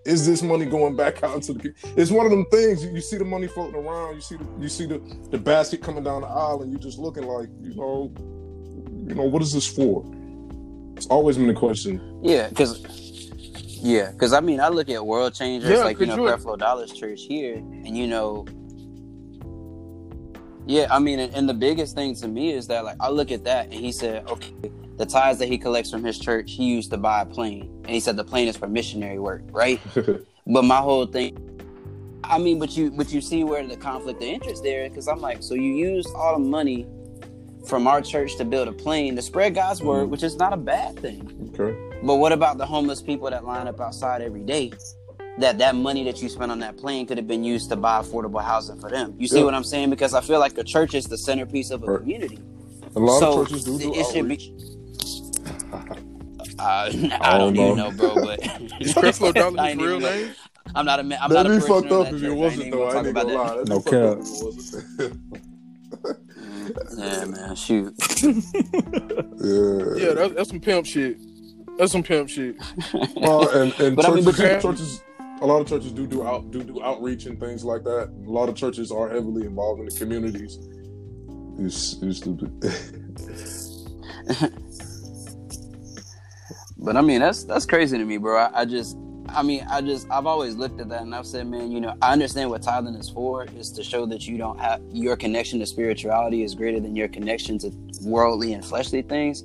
is 0.08 0.26
this 0.26 0.42
money 0.42 0.66
going 0.66 0.96
back 0.96 1.22
out 1.24 1.44
to 1.44 1.54
the 1.54 1.74
it's 1.98 2.12
one 2.12 2.26
of 2.26 2.32
them 2.32 2.46
things 2.50 2.84
you, 2.84 3.02
see 3.02 3.18
the 3.18 3.26
money 3.26 3.48
floating 3.48 3.76
around 3.76 4.16
you 4.16 4.22
see 4.22 4.38
the 4.38 4.48
you 4.60 4.70
see 4.70 4.86
the 4.86 5.00
the 5.32 5.38
basket 5.38 5.82
coming 5.82 6.04
down 6.04 6.22
the 6.22 6.28
aisle 6.28 6.62
and 6.62 6.72
you're 6.72 6.80
just 6.80 6.98
looking 6.98 7.24
like 7.24 7.50
you 7.62 7.76
know 7.76 8.12
you 9.08 9.16
know 9.16 9.24
what 9.24 9.42
is 9.42 9.54
this 9.54 9.68
for? 9.68 10.06
It's 10.96 11.08
always 11.08 11.38
been 11.38 11.50
a 11.50 11.54
question. 11.54 12.20
Yeah, 12.24 12.50
because 12.50 12.84
yeah, 13.82 14.12
because 14.12 14.34
I 14.34 14.42
mean, 14.42 14.60
I 14.60 14.68
look 14.68 14.90
at 14.90 15.06
World 15.06 15.34
Changers, 15.34 15.70
Yeah, 15.70 15.84
like 15.84 16.00
you 16.00 16.08
know, 16.08 16.18
Creflo 16.18 16.58
Dollar's 16.58 16.92
church 16.92 17.22
here, 17.22 17.56
and 17.56 17.98
you 17.98 18.08
know, 18.08 18.46
Yeah, 20.66 20.88
I 20.92 21.00
mean, 21.00 21.20
and, 21.20 21.34
and 21.34 21.48
the 21.48 21.54
biggest 21.54 21.96
thing 21.96 22.16
to 22.16 22.28
me 22.28 22.52
is 22.52 22.68
that, 22.68 22.84
like, 22.84 22.98
I 23.00 23.10
look 23.10 23.32
at 23.32 23.46
that 23.46 23.66
and 23.66 23.76
he 23.76 23.92
said, 23.92 24.28
okay, 24.28 24.54
the 24.98 25.06
tithes 25.06 25.40
that 25.40 25.48
he 25.48 25.58
collects 25.58 25.90
from 25.92 26.04
his 26.04 26.18
church, 26.20 26.52
he 26.54 26.66
used 26.66 26.92
to 26.92 26.98
buy 26.98 27.22
a 27.22 27.26
plane. 27.26 27.70
And 27.84 27.90
he 27.92 28.00
said 28.00 28.16
the 28.18 28.24
plane 28.24 28.48
is 28.48 28.58
for 28.58 28.68
missionary 28.68 29.20
work, 29.20 29.44
right? 29.52 29.80
but 30.48 30.64
my 30.64 30.78
whole 30.78 31.06
thing, 31.06 31.38
I 32.24 32.38
mean, 32.40 32.60
but 32.60 32.76
you, 32.76 32.92
but 32.92 33.12
you 33.14 33.22
see 33.22 33.44
where 33.44 33.66
the 33.66 33.78
conflict 33.78 34.22
of 34.22 34.28
interest 34.28 34.64
there, 34.64 34.90
because 34.90 35.08
I'm 35.08 35.22
like, 35.22 35.44
so 35.44 35.54
you 35.54 35.74
used 35.74 36.10
all 36.16 36.34
the 36.34 36.44
money 36.44 36.88
from 37.68 37.86
our 37.88 38.02
church 38.02 38.36
to 38.38 38.46
build 38.46 38.68
a 38.68 38.72
plane 38.72 39.16
to 39.16 39.22
spread 39.22 39.54
God's 39.56 39.82
word, 39.82 40.10
which 40.10 40.24
is 40.24 40.36
not 40.38 40.52
a 40.54 40.58
bad 40.58 40.98
thing. 41.00 41.52
okay. 41.60 41.78
But 42.04 42.16
what 42.16 42.32
about 42.32 42.58
the 42.58 42.66
homeless 42.66 43.02
people 43.02 43.30
that 43.30 43.44
line 43.46 43.68
up 43.68 43.80
outside 43.82 44.22
every 44.22 44.44
day? 44.44 44.72
That 45.40 45.58
that 45.60 45.76
money 45.76 46.04
that 46.06 46.22
you 46.22 46.30
spent 46.30 46.52
on 46.52 46.60
that 46.60 46.78
plane 46.78 47.06
could 47.06 47.18
have 47.18 47.28
been 47.28 47.44
used 47.44 47.70
to 47.70 47.76
buy 47.76 48.02
affordable 48.02 48.42
housing 48.44 48.80
for 48.80 48.90
them. 48.90 49.16
You 49.20 49.28
see 49.28 49.40
Yeah. 49.40 49.44
what 49.46 49.54
I'm 49.54 49.64
saying? 49.64 49.90
Because 49.92 50.14
I 50.16 50.22
feel 50.22 50.40
like 50.40 50.54
the 50.56 50.64
church 50.64 50.96
is 50.96 51.06
the 51.06 51.18
centerpiece 51.18 51.70
of 51.70 51.84
a 51.84 51.86
Right. 51.86 52.00
community. 52.00 52.40
A 52.96 53.00
lot 53.00 53.20
So, 53.20 53.42
of 53.42 53.48
churches 53.50 53.64
do 53.66 53.78
do 53.78 53.94
it 53.94 54.06
should 54.08 54.14
be- 54.28 54.34
outreach. 54.36 54.52
Uh, 56.60 56.64
I, 56.64 57.18
I 57.22 57.38
don't, 57.38 57.54
don't 57.54 57.66
even 57.66 57.78
know. 57.78 57.90
know, 57.92 57.98
bro. 57.98 58.16
But 58.16 58.40
Is 58.82 58.94
Creflo 58.94 59.34
Dollar 59.34 59.68
his 59.68 59.76
real 59.78 60.00
name? 60.10 60.34
I'm 60.76 60.86
not 60.86 61.00
a 61.00 61.04
man. 61.04 61.20
I'm 61.22 61.30
That'd 61.32 61.52
not 61.52 61.58
a 61.58 61.62
be 61.62 61.68
fucked 61.68 61.92
up 61.92 62.08
if 62.14 62.20
that 62.22 62.28
it 62.28 62.34
wasn't 62.34 62.66
I 62.66 62.70
though. 62.72 62.88
I 62.88 62.94
gonna 62.94 63.08
ain't 63.08 63.16
gonna 63.16 63.34
about 63.34 63.48
lie. 63.48 63.64
That'd 63.64 63.70
No 63.70 63.80
be 63.80 63.84
cap. 63.84 63.94
if 63.94 64.28
it 64.28 64.44
wasn't. 64.44 64.98
that. 64.98 66.18
Yeah, 66.98 67.26
man. 67.26 67.56
Shoot. 67.56 67.94
yeah. 68.22 70.08
Yeah, 70.08 70.14
that's, 70.14 70.34
that's 70.34 70.50
some 70.50 70.60
pimp 70.60 70.86
shit. 70.86 71.18
That's 71.78 71.94
some 71.94 72.04
pimp 72.04 72.28
shit. 72.30 72.58
Well, 73.16 73.48
and, 73.50 73.74
and 73.80 73.96
But 73.96 74.06
I 74.06 74.10
mean, 74.14 74.24
churches, 74.26 74.26
but 74.26 74.38
you- 74.38 74.62
churches, 74.62 75.02
a 75.42 75.46
lot 75.46 75.62
of 75.62 75.68
churches 75.68 75.92
do 75.94 76.06
do 76.06 76.28
out 76.28 76.52
do 76.52 76.64
do 76.64 76.84
outreach 76.84 77.26
and 77.26 77.40
things 77.40 77.64
like 77.64 77.84
that. 77.86 78.10
A 78.28 78.30
lot 78.30 78.50
of 78.50 78.56
churches 78.56 78.92
are 78.92 79.08
heavily 79.10 79.46
involved 79.46 79.80
in 79.80 79.86
the 79.86 79.96
communities. 79.98 80.60
It's, 81.60 81.96
it's 82.02 82.18
stupid. 82.18 82.52
But 86.88 86.96
I 86.96 87.02
mean, 87.02 87.20
that's 87.20 87.44
that's 87.44 87.66
crazy 87.66 87.98
to 87.98 88.06
me, 88.06 88.16
bro. 88.16 88.38
I, 88.38 88.62
I 88.62 88.64
just, 88.64 88.98
I 89.28 89.44
mean, 89.44 89.68
I 89.70 89.82
just, 89.82 90.10
I've 90.10 90.26
always 90.26 90.56
looked 90.56 90.80
at 90.80 90.88
that 90.88 91.02
and 91.02 91.14
I've 91.14 91.26
said, 91.28 91.46
man, 91.46 91.70
you 91.70 91.82
know, 91.82 91.94
I 92.02 92.14
understand 92.14 92.50
what 92.50 92.62
tithing 92.62 92.96
is 92.96 93.10
for, 93.10 93.44
is 93.58 93.74
to 93.74 93.84
show 93.84 94.06
that 94.06 94.26
you 94.26 94.38
don't 94.38 94.58
have 94.58 94.82
your 94.94 95.18
connection 95.18 95.60
to 95.60 95.66
spirituality 95.66 96.44
is 96.44 96.56
greater 96.56 96.80
than 96.80 96.96
your 96.96 97.10
connection 97.10 97.60
to 97.60 97.74
worldly 98.04 98.54
and 98.54 98.64
fleshly 98.64 99.02
things. 99.02 99.42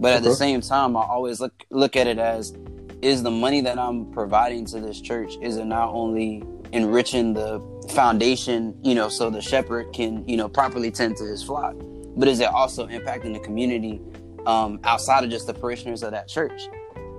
But 0.00 0.12
at 0.12 0.22
the 0.22 0.34
same 0.34 0.60
time, 0.60 0.94
I 0.94 1.00
always 1.00 1.40
look 1.40 1.54
look 1.70 1.96
at 1.96 2.06
it 2.06 2.18
as, 2.18 2.54
is 3.00 3.22
the 3.22 3.30
money 3.30 3.62
that 3.62 3.78
I'm 3.78 4.12
providing 4.12 4.66
to 4.66 4.78
this 4.78 5.00
church 5.00 5.38
is 5.40 5.56
it 5.56 5.64
not 5.64 5.88
only 5.94 6.44
enriching 6.72 7.32
the 7.32 7.58
foundation, 7.94 8.78
you 8.82 8.94
know, 8.94 9.08
so 9.08 9.30
the 9.30 9.40
shepherd 9.40 9.94
can, 9.94 10.28
you 10.28 10.36
know, 10.36 10.46
properly 10.46 10.90
tend 10.90 11.16
to 11.16 11.24
his 11.24 11.42
flock, 11.42 11.74
but 12.18 12.28
is 12.28 12.40
it 12.40 12.48
also 12.48 12.86
impacting 12.88 13.32
the 13.32 13.40
community 13.40 13.98
um, 14.44 14.78
outside 14.84 15.24
of 15.24 15.30
just 15.30 15.46
the 15.46 15.54
parishioners 15.54 16.02
of 16.02 16.10
that 16.10 16.28
church? 16.28 16.60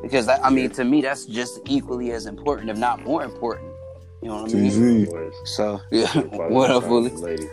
Because 0.03 0.25
that, 0.27 0.45
I 0.45 0.49
mean, 0.51 0.69
to 0.71 0.83
me, 0.83 1.01
that's 1.01 1.25
just 1.25 1.61
equally 1.65 2.11
as 2.11 2.25
important, 2.27 2.69
if 2.69 2.77
not 2.77 3.03
more 3.03 3.23
important. 3.23 3.71
You 4.21 4.27
know 4.29 4.43
what 4.43 4.51
I 4.51 4.55
mean? 4.55 5.05
TZ. 5.05 5.11
Was 5.13 5.33
So, 5.55 5.79
yeah. 5.91 6.11
probably 6.11 6.37
what 6.55 6.69
up, 6.71 6.83
the 6.83 6.89
Fully? 6.89 7.09
Lady. 7.11 7.47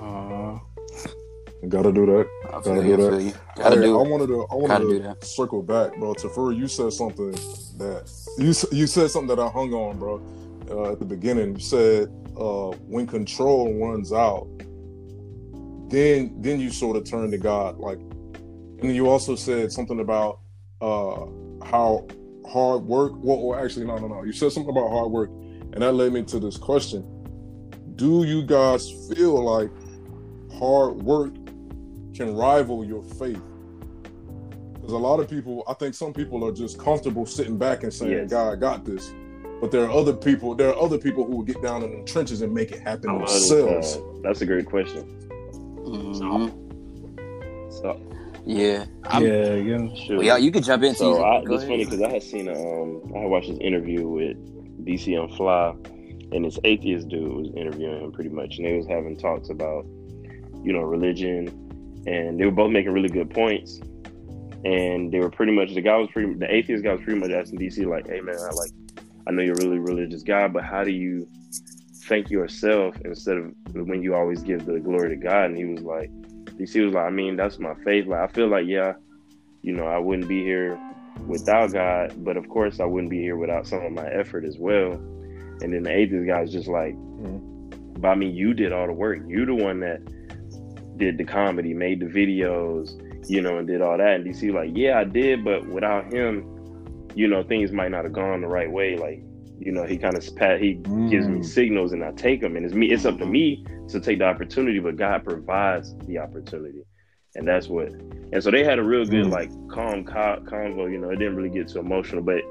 Uh, 0.00 0.58
Gotta 1.68 1.92
do 1.92 2.06
that. 2.06 2.28
I 2.48 2.50
Gotta 2.60 2.82
feel 2.82 2.96
do 2.96 3.10
that. 3.10 3.22
you. 3.22 3.32
Gotta 3.56 3.76
Hey, 3.76 3.82
do 3.82 3.98
I 4.00 4.08
wanted 4.08 4.26
to, 4.28 4.44
I 4.44 4.46
Gotta 4.48 4.56
wanted 4.56 4.88
do 4.88 4.96
to 4.98 5.02
that. 5.04 5.24
circle 5.24 5.62
back, 5.62 5.96
bro. 5.96 6.14
To 6.14 6.28
Furry, 6.28 6.56
you 6.56 6.66
said 6.66 6.92
something 6.92 7.30
that 7.78 8.10
you 8.38 8.52
you 8.76 8.86
said 8.88 9.10
something 9.10 9.28
that 9.36 9.40
I 9.40 9.48
hung 9.48 9.72
on, 9.72 9.98
bro. 9.98 10.20
Uh, 10.70 10.92
at 10.92 10.98
the 10.98 11.04
beginning, 11.04 11.54
you 11.54 11.60
said 11.60 12.08
uh, 12.36 12.70
when 12.88 13.06
control 13.06 13.72
runs 13.78 14.12
out, 14.12 14.48
then 15.88 16.34
then 16.40 16.58
you 16.58 16.70
sort 16.70 16.96
of 16.96 17.04
turn 17.04 17.30
to 17.30 17.38
God, 17.38 17.78
like, 17.78 17.98
and 17.98 18.82
then 18.82 18.94
you 18.96 19.08
also 19.08 19.36
said 19.36 19.70
something 19.70 20.00
about 20.00 20.40
uh, 20.82 21.26
how 21.64 22.06
hard 22.50 22.82
work. 22.82 23.12
Well, 23.16 23.40
well, 23.46 23.58
actually, 23.64 23.86
no, 23.86 23.96
no, 23.96 24.08
no. 24.08 24.24
You 24.24 24.32
said 24.32 24.52
something 24.52 24.70
about 24.70 24.90
hard 24.90 25.10
work, 25.10 25.30
and 25.30 25.76
that 25.82 25.92
led 25.92 26.12
me 26.12 26.22
to 26.24 26.38
this 26.40 26.56
question: 26.58 27.04
Do 27.96 28.24
you 28.24 28.42
guys 28.42 28.90
feel 29.14 29.42
like 29.42 29.70
hard 30.58 31.02
work 31.02 31.32
can 32.14 32.34
rival 32.34 32.84
your 32.84 33.02
faith? 33.04 33.40
Because 34.74 34.92
a 34.92 34.98
lot 34.98 35.20
of 35.20 35.30
people, 35.30 35.62
I 35.68 35.74
think 35.74 35.94
some 35.94 36.12
people 36.12 36.44
are 36.44 36.52
just 36.52 36.78
comfortable 36.78 37.24
sitting 37.24 37.56
back 37.56 37.84
and 37.84 37.94
saying, 37.94 38.10
Yes. 38.12 38.30
"God 38.30 38.58
got 38.60 38.84
this," 38.84 39.14
but 39.60 39.70
there 39.70 39.84
are 39.84 39.90
other 39.90 40.12
people. 40.12 40.56
There 40.56 40.70
are 40.70 40.82
other 40.82 40.98
people 40.98 41.24
who 41.24 41.36
will 41.36 41.44
get 41.44 41.62
down 41.62 41.84
in 41.84 41.96
the 41.96 42.04
trenches 42.04 42.42
and 42.42 42.52
make 42.52 42.72
it 42.72 42.80
happen 42.80 43.08
I 43.10 43.12
was, 43.14 43.48
themselves. 43.48 43.96
uh, 43.96 44.00
that's 44.24 44.40
a 44.40 44.46
great 44.46 44.66
question. 44.66 45.04
Mhm. 45.84 46.16
So, 46.16 46.50
Yeah. 48.44 48.86
I'm, 49.04 49.24
yeah, 49.24 49.54
yeah. 49.54 49.94
shoot. 49.94 50.16
Well, 50.16 50.22
yeah, 50.22 50.36
you 50.36 50.50
could 50.50 50.64
jump 50.64 50.82
in. 50.82 50.94
So 50.94 51.22
I, 51.22 51.44
Go 51.44 51.54
it's 51.54 51.64
funny 51.64 51.84
because 51.84 52.02
I 52.02 52.10
had 52.10 52.22
seen 52.22 52.48
um, 52.48 53.12
I 53.14 53.20
had 53.20 53.30
watched 53.30 53.48
this 53.48 53.58
interview 53.58 54.08
with 54.08 54.36
DC 54.84 55.06
Young 55.08 55.34
Fly, 55.36 55.74
and 56.32 56.44
this 56.44 56.58
atheist 56.64 57.08
dude 57.08 57.32
was 57.32 57.48
interviewing 57.56 58.02
him 58.02 58.12
pretty 58.12 58.30
much, 58.30 58.56
and 58.56 58.66
they 58.66 58.76
was 58.76 58.86
having 58.86 59.16
talks 59.16 59.50
about, 59.50 59.84
you 60.64 60.72
know, 60.72 60.80
religion, 60.80 61.48
and 62.06 62.38
they 62.38 62.44
were 62.44 62.50
both 62.50 62.70
making 62.70 62.92
really 62.92 63.08
good 63.08 63.30
points, 63.30 63.80
and 64.64 65.12
they 65.12 65.20
were 65.20 65.30
pretty 65.30 65.52
much 65.52 65.74
the 65.74 65.80
guy 65.80 65.96
was 65.96 66.08
pretty 66.12 66.34
the 66.34 66.52
atheist 66.52 66.82
guy 66.82 66.92
was 66.92 67.02
pretty 67.02 67.20
much 67.20 67.30
asking 67.30 67.58
DC 67.58 67.86
like, 67.86 68.08
hey 68.08 68.20
man, 68.20 68.36
I 68.36 68.50
like, 68.54 68.70
I 69.26 69.30
know 69.30 69.42
you're 69.42 69.54
a 69.54 69.64
really 69.64 69.78
religious 69.78 70.22
guy, 70.22 70.48
but 70.48 70.64
how 70.64 70.82
do 70.82 70.90
you 70.90 71.28
thank 72.06 72.28
yourself 72.28 72.96
instead 73.04 73.36
of 73.36 73.54
when 73.72 74.02
you 74.02 74.14
always 74.14 74.42
give 74.42 74.66
the 74.66 74.80
glory 74.80 75.10
to 75.10 75.16
God? 75.16 75.46
And 75.50 75.56
he 75.56 75.64
was 75.64 75.82
like, 75.82 76.10
DC 76.52 76.84
was 76.84 76.94
like, 76.94 77.06
I 77.06 77.10
mean, 77.10 77.36
that's 77.36 77.58
my 77.58 77.74
faith. 77.84 78.06
Like, 78.06 78.20
I 78.20 78.32
feel 78.32 78.48
like 78.48 78.66
yeah 78.66 78.94
you 79.62 79.72
know, 79.72 79.86
I 79.86 79.98
wouldn't 79.98 80.28
be 80.28 80.42
here 80.42 80.78
without 81.26 81.72
God, 81.72 82.12
but 82.24 82.36
of 82.36 82.48
course 82.48 82.80
I 82.80 82.84
wouldn't 82.84 83.10
be 83.10 83.20
here 83.20 83.36
without 83.36 83.66
some 83.66 83.84
of 83.84 83.92
my 83.92 84.06
effort 84.06 84.44
as 84.44 84.58
well. 84.58 84.92
And 85.60 85.72
then 85.72 85.84
the 85.84 85.92
atheist 85.92 86.26
guy's 86.26 86.52
just 86.52 86.68
like, 86.68 86.94
mm-hmm. 86.94 88.00
but 88.00 88.08
I 88.08 88.14
mean, 88.16 88.34
you 88.34 88.54
did 88.54 88.72
all 88.72 88.86
the 88.86 88.92
work. 88.92 89.20
You 89.26 89.46
the 89.46 89.54
one 89.54 89.80
that 89.80 90.00
did 90.98 91.16
the 91.16 91.24
comedy, 91.24 91.72
made 91.72 92.00
the 92.00 92.06
videos, 92.06 92.98
you 93.30 93.40
know, 93.40 93.58
and 93.58 93.68
did 93.68 93.80
all 93.80 93.96
that. 93.96 94.16
And 94.16 94.26
DC 94.26 94.52
like, 94.52 94.70
yeah, 94.74 94.98
I 94.98 95.04
did, 95.04 95.44
but 95.44 95.66
without 95.68 96.12
him, 96.12 97.08
you 97.14 97.28
know, 97.28 97.44
things 97.44 97.70
might 97.70 97.92
not 97.92 98.04
have 98.04 98.12
gone 98.12 98.40
the 98.40 98.48
right 98.48 98.70
way. 98.70 98.96
Like, 98.96 99.22
you 99.64 99.72
know, 99.72 99.84
he 99.84 99.96
kind 99.96 100.16
of 100.16 100.36
pat, 100.36 100.60
he 100.60 100.74
gives 100.74 101.26
me 101.28 101.38
Mm. 101.40 101.44
signals 101.44 101.92
and 101.92 102.04
I 102.04 102.10
take 102.12 102.40
them, 102.40 102.56
and 102.56 102.64
it's 102.64 102.74
me. 102.74 102.90
It's 102.90 103.04
up 103.04 103.18
to 103.18 103.26
me 103.26 103.64
to 103.88 104.00
take 104.00 104.18
the 104.18 104.24
opportunity, 104.24 104.78
but 104.78 104.96
God 104.96 105.24
provides 105.24 105.94
the 106.06 106.18
opportunity, 106.18 106.82
and 107.34 107.46
that's 107.46 107.68
what. 107.68 107.88
And 108.32 108.42
so 108.42 108.50
they 108.50 108.64
had 108.64 108.78
a 108.78 108.82
real 108.82 109.04
good 109.04 109.26
Mm. 109.26 109.30
like 109.30 109.50
calm 109.68 110.04
co- 110.04 110.42
convo. 110.44 110.90
You 110.90 110.98
know, 110.98 111.10
it 111.10 111.16
didn't 111.16 111.36
really 111.36 111.50
get 111.50 111.68
too 111.68 111.80
emotional, 111.80 112.22
but 112.22 112.42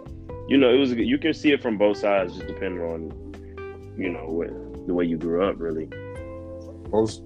you 0.48 0.58
know, 0.58 0.74
it 0.74 0.78
was 0.78 0.94
you 0.94 1.18
can 1.18 1.34
see 1.34 1.52
it 1.52 1.62
from 1.62 1.78
both 1.78 1.98
sides, 1.98 2.36
just 2.36 2.48
depending 2.48 2.82
on 2.82 3.12
you 3.98 4.10
know 4.10 4.26
what 4.28 4.50
the 4.88 4.94
way 4.94 5.06
you 5.06 5.18
grew 5.18 5.44
up, 5.44 5.56
really. 5.60 5.88
Most, 6.92 7.24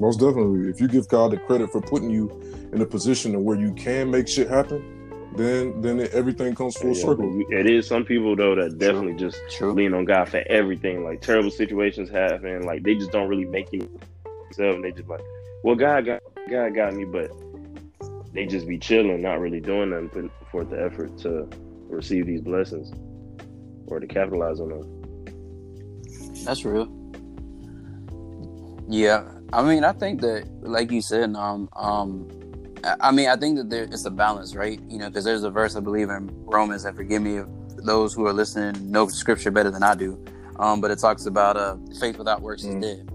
most 0.00 0.18
definitely. 0.20 0.68
If 0.68 0.80
you 0.80 0.88
give 0.88 1.08
God 1.08 1.30
the 1.32 1.36
credit 1.38 1.70
for 1.70 1.80
putting 1.80 2.10
you 2.10 2.30
in 2.72 2.80
a 2.80 2.86
position 2.86 3.42
where 3.44 3.58
you 3.58 3.72
can 3.74 4.10
make 4.10 4.28
shit 4.28 4.48
happen, 4.48 4.82
then 5.36 5.80
then 5.80 6.00
it, 6.00 6.12
everything 6.12 6.54
comes 6.54 6.76
full 6.76 6.94
Yeah, 6.94 7.02
circle. 7.02 7.44
It 7.50 7.68
is 7.68 7.86
some 7.86 8.04
people 8.04 8.36
though 8.36 8.54
that 8.54 8.78
definitely 8.78 9.14
just 9.14 9.38
True. 9.50 9.72
lean 9.72 9.94
on 9.94 10.04
God 10.04 10.28
for 10.28 10.42
everything. 10.46 11.04
Like 11.04 11.20
terrible 11.20 11.50
situations 11.50 12.10
happen, 12.10 12.62
like 12.62 12.82
they 12.82 12.94
just 12.94 13.10
don't 13.10 13.28
really 13.28 13.44
make 13.44 13.72
it 13.72 13.88
themselves. 14.44 14.82
They 14.82 14.92
just 14.92 15.08
like, 15.08 15.22
well, 15.62 15.74
God 15.76 16.06
got 16.06 16.22
God 16.48 16.74
got 16.74 16.94
me, 16.94 17.04
but 17.04 17.30
they 18.32 18.46
just 18.46 18.66
be 18.66 18.78
chilling, 18.78 19.22
not 19.22 19.40
really 19.40 19.60
doing 19.60 19.90
nothing, 19.90 20.08
putting 20.08 20.30
forth 20.50 20.70
the 20.70 20.82
effort 20.82 21.16
to 21.18 21.48
receive 21.88 22.26
these 22.26 22.40
blessings 22.40 22.92
or 23.86 24.00
to 24.00 24.06
capitalize 24.06 24.60
on 24.60 24.68
them. 24.70 26.44
That's 26.44 26.64
real. 26.64 26.88
Yeah, 28.88 29.24
I 29.52 29.62
mean, 29.62 29.84
I 29.84 29.92
think 29.92 30.20
that, 30.20 30.46
like 30.62 30.90
you 30.90 31.00
said, 31.00 31.34
um, 31.36 31.68
um, 31.74 32.28
I- 32.84 33.08
I 33.08 33.10
mean, 33.12 33.28
I 33.28 33.36
think 33.36 33.56
that 33.56 33.70
there 33.70 33.84
it's 33.84 34.04
a 34.04 34.10
balance, 34.10 34.54
right? 34.54 34.80
You 34.88 34.98
know, 34.98 35.08
because 35.08 35.24
there's 35.24 35.42
a 35.44 35.50
verse 35.50 35.74
I 35.76 35.80
believe 35.80 36.10
in 36.10 36.30
Romans, 36.44 36.84
and 36.84 36.96
forgive 36.96 37.22
me 37.22 37.38
if 37.38 37.46
those 37.78 38.14
who 38.14 38.26
are 38.26 38.32
listening 38.32 38.90
know 38.90 39.08
scripture 39.08 39.50
better 39.50 39.70
than 39.70 39.82
I 39.82 39.94
do, 39.94 40.22
um, 40.58 40.80
but 40.80 40.90
it 40.90 40.98
talks 40.98 41.26
about 41.26 41.56
uh, 41.56 41.76
faith 41.98 42.18
without 42.18 42.42
works 42.42 42.64
is 42.64 42.74
Mm. 42.74 42.80
dead, 42.82 43.10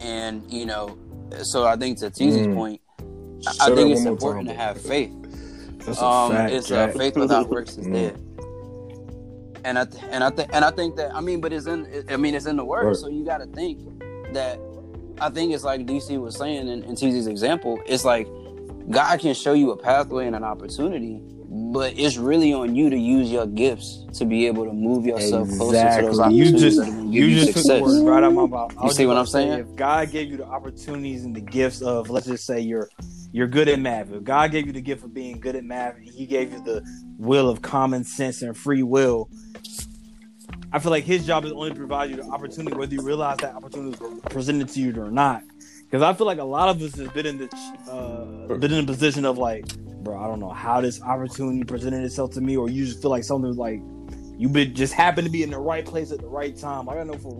and 0.00 0.42
you 0.52 0.66
know, 0.66 0.96
so 1.42 1.64
I 1.66 1.76
think 1.76 1.98
to 1.98 2.10
TZ's 2.10 2.46
Mm. 2.46 2.54
point, 2.54 2.80
I- 3.46 3.70
I 3.70 3.74
think 3.74 3.90
it's 3.90 4.04
important 4.04 4.48
time, 4.48 4.56
to 4.56 4.62
have 4.62 4.78
faith. 4.80 5.12
That's 5.86 6.00
a 6.00 6.04
Um, 6.04 6.32
fact. 6.32 6.52
it's 6.52 6.70
uh, 6.70 6.88
faith 6.88 7.16
without 7.16 7.48
works 7.50 7.78
is 7.78 7.86
Mm. 7.88 7.92
dead. 7.92 8.20
And 9.64 9.78
I 9.78 9.84
th- 9.84 10.02
and 10.10 10.24
I 10.24 10.30
think 10.30 10.48
and 10.54 10.64
I 10.64 10.70
think 10.70 10.96
that 10.96 11.14
I 11.14 11.20
mean, 11.20 11.40
but 11.40 11.52
it's 11.52 11.66
in 11.66 11.86
I 12.10 12.16
mean 12.16 12.34
it's 12.34 12.46
in 12.46 12.56
the 12.56 12.64
word, 12.64 12.86
Right. 12.86 12.96
so 12.96 13.08
you 13.08 13.24
got 13.24 13.38
to 13.38 13.46
think 13.46 13.78
that 14.32 14.58
I 15.20 15.28
think 15.28 15.52
it's 15.52 15.64
like 15.64 15.84
DC 15.86 16.16
was 16.18 16.36
saying 16.36 16.66
in, 16.68 16.82
in 16.84 16.94
TZ's 16.96 17.26
example. 17.26 17.78
It's 17.86 18.04
like 18.04 18.26
God 18.90 19.20
can 19.20 19.34
show 19.34 19.52
you 19.52 19.70
a 19.70 19.76
pathway 19.76 20.26
and 20.26 20.34
an 20.34 20.44
opportunity, 20.44 21.20
But 21.72 21.96
it's 21.96 22.16
really 22.16 22.52
on 22.52 22.74
you 22.74 22.90
to 22.90 22.96
use 22.96 23.30
your 23.30 23.46
gifts 23.46 24.04
to 24.14 24.24
be 24.24 24.46
able 24.46 24.64
to 24.64 24.72
move 24.72 25.06
yourself 25.06 25.48
closer 25.48 26.00
to 26.00 26.06
those 26.06 26.18
Exactly. 26.18 26.34
You 26.34 26.58
just 26.58 26.86
you 26.86 27.24
you, 27.24 27.44
just 27.44 27.66
took 27.66 27.82
words 27.82 28.00
right 28.00 28.22
out 28.22 28.34
my 28.34 28.46
mouth. 28.46 28.74
You 28.82 28.90
see 28.90 29.06
what 29.06 29.16
I'm 29.16 29.26
say, 29.26 29.46
saying? 29.46 29.58
If 29.60 29.76
God 29.76 30.10
gave 30.10 30.30
you 30.30 30.36
the 30.38 30.46
opportunities 30.46 31.24
and 31.24 31.34
the 31.34 31.40
gifts 31.40 31.82
of, 31.82 32.10
let's 32.10 32.26
just 32.26 32.44
say 32.44 32.60
you're 32.60 32.88
you're 33.32 33.46
good 33.46 33.68
at 33.68 33.78
math. 33.78 34.12
If 34.12 34.24
God 34.24 34.50
gave 34.50 34.66
you 34.66 34.72
the 34.72 34.80
gift 34.80 35.04
of 35.04 35.14
being 35.14 35.38
good 35.38 35.54
at 35.54 35.64
math, 35.64 35.96
and 35.96 36.08
He 36.08 36.26
gave 36.26 36.52
you 36.52 36.62
the 36.64 36.84
will 37.18 37.48
of 37.48 37.62
common 37.62 38.02
sense 38.04 38.42
and 38.42 38.56
free 38.56 38.82
will, 38.82 39.30
I 40.72 40.80
feel 40.80 40.90
like 40.90 41.04
His 41.04 41.26
job 41.26 41.44
is 41.44 41.52
only 41.52 41.70
to 41.70 41.76
provide 41.76 42.10
you 42.10 42.16
the 42.16 42.24
opportunity, 42.24 42.76
whether 42.76 42.92
you 42.92 43.02
realize 43.02 43.38
that 43.38 43.54
opportunity 43.54 43.96
was 44.00 44.20
presented 44.30 44.68
to 44.70 44.80
you 44.80 45.00
or 45.00 45.10
not. 45.12 45.42
Because 45.90 46.02
I 46.04 46.12
feel 46.12 46.26
like 46.26 46.38
a 46.38 46.44
lot 46.44 46.68
of 46.68 46.80
us 46.82 46.94
has 46.94 47.08
been 47.08 47.26
in 47.26 47.38
the 47.38 47.48
uh, 47.90 48.56
been 48.58 48.72
in 48.72 48.84
a 48.84 48.86
position 48.86 49.24
of 49.24 49.38
like, 49.38 49.66
bro, 50.04 50.16
I 50.22 50.28
don't 50.28 50.38
know 50.38 50.50
how 50.50 50.80
this 50.80 51.02
opportunity 51.02 51.64
presented 51.64 52.04
itself 52.04 52.30
to 52.32 52.40
me, 52.40 52.56
or 52.56 52.70
you 52.70 52.86
just 52.86 53.02
feel 53.02 53.10
like 53.10 53.24
something 53.24 53.48
was 53.48 53.56
like 53.56 53.80
you 54.38 54.48
been 54.48 54.72
just 54.72 54.92
happened 54.92 55.26
to 55.26 55.32
be 55.32 55.42
in 55.42 55.50
the 55.50 55.58
right 55.58 55.84
place 55.84 56.12
at 56.12 56.20
the 56.20 56.28
right 56.28 56.56
time. 56.56 56.86
Like 56.86 56.98
I 56.98 57.02
know 57.02 57.14
for 57.14 57.34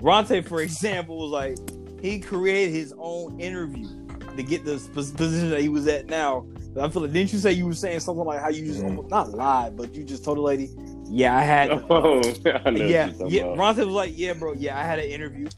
Ronte, 0.00 0.42
for 0.42 0.62
example, 0.62 1.18
was 1.18 1.32
like 1.32 1.58
he 2.00 2.20
created 2.20 2.72
his 2.72 2.94
own 2.96 3.40
interview 3.40 3.88
to 4.36 4.42
get 4.42 4.64
the 4.64 4.76
pos- 4.94 5.10
position 5.10 5.50
that 5.50 5.60
he 5.60 5.68
was 5.68 5.88
at 5.88 6.06
now. 6.06 6.46
I 6.80 6.88
feel 6.90 7.02
like 7.02 7.12
didn't 7.12 7.32
you 7.32 7.40
say 7.40 7.52
you 7.52 7.66
were 7.66 7.74
saying 7.74 8.00
something 8.00 8.24
like 8.24 8.40
how 8.40 8.50
you 8.50 8.64
just 8.66 8.84
almost 8.84 9.08
not 9.10 9.30
lied, 9.32 9.76
but 9.76 9.94
you 9.96 10.04
just 10.04 10.24
told 10.24 10.38
the 10.38 10.42
lady, 10.42 10.70
yeah, 11.06 11.36
I 11.36 11.40
had, 11.42 11.70
Oh, 11.90 12.20
I 12.64 12.70
know 12.70 12.86
yeah, 12.86 13.10
yeah. 13.26 13.54
Ronte 13.56 13.78
was 13.78 13.94
like, 13.94 14.12
yeah, 14.14 14.34
bro, 14.34 14.52
yeah, 14.52 14.78
I 14.78 14.84
had 14.84 14.98
an 15.00 15.06
interview. 15.06 15.48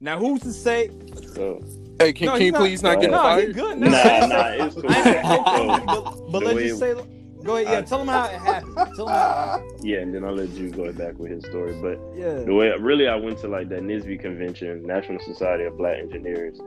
Now 0.00 0.18
who's 0.18 0.40
to 0.42 0.52
say? 0.52 0.90
So, 1.34 1.60
Hey, 1.98 2.12
can, 2.12 2.26
No, 2.26 2.32
can 2.36 2.42
you 2.46 2.52
not- 2.52 2.60
please 2.60 2.82
not 2.82 3.00
get 3.00 3.10
No, 3.10 3.16
No, 3.22 3.36
he 3.38 3.42
fired? 3.42 3.54
good. 3.54 3.78
nah, 3.78 3.88
No, 3.88 4.26
nah, 4.26 4.64
it's 4.66 4.74
cool. 4.74 4.84
I 4.88 4.98
ain't- 4.98 5.90
So, 5.90 6.04
but, 6.30 6.32
but 6.32 6.42
let's 6.44 6.58
just 6.60 6.78
say, 6.78 6.94
go 7.42 7.56
ahead. 7.56 7.66
Yeah, 7.72 7.78
I- 7.78 7.82
tell 7.82 8.00
him 8.02 8.08
how 8.08 8.24
it 8.26 8.32
happened. 8.38 8.74
Tell 8.96 9.08
him 9.08 9.14
how 9.14 9.62
yeah, 9.82 9.98
and 9.98 10.14
then 10.14 10.24
I'll 10.24 10.34
let 10.34 10.50
you 10.50 10.70
go 10.70 10.92
back 10.92 11.18
with 11.18 11.30
his 11.32 11.44
story. 11.46 11.74
But 11.82 11.98
Yeah. 12.16 12.34
the 12.44 12.54
way 12.54 12.70
really 12.78 13.08
I 13.08 13.16
went 13.16 13.38
to 13.38 13.48
like 13.48 13.68
that 13.70 13.80
NSBE 13.82 14.18
convention, 14.20 14.86
National 14.86 15.18
Society 15.20 15.64
of 15.64 15.76
Black 15.76 15.98
Engineers, 15.98 16.60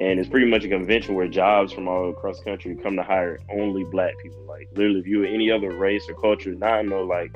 and 0.00 0.20
it's 0.20 0.28
pretty 0.28 0.46
much 0.46 0.64
a 0.64 0.68
convention 0.68 1.14
where 1.14 1.26
jobs 1.28 1.72
from 1.72 1.88
all 1.88 2.10
across 2.10 2.38
the 2.40 2.44
country 2.44 2.76
come 2.76 2.96
to 2.96 3.02
hire 3.02 3.38
only 3.50 3.84
black 3.84 4.12
people. 4.22 4.44
Like 4.46 4.68
literally, 4.74 5.00
if 5.00 5.06
you 5.06 5.20
were 5.20 5.26
any 5.26 5.50
other 5.50 5.70
race 5.74 6.06
or 6.08 6.14
culture, 6.14 6.54
not 6.54 6.84
no 6.86 7.02
like 7.02 7.32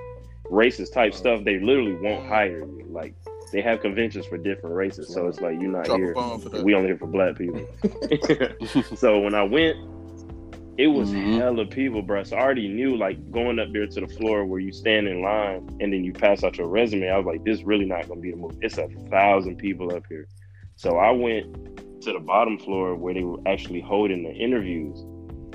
racist 0.51 0.93
type 0.93 1.15
stuff, 1.15 1.43
they 1.45 1.59
literally 1.61 1.95
won't 1.95 2.27
hire 2.27 2.59
you. 2.59 2.85
Like 2.91 3.15
they 3.53 3.61
have 3.63 3.81
conventions 3.81 4.27
for 4.27 4.37
different 4.39 4.75
races, 4.75 5.13
so 5.13 5.27
it's 5.29 5.41
like 5.41 5.61
you're 5.61 5.71
not 5.71 5.85
Drop 5.87 5.99
here. 5.99 6.13
a 6.13 6.15
bomb 6.15 6.41
for 6.41 6.49
that. 6.51 6.65
We 6.65 6.75
only 6.75 6.89
here 6.89 6.99
for 6.99 7.07
black 7.07 7.37
people. 7.37 7.67
so 8.97 9.21
when 9.21 9.35
I 9.35 9.43
went, 9.43 9.77
it 10.79 10.87
was 10.87 11.11
Mhm. 11.13 11.37
hella 11.39 11.67
people, 11.67 12.01
bro. 12.01 12.23
So 12.23 12.37
I 12.37 12.41
already 12.41 12.69
knew, 12.69 12.97
like, 12.97 13.31
going 13.31 13.59
up 13.59 13.71
there 13.73 13.87
to 13.87 14.01
the 14.01 14.07
floor 14.07 14.47
where 14.47 14.61
you 14.61 14.73
stand 14.73 15.09
in 15.09 15.21
line 15.21 15.69
and 15.81 15.93
then 15.93 16.05
you 16.05 16.13
pass 16.13 16.43
out 16.43 16.57
your 16.57 16.69
resume. 16.69 17.09
I 17.11 17.17
was 17.19 17.27
like, 17.27 17.45
this 17.45 17.63
really 17.65 17.85
not 17.85 18.09
gonna 18.09 18.21
be 18.21 18.31
the 18.31 18.37
move. 18.39 18.57
It's 18.63 18.79
a 18.79 18.89
thousand 19.11 19.57
people 19.57 19.95
up 19.95 20.05
here. 20.09 20.27
So 20.77 20.97
I 20.97 21.11
went 21.11 21.55
to 22.03 22.13
the 22.15 22.21
bottom 22.21 22.59
floor 22.59 22.95
where 22.95 23.13
they 23.13 23.25
were 23.25 23.39
actually 23.47 23.81
holding 23.81 24.23
the 24.23 24.31
interviews. 24.33 25.05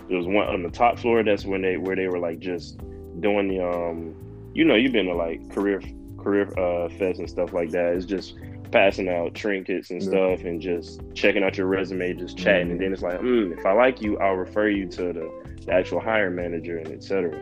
There 0.08 0.18
was 0.18 0.28
one 0.28 0.48
on 0.48 0.62
the 0.62 0.70
top 0.70 1.00
floor. 1.00 1.24
That's 1.24 1.44
when 1.46 1.64
they 1.64 1.78
where 1.78 1.96
they 1.96 2.08
were 2.08 2.20
like 2.20 2.38
just 2.40 2.78
doing 3.20 3.48
the 3.48 3.68
um, 3.68 4.14
you 4.54 4.64
know, 4.64 4.76
you've 4.76 4.92
been 4.94 5.08
to 5.08 5.16
like 5.16 5.50
career 5.50 5.82
career 6.26 6.48
uh 6.60 6.90
fest 6.90 7.20
and 7.20 7.30
stuff 7.30 7.54
like 7.54 7.70
that. 7.72 7.94
It's 7.94 8.06
just 8.06 8.36
passing 8.72 9.08
out 9.08 9.34
trinkets 9.36 9.92
and 9.92 10.02
stuff 10.02 10.42
and 10.44 10.60
just 10.60 11.00
checking 11.14 11.44
out 11.44 11.56
your 11.58 11.68
resume, 11.68 12.14
just 12.16 12.38
chatting. 12.38 12.72
And 12.72 12.82
then 12.82 12.92
it's 12.92 13.04
like, 13.04 13.20
mm, 13.22 13.58
if 13.58 13.66
I 13.66 13.72
like 13.74 14.02
you, 14.02 14.18
I'll 14.18 14.34
refer 14.34 14.68
you 14.68 14.88
to 14.88 15.14
the, 15.14 15.32
the 15.66 15.72
actual 15.72 16.00
hiring 16.02 16.36
manager 16.36 16.78
and 16.80 16.88
etc. 16.90 17.40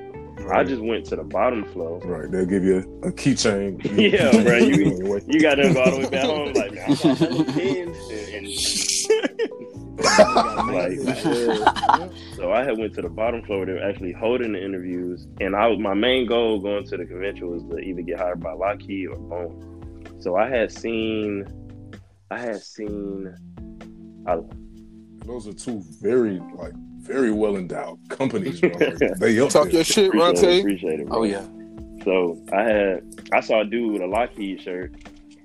I 0.51 0.63
just 0.65 0.81
went 0.81 1.05
to 1.05 1.15
the 1.15 1.23
bottom 1.23 1.63
floor. 1.71 1.99
Right, 1.99 2.29
they'll 2.29 2.45
give 2.45 2.63
you 2.65 2.99
a, 3.03 3.07
a 3.07 3.11
keychain. 3.13 3.79
Yeah, 4.13 4.31
bro, 4.43 4.57
you- 4.57 5.21
You 5.27 5.39
got 5.39 5.55
to 5.55 5.73
go 5.73 5.81
all 5.81 5.91
the 5.91 5.97
way 5.99 6.09
back 6.09 6.25
home. 6.25 6.53
Like, 6.53 6.73
man, 6.73 6.83
I 6.83 6.93
got 6.95 7.17
hella 7.17 7.43
pins 7.45 7.97
and, 8.11 8.35
and 8.35 8.47
like, 9.97 10.93
yeah. 10.99 12.09
so 12.35 12.51
I 12.51 12.63
had 12.63 12.77
went 12.77 12.93
to 12.95 13.01
the 13.01 13.09
bottom 13.09 13.43
floor. 13.43 13.65
They 13.65 13.73
were 13.73 13.83
actually 13.83 14.11
holding 14.13 14.53
the 14.53 14.63
interviews, 14.63 15.27
and 15.39 15.55
I 15.55 15.67
was 15.67 15.79
my 15.79 15.93
main 15.93 16.25
goal 16.25 16.59
going 16.59 16.85
to 16.87 16.97
the 16.97 17.05
convention 17.05 17.49
was 17.49 17.63
to 17.63 17.77
either 17.79 18.01
get 18.01 18.17
hired 18.19 18.39
by 18.39 18.53
Lockheed 18.53 19.07
or 19.09 19.17
Boeing. 19.17 20.21
So 20.23 20.35
I 20.35 20.49
had 20.49 20.71
seen, 20.71 21.45
I 22.31 22.39
had 22.39 22.61
seen, 22.61 23.35
I, 24.27 24.37
Those 25.25 25.47
are 25.47 25.53
two 25.53 25.83
very 26.01 26.41
like 26.55 26.73
very 26.99 27.31
well 27.31 27.57
endowed 27.57 27.99
companies, 28.09 28.61
bro. 28.61 28.71
Like, 28.79 29.17
they 29.19 29.39
up 29.39 29.49
Talk 29.49 29.65
there. 29.65 29.73
your 29.75 29.83
shit, 29.83 30.07
appreciate 30.07 30.13
it, 30.13 30.17
Ronte. 30.17 30.59
appreciate 30.61 30.99
it. 31.01 31.07
bro. 31.07 31.19
Oh 31.19 31.23
yeah. 31.23 31.45
So 32.03 32.41
I 32.53 32.61
had 32.63 33.03
I 33.31 33.39
saw 33.41 33.61
a 33.61 33.65
dude 33.65 33.93
with 33.93 34.01
a 34.01 34.07
Lockheed 34.07 34.61
shirt, 34.61 34.93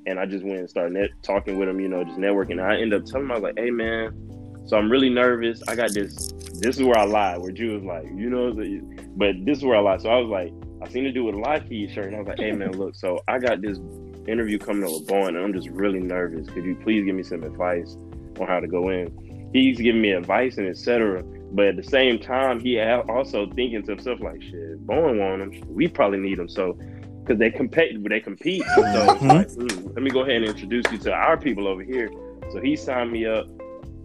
and 0.07 0.19
I 0.19 0.27
just 0.27 0.45
went 0.45 0.59
and 0.61 0.71
started 0.71 0.93
net- 0.95 1.11
talking 1.23 1.59
with 1.59 1.69
him, 1.69 1.81
you 1.81 1.89
know, 1.89 2.03
just 2.05 2.19
networking. 2.19 2.53
And 2.53 2.63
I 2.63 2.75
ended 2.81 3.03
up 3.03 3.07
telling 3.07 3.25
him 3.27 3.33
I 3.33 3.35
was 3.35 3.43
like, 3.43 3.59
"Hey 3.59 3.71
man, 3.71 4.13
so 4.69 4.77
I'm 4.77 4.93
really 4.93 5.09
nervous. 5.09 5.63
I 5.67 5.75
got 5.75 5.93
this. 5.93 6.31
This 6.61 6.77
is 6.77 6.83
where 6.83 6.99
I 6.99 7.05
lied. 7.05 7.41
Where 7.41 7.51
Drew 7.51 7.75
was 7.75 7.85
like, 7.85 8.05
you 8.15 8.29
know, 8.29 8.53
but 9.17 9.35
this 9.45 9.59
is 9.59 9.65
where 9.65 9.77
I 9.77 9.81
lied. 9.81 10.03
So 10.03 10.11
I 10.11 10.17
was 10.17 10.29
like, 10.29 10.53
I 10.83 10.89
seen 10.93 11.07
a 11.07 11.13
dude 11.13 11.25
with 11.25 11.35
a 11.37 11.39
Lockheed 11.39 11.91
shirt, 11.91 12.07
and 12.07 12.17
I 12.17 12.19
was 12.19 12.29
like, 12.29 12.39
Hey 12.39 12.53
man, 12.53 12.73
look, 12.73 12.95
so 12.95 13.21
I 13.27 13.39
got 13.39 13.63
this 13.63 13.79
interview 14.29 14.59
coming 14.59 14.85
up 14.85 14.91
with 14.91 15.07
Boeing, 15.07 15.29
and 15.29 15.39
I'm 15.39 15.55
just 15.55 15.69
really 15.71 16.01
nervous. 16.01 16.49
Could 16.51 16.65
you 16.65 16.77
please 16.77 17.05
give 17.05 17.15
me 17.15 17.23
some 17.23 17.45
advice 17.45 17.97
on 18.39 18.47
how 18.47 18.61
to 18.61 18.69
go 18.69 18.91
in? 18.91 19.51
He's 19.55 19.79
giving 19.79 20.03
me 20.03 20.13
advice 20.13 20.59
and 20.59 20.69
etc. 20.69 21.23
But 21.51 21.69
at 21.69 21.77
the 21.77 21.83
same 21.83 22.19
time, 22.19 22.61
he 22.61 22.79
also 22.79 23.47
thinking 23.47 23.83
to 23.85 23.93
himself 23.93 24.21
like, 24.21 24.43
"Shit, 24.43 24.87
Boeing 24.87 25.19
want 25.19 25.41
him. 25.41 25.75
We 25.75 25.89
probably 25.89 26.19
need 26.19 26.39
him." 26.39 26.49
So, 26.49 26.79
because 27.23 27.39
they 27.39 27.51
compete, 27.51 28.07
they 28.07 28.21
compete. 28.21 28.63
So 28.75 28.83
like, 28.83 29.19
hmm, 29.51 29.89
let 29.95 30.03
me 30.03 30.11
go 30.11 30.21
ahead 30.21 30.37
and 30.37 30.45
introduce 30.45 30.85
you 30.93 30.99
to 30.99 31.13
our 31.13 31.39
people 31.39 31.67
over 31.67 31.83
here. 31.83 32.11
So 32.51 32.61
he 32.61 32.77
signed 32.77 33.13
me 33.13 33.25
up 33.25 33.47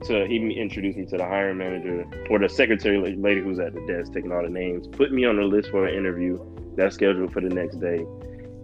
to 0.05 0.25
he 0.27 0.37
introduced 0.59 0.97
me 0.97 1.05
to 1.07 1.17
the 1.17 1.25
hiring 1.25 1.57
manager 1.57 2.05
or 2.29 2.39
the 2.39 2.49
secretary 2.49 2.97
lady 3.15 3.41
who's 3.41 3.59
at 3.59 3.73
the 3.73 3.81
desk 3.87 4.13
taking 4.13 4.31
all 4.31 4.43
the 4.43 4.49
names. 4.49 4.87
Put 4.87 5.11
me 5.11 5.25
on 5.25 5.35
the 5.37 5.43
list 5.43 5.69
for 5.71 5.85
an 5.87 5.95
interview 5.95 6.39
that's 6.75 6.95
scheduled 6.95 7.31
for 7.33 7.41
the 7.41 7.49
next 7.49 7.75
day, 7.79 8.05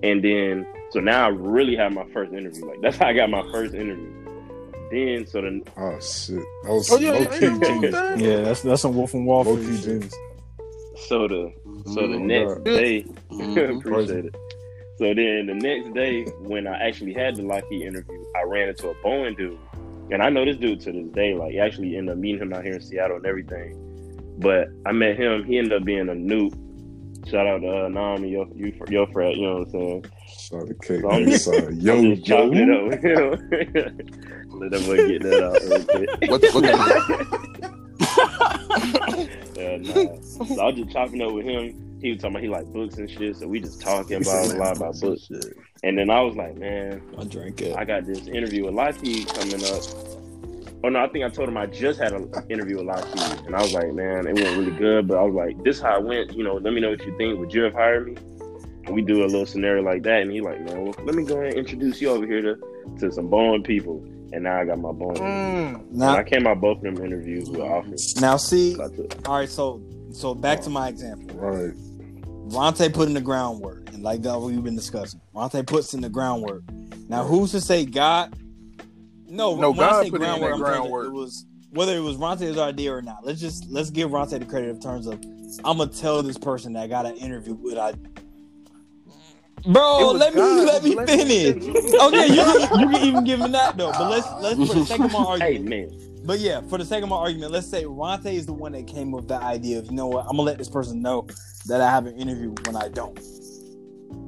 and 0.03 0.23
then 0.23 0.65
so 0.91 0.99
now 0.99 1.25
I 1.25 1.29
really 1.29 1.75
have 1.75 1.91
my 1.93 2.05
first 2.13 2.33
interview. 2.33 2.65
Like 2.65 2.81
that's 2.81 2.97
how 2.97 3.07
I 3.07 3.13
got 3.13 3.29
my 3.29 3.43
first 3.51 3.73
interview. 3.73 4.11
Then 4.91 5.27
so 5.27 5.41
the 5.41 5.61
Oh 5.77 5.99
shit, 5.99 6.37
that 6.63 6.71
was 6.71 6.89
Oh 6.91 6.97
yeah, 6.97 7.11
low 7.11 7.19
yeah, 7.21 7.39
key 7.39 7.45
yeah, 7.45 7.59
genius. 7.67 7.93
yeah. 7.93 8.15
Yeah, 8.17 8.41
that's 8.41 8.61
that's 8.61 8.81
some 8.81 8.95
Wolf 8.95 9.13
and 9.13 9.25
Wall 9.25 9.43
Low 9.43 9.55
Street. 9.61 9.75
key 9.77 9.81
genius. 9.83 10.13
so 11.07 11.27
the 11.27 11.53
so 11.93 12.07
the 12.07 12.15
Mhm. 12.15 12.21
next 12.25 12.53
God. 12.55 12.63
day 12.65 13.03
Mhm. 13.31 13.77
Appreciate 13.79 14.25
it. 14.25 14.35
So 14.97 15.13
then 15.13 15.45
the 15.45 15.53
next 15.53 15.93
day, 15.93 16.25
when 16.41 16.67
I 16.67 16.77
actually 16.85 17.13
had 17.13 17.37
the 17.37 17.43
Lockheed 17.43 17.83
interview, 17.83 18.21
I 18.35 18.43
ran 18.43 18.67
into 18.67 18.89
a 18.89 18.95
Boeing 18.95 19.37
dude. 19.37 19.57
And 20.11 20.23
I 20.23 20.29
know 20.29 20.45
this 20.45 20.57
dude 20.57 20.81
to 20.81 20.91
this 20.91 21.07
day. 21.09 21.33
Like, 21.35 21.55
I 21.55 21.59
actually 21.59 21.95
ended 21.95 22.13
up 22.13 22.19
meeting 22.19 22.41
him 22.41 22.53
out 22.53 22.63
here 22.63 22.73
in 22.73 22.81
Seattle 22.81 23.17
and 23.17 23.25
everything. 23.25 23.75
But 24.39 24.69
I 24.85 24.91
met 24.91 25.17
him. 25.17 25.43
He 25.43 25.57
ended 25.57 25.73
up 25.73 25.83
being 25.83 26.09
a 26.09 26.13
noob. 26.13 26.55
Shout 27.29 27.45
out 27.45 27.59
to 27.61 27.85
uh, 27.85 27.89
Nam 27.89 28.23
and 28.23 28.31
your, 28.31 28.47
you, 28.55 28.73
your 28.89 29.05
frat, 29.07 29.35
you 29.35 29.43
know 29.45 29.57
what 29.57 29.67
I'm 29.67 29.71
saying? 29.71 30.05
Shout 30.27 30.61
out 30.61 30.67
to 30.67 30.73
K. 30.75 31.01
So 31.01 31.09
I'm 31.11 31.27
It's, 31.27 31.47
uh, 31.49 31.69
yo, 31.73 31.97
I'm 31.97 32.15
just 32.15 32.25
chopping 32.25 32.57
it 32.57 32.67
yo. 32.67 32.85
up 32.85 32.91
with 32.91 33.03
him. 33.03 33.97
Let 34.59 34.71
that 34.71 34.81
boy 34.85 35.07
get 35.07 35.21
that 35.23 35.43
out 35.43 35.61
real 35.61 35.83
quick. 35.85 36.09
What, 36.29 36.41
what, 36.53 36.63
Yeah, 39.59 39.77
nah. 39.77 40.21
So 40.21 40.61
I 40.61 40.65
was 40.67 40.75
just 40.75 40.91
chopping 40.91 41.21
up 41.21 41.33
with 41.33 41.45
him. 41.45 41.99
He 42.01 42.11
was 42.11 42.19
talking 42.19 42.31
about 42.31 42.43
he 42.43 42.49
like 42.49 42.65
books 42.67 42.95
and 42.95 43.09
shit. 43.09 43.35
So 43.35 43.47
we 43.47 43.59
just 43.59 43.81
talking 43.81 44.21
about 44.21 44.47
a 44.47 44.57
lot 44.57 44.77
about 44.77 44.99
books. 44.99 45.29
And 45.83 45.97
then 45.97 46.09
I 46.09 46.21
was 46.21 46.35
like, 46.35 46.57
man, 46.57 47.01
I 47.17 47.23
drank 47.23 47.61
it. 47.61 47.75
I 47.77 47.85
got 47.85 48.05
this 48.05 48.27
interview 48.27 48.65
with 48.65 48.73
Lockheed 48.73 49.27
coming 49.29 49.63
up. 49.65 49.81
Oh 50.83 50.89
no, 50.89 50.99
I 51.03 51.07
think 51.09 51.25
I 51.25 51.29
told 51.29 51.49
him 51.49 51.57
I 51.57 51.65
just 51.65 51.99
had 51.99 52.13
an 52.13 52.31
interview 52.49 52.77
with 52.77 52.85
Lockheed, 52.85 53.45
and 53.45 53.55
I 53.55 53.61
was 53.61 53.73
like, 53.73 53.91
man, 53.93 54.27
it 54.27 54.33
went 54.35 54.57
really 54.57 54.71
good. 54.71 55.07
But 55.07 55.17
I 55.17 55.23
was 55.23 55.33
like, 55.35 55.61
this 55.63 55.79
how 55.81 55.97
it 55.99 56.05
went. 56.05 56.33
You 56.33 56.43
know, 56.43 56.55
let 56.55 56.73
me 56.73 56.79
know 56.81 56.89
what 56.91 57.05
you 57.05 57.15
think. 57.17 57.39
Would 57.39 57.53
you 57.53 57.63
have 57.63 57.73
hired 57.73 58.07
me? 58.07 58.17
And 58.85 58.95
we 58.95 59.01
do 59.01 59.23
a 59.23 59.27
little 59.27 59.45
scenario 59.45 59.83
like 59.83 60.03
that, 60.03 60.21
and 60.21 60.31
he 60.31 60.41
like, 60.41 60.61
man, 60.61 60.83
well, 60.83 60.95
let 61.03 61.15
me 61.15 61.23
go 61.23 61.35
ahead 61.35 61.49
and 61.49 61.57
introduce 61.57 62.01
you 62.01 62.09
over 62.09 62.25
here 62.25 62.41
to 62.41 62.55
to 62.99 63.11
some 63.11 63.29
Boeing 63.29 63.63
people. 63.65 64.03
And 64.31 64.43
now 64.43 64.59
I 64.59 64.65
got 64.65 64.79
my 64.79 64.89
Boeing. 64.89 65.17
mm, 65.17 65.91
And 65.91 66.03
I 66.03 66.23
came 66.23 66.45
out 66.47 66.61
both 66.61 66.77
of 66.77 66.83
them 66.83 67.03
interviews 67.03 67.49
with 67.49 67.61
offers. 67.61 68.15
now 68.21 68.37
see, 68.37 68.75
So 68.75 68.83
I 68.85 68.87
took- 68.89 69.27
all 69.29 69.35
right. 69.37 69.49
So, 69.49 69.81
so 70.11 70.33
back 70.35 70.61
to 70.61 70.69
my 70.69 70.87
example. 70.87 71.35
Right. 71.39 71.73
Ronte 72.51 72.89
put 72.89 73.07
in 73.07 73.13
the 73.13 73.21
groundwork, 73.21 73.89
and 73.93 74.03
like 74.03 74.21
that 74.23 74.39
we've 74.39 74.63
been 74.63 74.75
discussing. 74.75 75.21
Ronte 75.33 75.63
puts 75.65 75.93
in 75.93 76.01
the 76.01 76.09
groundwork. 76.09 76.63
Now, 77.07 77.23
who's 77.23 77.51
to 77.51 77.61
say 77.61 77.85
God? 77.85 78.33
No, 79.27 79.55
No, 79.55 79.71
when 79.71 79.77
God 79.79 80.03
say 80.05 80.11
put 80.11 80.19
groundwork, 80.21 80.53
I'm 80.53 80.59
that 80.59 80.65
groundwork. 80.65 81.07
It 81.07 81.11
was 81.13 81.45
whether 81.71 81.95
it 81.95 82.01
was 82.01 82.17
Ronte's 82.17 82.57
idea 82.57 82.93
or 82.93 83.01
not. 83.01 83.25
Let's 83.25 83.39
just 83.39 83.69
let's 83.69 83.89
give 83.91 84.11
Ronte 84.11 84.37
the 84.39 84.45
credit 84.45 84.69
in 84.69 84.79
terms 84.79 85.07
of 85.07 85.15
I'm 85.63 85.77
gonna 85.77 85.87
tell 85.87 86.23
this 86.23 86.37
person 86.37 86.73
that 86.73 86.83
I 86.83 86.87
got 86.87 87.05
an 87.05 87.15
interview 87.17 87.53
with. 87.55 87.77
I, 87.77 87.93
bro, 89.65 90.11
let 90.11 90.35
me 90.35 90.41
God. 90.41 90.65
let 90.65 90.83
me 90.83 90.95
Let 90.95 91.09
me 91.09 91.17
finish. 91.17 91.55
Oh, 91.63 91.73
finish. 91.73 91.93
okay, 92.01 92.27
you 92.33 92.43
can, 92.43 92.79
you 92.79 92.89
can 92.89 93.03
even 93.07 93.23
give 93.23 93.39
him 93.41 93.51
that 93.53 93.77
though. 93.77 93.91
But 93.91 94.09
let's 94.09 94.27
let's 94.41 94.63
for 94.65 94.75
the 94.75 94.83
sake 94.83 95.03
of 95.03 95.11
my 95.11 95.19
Hey 95.39 95.59
argument. 95.59 95.69
man, 95.69 95.89
But 96.29 96.41
yeah, 96.41 96.61
for 96.61 96.77
the 96.77 96.85
sake 96.85 97.01
of 97.01 97.09
my 97.09 97.15
argument, 97.15 97.51
let's 97.51 97.67
say 97.67 97.85
Ronte 97.85 98.31
is 98.31 98.45
the 98.45 98.53
one 98.53 98.73
that 98.73 98.85
came 98.85 99.15
up 99.15 99.21
with 99.21 99.29
the 99.29 99.41
idea 99.41 99.79
of, 99.79 99.87
you 99.87 99.93
know 99.93 100.05
what, 100.05 100.25
I'm 100.25 100.33
gonna 100.33 100.43
let 100.43 100.59
this 100.59 100.69
person 100.69 101.01
know 101.01 101.25
that 101.65 101.81
I 101.81 101.89
have 101.89 102.05
an 102.05 102.17
interview 102.17 102.53
when 102.67 102.75
I 102.75 102.87
don't. 102.87 103.19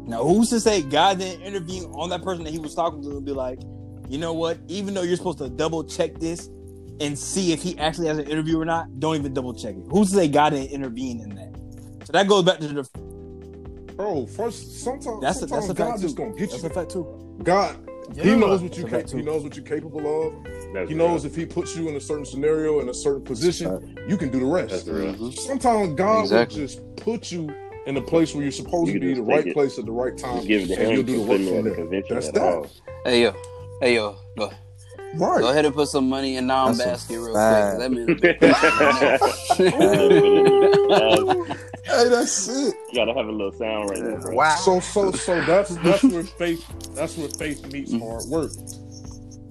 Now, 0.07 0.23
who's 0.23 0.49
to 0.49 0.59
say 0.59 0.81
God 0.81 1.19
didn't 1.19 1.43
intervene 1.43 1.83
on 1.93 2.09
that 2.09 2.23
person 2.23 2.43
that 2.45 2.49
he 2.49 2.57
was 2.57 2.73
talking 2.73 3.03
to 3.03 3.17
and 3.17 3.23
be 3.23 3.33
like, 3.33 3.59
you 4.09 4.17
know 4.17 4.33
what, 4.33 4.57
even 4.67 4.95
though 4.95 5.03
you're 5.03 5.15
supposed 5.15 5.37
to 5.37 5.49
double 5.49 5.83
check 5.83 6.17
this 6.17 6.47
and 6.99 7.15
see 7.15 7.53
if 7.53 7.61
he 7.61 7.77
actually 7.77 8.07
has 8.07 8.17
an 8.17 8.25
interview 8.25 8.59
or 8.59 8.65
not, 8.65 8.99
don't 8.99 9.15
even 9.15 9.31
double 9.31 9.53
check 9.53 9.75
it. 9.75 9.83
Who's 9.91 10.09
to 10.09 10.15
say 10.15 10.27
God 10.27 10.53
didn't 10.53 10.71
intervene 10.71 11.19
in 11.19 11.35
that? 11.35 11.55
So 12.07 12.13
that 12.13 12.27
goes 12.27 12.43
back 12.43 12.57
to 12.61 12.67
the 12.67 12.83
Bro, 13.95 14.25
first 14.25 14.81
sometimes 14.81 15.21
that's 15.21 15.43
a, 15.43 15.45
that's 15.45 15.69
a 15.69 15.75
God 15.75 15.89
fact 15.91 16.01
just 16.01 16.17
too. 16.17 16.23
gonna 16.23 16.35
get 16.35 16.49
That's 16.49 16.63
you. 16.63 16.69
a 16.69 16.73
fact 16.73 16.89
too. 16.89 17.37
God, 17.43 17.77
He 18.15 18.35
knows 18.35 18.61
what 18.61 18.77
you 18.77 18.85
cap- 18.85 19.09
he 19.09 19.21
knows 19.21 19.43
what 19.43 19.55
you're 19.55 19.65
capable 19.65 20.27
of. 20.27 20.33
That's 20.73 20.89
He 20.89 20.95
real. 20.95 21.07
knows 21.07 21.25
if 21.25 21.35
He 21.35 21.45
puts 21.45 21.75
you 21.75 21.87
in 21.89 21.95
a 21.95 21.99
certain 22.01 22.25
scenario 22.25 22.79
in 22.79 22.89
a 22.89 22.93
certain 22.93 23.21
position, 23.23 23.97
you 24.07 24.17
can 24.17 24.29
do 24.29 24.39
the 24.39 24.45
That's 24.67 24.73
rest. 24.73 24.87
real. 24.87 25.13
Mhm. 25.13 25.37
Sometimes 25.39 25.93
God 25.95 26.21
Exactly. 26.21 26.59
will 26.61 26.67
just 26.67 26.95
put 26.97 27.31
you 27.31 27.49
in 27.87 27.95
the 27.95 28.01
place 28.01 28.33
where 28.35 28.43
you're 28.43 28.51
supposed 28.51 28.87
You 28.93 28.99
to 28.99 29.05
be, 29.07 29.13
the 29.15 29.23
right 29.23 29.47
it. 29.47 29.53
place 29.53 29.79
at 29.79 29.85
the 29.85 29.91
right 29.91 30.15
time, 30.17 30.35
Just 30.37 30.47
give 30.47 30.61
it 30.69 30.75
to 30.75 30.81
and 30.81 30.91
you'll 30.93 31.03
do 31.03 31.13
the 31.17 31.23
to 31.23 31.29
work 31.29 31.37
put 31.37 31.39
me 31.41 31.47
from 31.47 31.57
at 31.57 31.63
the 31.75 31.85
there. 31.89 32.03
That's 32.09 32.31
that. 32.31 32.41
all. 32.41 32.67
Hey 33.05 33.23
yo, 33.23 33.33
hey 33.81 33.95
yo, 33.95 34.15
go 34.37 34.51
Right. 35.15 35.41
go 35.41 35.49
ahead 35.49 35.65
and 35.65 35.73
put 35.75 35.87
some 35.89 36.07
money 36.07 36.35
in 36.37 36.45
non 36.47 36.77
That's 36.77 36.79
a 36.81 36.85
basket 36.85 37.19
real 37.19 37.33
quick. 37.33 37.79
Let 37.79 37.91
me. 37.91 38.05
you 40.97 41.47
Hey, 41.85 42.09
that's 42.09 42.47
it. 42.47 42.75
You 42.91 42.95
gotta 42.95 43.13
have 43.13 43.27
a 43.27 43.31
little 43.31 43.51
sound 43.51 43.89
right 43.89 44.03
there, 44.03 44.17
bro. 44.17 44.35
Wow. 44.35 44.55
So 44.55 44.79
so 44.79 45.11
so 45.11 45.41
that's 45.41 45.75
that's 45.77 46.03
where 46.09 46.23
faith 46.23 46.63
that's 46.95 47.17
where 47.17 47.29
faith 47.29 47.63
meets 47.65 47.91
hard 47.91 48.27
work. 48.27 48.51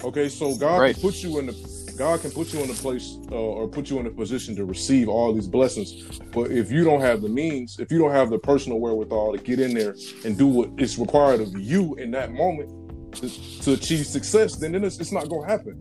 Okay, 0.04 0.28
so 0.28 0.54
God 0.54 0.78
Right. 0.78 0.94
can 0.94 1.02
put 1.02 1.22
you 1.22 1.38
in 1.38 1.46
the 1.46 1.56
God 1.96 2.20
can 2.22 2.30
put 2.30 2.52
you 2.52 2.60
in 2.62 2.70
a 2.70 2.74
place 2.74 3.18
uh, 3.30 3.34
or 3.34 3.68
put 3.68 3.90
you 3.90 3.98
in 3.98 4.06
a 4.06 4.10
position 4.10 4.56
to 4.56 4.64
receive 4.64 5.08
all 5.08 5.32
these 5.34 5.48
blessings. 5.48 5.92
But 6.32 6.50
if 6.50 6.70
you 6.70 6.84
don't 6.84 7.00
have 7.02 7.20
the 7.20 7.28
means, 7.28 7.78
if 7.78 7.92
you 7.92 7.98
don't 7.98 8.12
have 8.12 8.30
the 8.30 8.38
personal 8.38 8.80
wherewithal 8.80 9.32
to 9.32 9.38
get 9.38 9.60
in 9.60 9.74
there 9.74 9.94
and 10.24 10.38
do 10.38 10.46
what 10.46 10.70
is 10.78 10.98
required 10.98 11.40
of 11.40 11.54
you 11.58 11.94
in 11.96 12.10
that 12.12 12.32
moment 12.32 12.70
to, 13.16 13.28
to 13.62 13.72
achieve 13.74 14.06
success, 14.06 14.56
then, 14.56 14.72
then 14.72 14.84
it's, 14.84 14.98
it's 15.00 15.12
not 15.12 15.28
going 15.28 15.42
to 15.46 15.48
happen. 15.48 15.78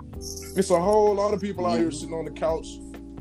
It's 0.57 0.71
a 0.71 0.81
whole 0.81 1.15
lot 1.15 1.33
of 1.33 1.41
people 1.41 1.65
out 1.65 1.79
here 1.79 1.91
sitting 1.91 2.15
on 2.15 2.25
the 2.25 2.31
couch 2.31 2.67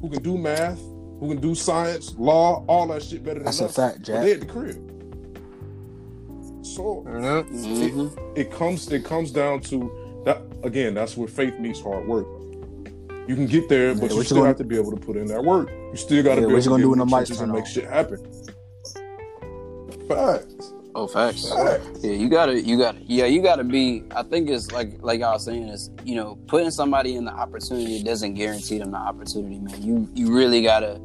who 0.01 0.11
can 0.11 0.23
do 0.23 0.37
math, 0.39 0.81
who 1.21 1.29
can 1.29 1.41
do 1.41 1.55
science, 1.55 2.15
law, 2.19 2.65
all 2.69 2.87
that 2.89 3.03
shit 3.03 3.23
better 3.25 3.39
than 3.41 3.47
That's 3.47 3.61
a 3.61 3.67
us. 3.67 3.77
fact, 3.77 3.99
But 3.99 4.07
Jack. 4.07 4.23
they 4.23 4.33
at 4.35 4.41
the 4.41 4.47
crib. 4.47 4.77
So 6.63 7.03
Yeah. 7.07 7.43
Mhm. 7.51 8.11
it 8.37 8.51
comes 8.53 8.91
it 8.93 9.05
comes 9.05 9.31
down 9.33 9.61
to 9.63 9.91
that 10.25 10.43
again. 10.63 10.95
That's 10.95 11.17
where 11.17 11.29
faith 11.29 11.59
meets 11.59 11.81
hard 11.81 12.07
work. 12.07 12.27
You 13.27 13.35
can 13.35 13.47
get 13.47 13.69
there, 13.69 13.95
but 13.95 14.05
Yeah, 14.05 14.09
you 14.11 14.17
you 14.17 14.23
still 14.25 14.37
gonna- 14.39 14.49
have 14.49 14.57
to 14.59 14.65
be 14.65 14.77
able 14.77 14.91
to 14.93 14.97
put 14.97 15.17
in 15.17 15.27
that 15.27 15.45
work. 15.45 15.71
You 15.91 15.97
still 15.97 16.23
got 16.23 16.37
to 16.37 16.43
Yeah, 16.43 16.47
be 16.49 16.53
able 16.55 16.77
to 16.77 16.83
do 16.83 16.93
in 16.93 16.99
the 16.99 17.05
the 17.05 17.11
mics 17.11 17.27
trenches 17.27 17.41
and 17.41 17.53
make 17.53 17.67
shit 17.67 17.85
happen. 17.85 18.21
Facts. 20.09 20.68
Oh, 20.99 21.07
facts. 21.07 21.49
Facts. 21.49 21.87
Yeah, 22.03 22.11
you 22.11 22.29
gotta, 22.29 22.61
you 22.61 22.77
gotta, 22.77 22.99
yeah, 23.07 23.27
you 23.27 23.41
gotta 23.41 23.63
be. 23.63 24.03
I 24.17 24.25
think 24.25 24.51
it's 24.51 24.73
like, 24.73 25.01
like 25.01 25.23
I 25.23 25.31
was 25.31 25.45
saying, 25.45 25.69
is 25.69 25.91
you 26.03 26.17
know, 26.17 26.35
putting 26.49 26.73
somebody 26.73 27.15
in 27.15 27.25
the 27.25 27.31
opportunity 27.31 28.03
doesn't 28.03 28.35
guarantee 28.35 28.79
them 28.79 28.91
the 28.91 28.97
opportunity, 28.97 29.61
man. 29.61 29.81
You, 29.81 30.11
you 30.13 30.35
really 30.37 30.61
gotta, 30.61 31.01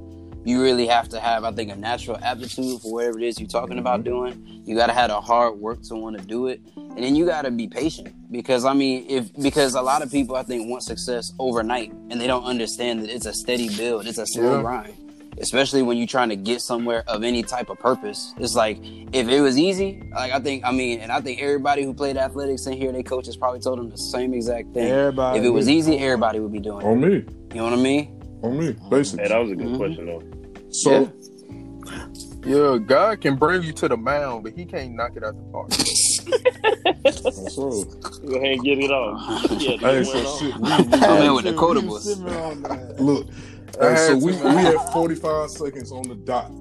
you 0.45 0.63
really 0.63 0.87
have 0.87 1.09
to 1.09 1.19
have, 1.19 1.43
I 1.43 1.51
think, 1.51 1.71
a 1.71 1.75
natural 1.75 2.17
aptitude 2.23 2.81
for 2.81 2.91
whatever 2.91 3.19
it 3.19 3.25
is 3.25 3.39
you're 3.39 3.47
talking 3.47 3.77
about 3.77 3.99
mm-hmm. 3.99 4.33
doing. 4.33 4.63
You 4.65 4.75
gotta 4.75 4.93
have 4.93 5.11
a 5.11 5.21
hard 5.21 5.59
work 5.59 5.83
to 5.83 5.95
want 5.95 6.17
to 6.17 6.25
do 6.25 6.47
it, 6.47 6.59
and 6.75 6.97
then 6.97 7.15
you 7.15 7.27
gotta 7.27 7.51
be 7.51 7.67
patient 7.67 8.15
because 8.31 8.65
I 8.65 8.73
mean, 8.73 9.05
if 9.07 9.31
because 9.43 9.75
a 9.75 9.81
lot 9.83 10.01
of 10.01 10.11
people 10.11 10.35
I 10.35 10.41
think 10.41 10.67
want 10.71 10.81
success 10.81 11.33
overnight, 11.37 11.91
and 12.09 12.19
they 12.19 12.25
don't 12.25 12.45
understand 12.45 13.03
that 13.03 13.11
it's 13.11 13.27
a 13.27 13.33
steady 13.33 13.69
build, 13.77 14.07
it's 14.07 14.17
a 14.17 14.25
slow 14.25 14.55
Yeah. 14.55 14.61
grind 14.61 15.02
especially 15.39 15.81
when 15.81 15.97
you're 15.97 16.07
trying 16.07 16.29
to 16.29 16.35
get 16.35 16.61
somewhere 16.61 17.03
of 17.07 17.23
any 17.23 17.43
type 17.43 17.69
of 17.69 17.79
purpose. 17.79 18.33
It's 18.37 18.55
like 18.55 18.79
if 19.13 19.27
it 19.27 19.41
was 19.41 19.57
easy, 19.57 20.03
like 20.15 20.31
I 20.31 20.39
think, 20.39 20.63
I 20.65 20.71
mean, 20.71 20.99
and 21.01 21.11
I 21.11 21.21
think 21.21 21.41
everybody 21.41 21.83
who 21.83 21.93
played 21.93 22.17
athletics 22.17 22.65
in 22.67 22.73
here, 22.73 22.91
their 22.91 23.03
coaches 23.03 23.35
probably 23.37 23.59
told 23.59 23.79
them 23.79 23.89
the 23.89 23.97
same 23.97 24.33
exact 24.33 24.73
thing. 24.73 24.89
Everybody. 24.89 25.39
if 25.39 25.45
it 25.45 25.49
was 25.49 25.69
easy, 25.69 25.97
everybody 25.99 26.39
would 26.39 26.51
be 26.51 26.59
doing 26.59 26.85
On 26.85 27.03
it. 27.03 27.05
On 27.05 27.09
me. 27.09 27.15
You 27.51 27.55
know 27.57 27.63
what 27.65 27.73
I 27.73 27.77
mean? 27.77 28.19
On 28.43 28.57
me. 28.57 28.65
Hey, 28.67 28.75
Basically. 28.89 29.27
that 29.27 29.37
was 29.37 29.51
a 29.51 29.55
good 29.55 29.67
Mhm. 29.67 29.77
question 29.77 30.05
though. 30.05 30.23
So 30.71 31.11
Yeah, 32.45 32.77
God 32.77 33.21
can 33.21 33.35
bring 33.37 33.63
you 33.63 33.71
to 33.73 33.87
the 33.87 33.95
mound, 33.97 34.43
but 34.43 34.53
He 34.53 34.65
can't 34.65 34.95
knock 34.95 35.11
it 35.15 35.23
out 35.23 35.35
the 35.37 35.43
park. 35.51 35.71
so 37.21 37.83
Go 38.27 38.35
ahead 38.35 38.53
and 38.53 38.63
get 38.63 38.79
it 38.79 38.91
off. 38.91 39.51
Yeah, 39.61 39.77
hey, 39.77 40.03
get 40.03 40.05
so 40.07 40.37
shit. 40.39 40.55
We, 40.55 40.61
we, 40.61 40.69
Oh, 40.71 41.19
man, 41.19 41.33
with 41.35 41.45
the 41.45 41.53
quotables. 41.53 42.99
look. 42.99 43.27
Hey, 43.79 43.95
so 43.95 44.17
we 44.17 44.31
we 44.31 44.63
have 44.63 44.91
45 44.91 45.49
seconds 45.49 45.91
on 45.91 46.03
the 46.03 46.15
dot. 46.15 46.51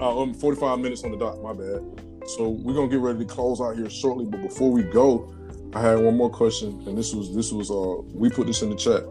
Uh, 0.00 0.22
um, 0.22 0.32
45 0.32 0.78
minutes 0.78 1.04
on 1.04 1.10
the 1.10 1.18
dot. 1.18 1.42
My 1.42 1.52
bad. 1.52 1.82
So 2.26 2.48
we're 2.48 2.74
gonna 2.74 2.88
get 2.88 3.00
ready 3.00 3.18
to 3.18 3.24
close 3.24 3.60
out 3.60 3.76
here 3.76 3.90
shortly. 3.90 4.24
But 4.24 4.42
before 4.42 4.70
we 4.70 4.82
go, 4.82 5.34
I 5.74 5.82
had 5.82 5.98
one 5.98 6.16
more 6.16 6.30
question, 6.30 6.82
and 6.86 6.96
this 6.96 7.14
was 7.14 7.34
this 7.34 7.52
was 7.52 7.70
uh 7.70 8.02
we 8.14 8.30
put 8.30 8.46
this 8.46 8.62
in 8.62 8.70
the 8.70 8.76
chat. 8.76 9.04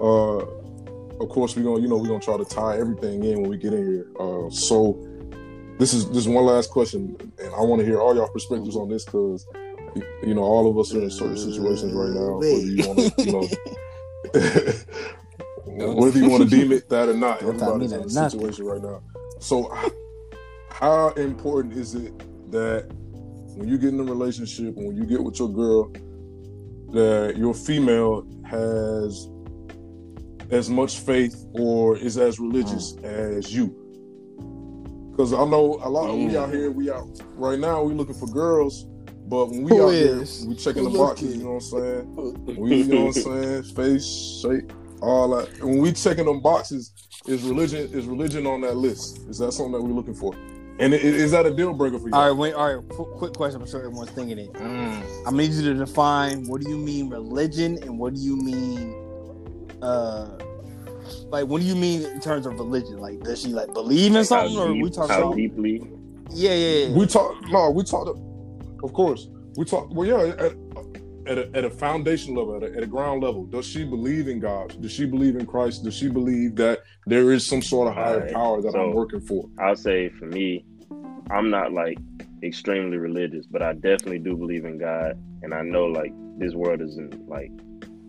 Uh, 0.00 0.38
of 1.22 1.28
course 1.28 1.56
we're 1.56 1.64
gonna 1.64 1.80
you 1.80 1.88
know 1.88 1.96
we're 1.96 2.08
gonna 2.08 2.20
try 2.20 2.36
to 2.36 2.44
tie 2.44 2.78
everything 2.78 3.24
in 3.24 3.42
when 3.42 3.50
we 3.50 3.56
get 3.56 3.72
in 3.72 3.84
here. 3.84 4.06
Uh, 4.20 4.48
so 4.50 5.04
this 5.78 5.92
is 5.92 6.08
this 6.08 6.18
is 6.18 6.28
one 6.28 6.44
last 6.44 6.70
question, 6.70 7.16
and 7.38 7.54
I 7.54 7.60
want 7.62 7.80
to 7.80 7.86
hear 7.86 8.00
all 8.00 8.14
y'all 8.14 8.28
perspectives 8.28 8.76
on 8.76 8.88
this 8.88 9.04
because 9.04 9.46
you 10.22 10.34
know 10.34 10.42
all 10.42 10.70
of 10.70 10.78
us 10.78 10.94
are 10.94 11.02
in 11.02 11.10
certain 11.10 11.36
situations 11.36 11.92
right 11.92 12.10
now. 12.10 12.38
Whether 12.38 12.60
you 12.60 12.86
want 12.86 12.98
to 12.98 13.24
you 13.24 13.32
know. 13.32 14.72
Whether 15.76 16.18
you 16.18 16.28
want 16.28 16.44
to 16.44 16.48
deem 16.50 16.72
it 16.72 16.88
that 16.90 17.08
or 17.08 17.14
not, 17.14 17.40
Don't 17.40 17.54
everybody's 17.54 17.92
in 17.92 18.00
a 18.02 18.30
situation 18.30 18.66
right 18.66 18.82
now. 18.82 19.02
So, 19.40 19.72
how 20.70 21.08
important 21.10 21.74
is 21.74 21.94
it 21.94 22.12
that 22.50 22.86
when 23.56 23.68
you 23.68 23.78
get 23.78 23.90
in 23.90 24.00
a 24.00 24.04
relationship, 24.04 24.74
when 24.76 24.96
you 24.96 25.04
get 25.04 25.22
with 25.22 25.38
your 25.38 25.48
girl, 25.48 25.90
that 26.92 27.36
your 27.36 27.54
female 27.54 28.26
has 28.44 29.28
as 30.50 30.68
much 30.68 30.98
faith 30.98 31.34
or 31.54 31.96
is 31.96 32.18
as 32.18 32.38
religious 32.38 32.92
Mm. 32.96 33.04
as 33.04 33.54
you? 33.54 33.74
Because 35.10 35.32
I 35.32 35.44
know 35.44 35.78
a 35.82 35.88
lot. 35.88 36.10
Of 36.10 36.16
we 36.16 36.26
Mm. 36.26 36.34
out 36.36 36.50
here. 36.52 36.70
We 36.70 36.90
out 36.90 37.08
right 37.36 37.58
now. 37.58 37.82
We 37.82 37.94
looking 37.94 38.14
for 38.14 38.26
girls, 38.28 38.86
but 39.28 39.50
when 39.50 39.62
we 39.62 39.70
Who 39.70 39.82
out 39.82 39.94
is? 39.94 40.40
here, 40.40 40.48
we 40.48 40.54
checking 40.56 40.84
Who 40.84 40.90
the 40.90 40.98
boxes. 40.98 41.36
You 41.36 41.44
know 41.44 41.50
what 41.54 41.54
I'm 41.54 41.60
saying? 41.60 42.56
We, 42.58 42.76
you 42.76 42.84
know 42.84 43.04
what 43.06 43.16
I'm 43.16 43.22
saying? 43.22 43.62
Face, 43.74 44.40
shape, 44.42 44.72
all 45.02 45.28
that. 45.36 45.48
And 45.60 45.64
when 45.70 45.78
we 45.80 45.92
checking 45.92 46.24
them 46.26 46.40
boxes, 46.40 46.92
is 47.26 47.42
religion 47.42 47.88
is 47.92 48.06
religion 48.06 48.46
on 48.46 48.60
that 48.62 48.76
list? 48.76 49.18
Is 49.28 49.38
that 49.38 49.52
something 49.52 49.72
that 49.72 49.82
we're 49.82 49.92
looking 49.94 50.14
for? 50.14 50.34
And 50.78 50.94
i- 50.94 50.96
is 50.96 51.30
that 51.32 51.44
a 51.46 51.50
deal 51.54 51.72
breaker 51.74 51.98
for 51.98 52.08
you? 52.08 52.14
All 52.14 52.28
right, 52.28 52.36
wait. 52.36 52.54
All 52.54 52.74
right, 52.74 52.88
qu- 52.88 53.04
quick 53.16 53.34
question. 53.34 53.60
I'm 53.60 53.68
sure 53.68 53.80
everyone's 53.80 54.10
thinking 54.10 54.38
it. 54.38 54.52
Mm. 54.54 55.02
I 55.26 55.30
need 55.30 55.52
you 55.52 55.62
to 55.62 55.74
define 55.74 56.46
what 56.48 56.60
do 56.62 56.68
you 56.70 56.78
mean 56.78 57.10
religion 57.10 57.78
and 57.82 57.98
what 57.98 58.14
do 58.14 58.20
you 58.20 58.36
mean, 58.36 58.94
uh, 59.82 60.28
like 61.30 61.46
what 61.46 61.60
do 61.60 61.66
you 61.66 61.76
mean 61.76 62.02
in 62.02 62.20
terms 62.20 62.46
of 62.46 62.54
religion? 62.54 62.98
Like, 62.98 63.20
does 63.20 63.40
she 63.42 63.48
like 63.48 63.72
believe 63.74 64.14
in 64.16 64.24
something, 64.24 64.56
how 64.56 64.62
or 64.68 64.72
deep, 64.72 64.82
we 64.82 64.90
talk 64.90 65.10
how 65.10 65.18
about? 65.24 65.36
deeply? 65.36 65.82
Yeah, 66.30 66.54
yeah, 66.54 66.86
yeah. 66.86 66.96
We 66.96 67.06
talk. 67.06 67.34
No, 67.50 67.70
we 67.70 67.84
talked. 67.84 68.18
Of 68.82 68.92
course, 68.92 69.28
we 69.56 69.64
talk. 69.64 69.92
Well, 69.94 70.08
yeah, 70.08 70.48
at, 71.26 71.38
a, 71.38 71.50
at 71.54 71.64
a 71.64 71.70
foundation 71.70 72.34
level, 72.34 72.56
at 72.56 72.62
a, 72.62 72.76
at 72.76 72.82
a 72.82 72.86
ground 72.86 73.22
level, 73.22 73.44
does 73.44 73.66
she 73.66 73.84
believe 73.84 74.28
in 74.28 74.40
God? 74.40 74.80
Does 74.80 74.92
she 74.92 75.06
believe 75.06 75.36
in 75.36 75.46
Christ? 75.46 75.84
Does 75.84 75.94
she 75.94 76.08
believe 76.08 76.56
that 76.56 76.82
there 77.06 77.32
is 77.32 77.46
some 77.46 77.62
sort 77.62 77.88
of 77.88 77.94
higher 77.94 78.20
Alright, 78.20 78.32
power 78.32 78.62
that 78.62 78.74
I'm 78.74 78.92
working 78.92 79.20
for? 79.20 79.48
I'll 79.58 79.76
say 79.76 80.08
for 80.10 80.26
me, 80.26 80.64
I'm 81.30 81.50
not 81.50 81.72
like 81.72 81.98
extremely 82.42 82.96
religious, 82.96 83.46
but 83.46 83.62
I 83.62 83.72
definitely 83.74 84.18
do 84.18 84.36
believe 84.36 84.64
in 84.64 84.78
God, 84.78 85.18
and 85.42 85.54
I 85.54 85.62
know 85.62 85.86
like 85.86 86.12
this 86.38 86.54
world 86.54 86.80
isn't 86.80 87.28
like 87.28 87.50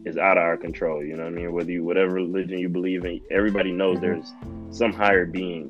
is 0.06 0.18
out 0.18 0.38
of 0.38 0.44
our 0.44 0.58
control. 0.58 1.04
You 1.04 1.16
know 1.16 1.24
what 1.24 1.34
I 1.34 1.36
mean? 1.36 1.54
Whether 1.54 1.72
you 1.72 1.84
whatever 1.84 2.14
religion 2.16 2.58
you 2.58 2.68
believe 2.70 3.06
in, 3.06 3.22
everybody 3.32 3.72
knows 3.72 4.00
Mhm. 4.00 4.02
there's 4.02 4.34
some 4.78 4.92
higher 4.92 5.26
being, 5.26 5.70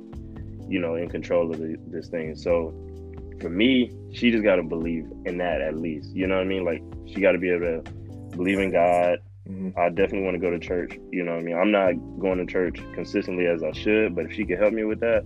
you 0.68 0.80
know, 0.80 0.96
in 0.96 1.10
control 1.10 1.52
of 1.52 1.60
the, 1.60 1.78
this 1.88 2.08
thing. 2.08 2.36
So 2.36 2.74
for 3.40 3.50
me, 3.50 3.92
she 4.14 4.32
just 4.32 4.44
got 4.44 4.56
to 4.58 4.64
believe 4.64 5.06
in 5.26 5.38
that 5.40 5.62
at 5.62 5.78
least. 5.78 6.10
You 6.16 6.28
know 6.28 6.36
what 6.36 6.42
I 6.46 6.48
mean? 6.48 6.64
Like 6.66 6.84
she 7.08 7.22
got 7.22 7.32
to 7.34 7.38
be 7.38 7.50
able 7.50 7.82
to 7.84 7.92
believe 8.36 8.60
in 8.60 8.72
God. 8.72 9.20
Mhm. 9.50 9.78
I 9.78 9.90
definitely 9.90 10.22
want 10.24 10.36
to 10.36 10.40
go 10.40 10.50
to 10.52 10.60
church. 10.60 10.98
You 11.12 11.24
know 11.24 11.34
what 11.34 11.42
I 11.42 11.44
mean? 11.44 11.58
I'm 11.58 11.72
not 11.72 11.94
going 12.20 12.38
to 12.38 12.46
church 12.46 12.80
consistently 12.94 13.46
as 13.48 13.62
I 13.64 13.72
should, 13.74 14.16
but 14.16 14.26
if 14.26 14.32
she 14.34 14.46
could 14.46 14.58
help 14.60 14.74
me 14.74 14.84
with 14.86 15.02
that, 15.02 15.26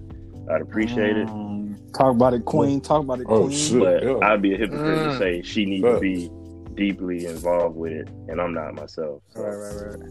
I'd 0.51 0.61
appreciate 0.61 1.17
it. 1.17 1.27
Um, 1.29 1.77
talk 1.95 2.15
about 2.15 2.33
it, 2.33 2.43
Queen. 2.45 2.81
Talk 2.81 3.03
about 3.03 3.19
it, 3.19 3.27
Oh, 3.29 3.47
shit. 3.49 3.79
But 3.79 4.03
yeah. 4.03 4.17
I'd 4.23 4.41
be 4.41 4.53
a 4.55 4.57
hypocrite 4.57 4.97
Mm. 4.97 5.11
to 5.11 5.17
say 5.19 5.41
she 5.43 5.65
needs 5.65 5.83
Facts. 5.83 5.95
to 5.97 6.01
be 6.01 6.29
deeply 6.75 7.25
involved 7.25 7.75
with 7.75 7.91
it, 7.91 8.07
and 8.27 8.41
I'm 8.41 8.53
not 8.53 8.73
myself. 8.75 9.21
So. 9.29 9.41
Right, 9.41 9.55
right, 9.55 9.99
right. 9.99 10.09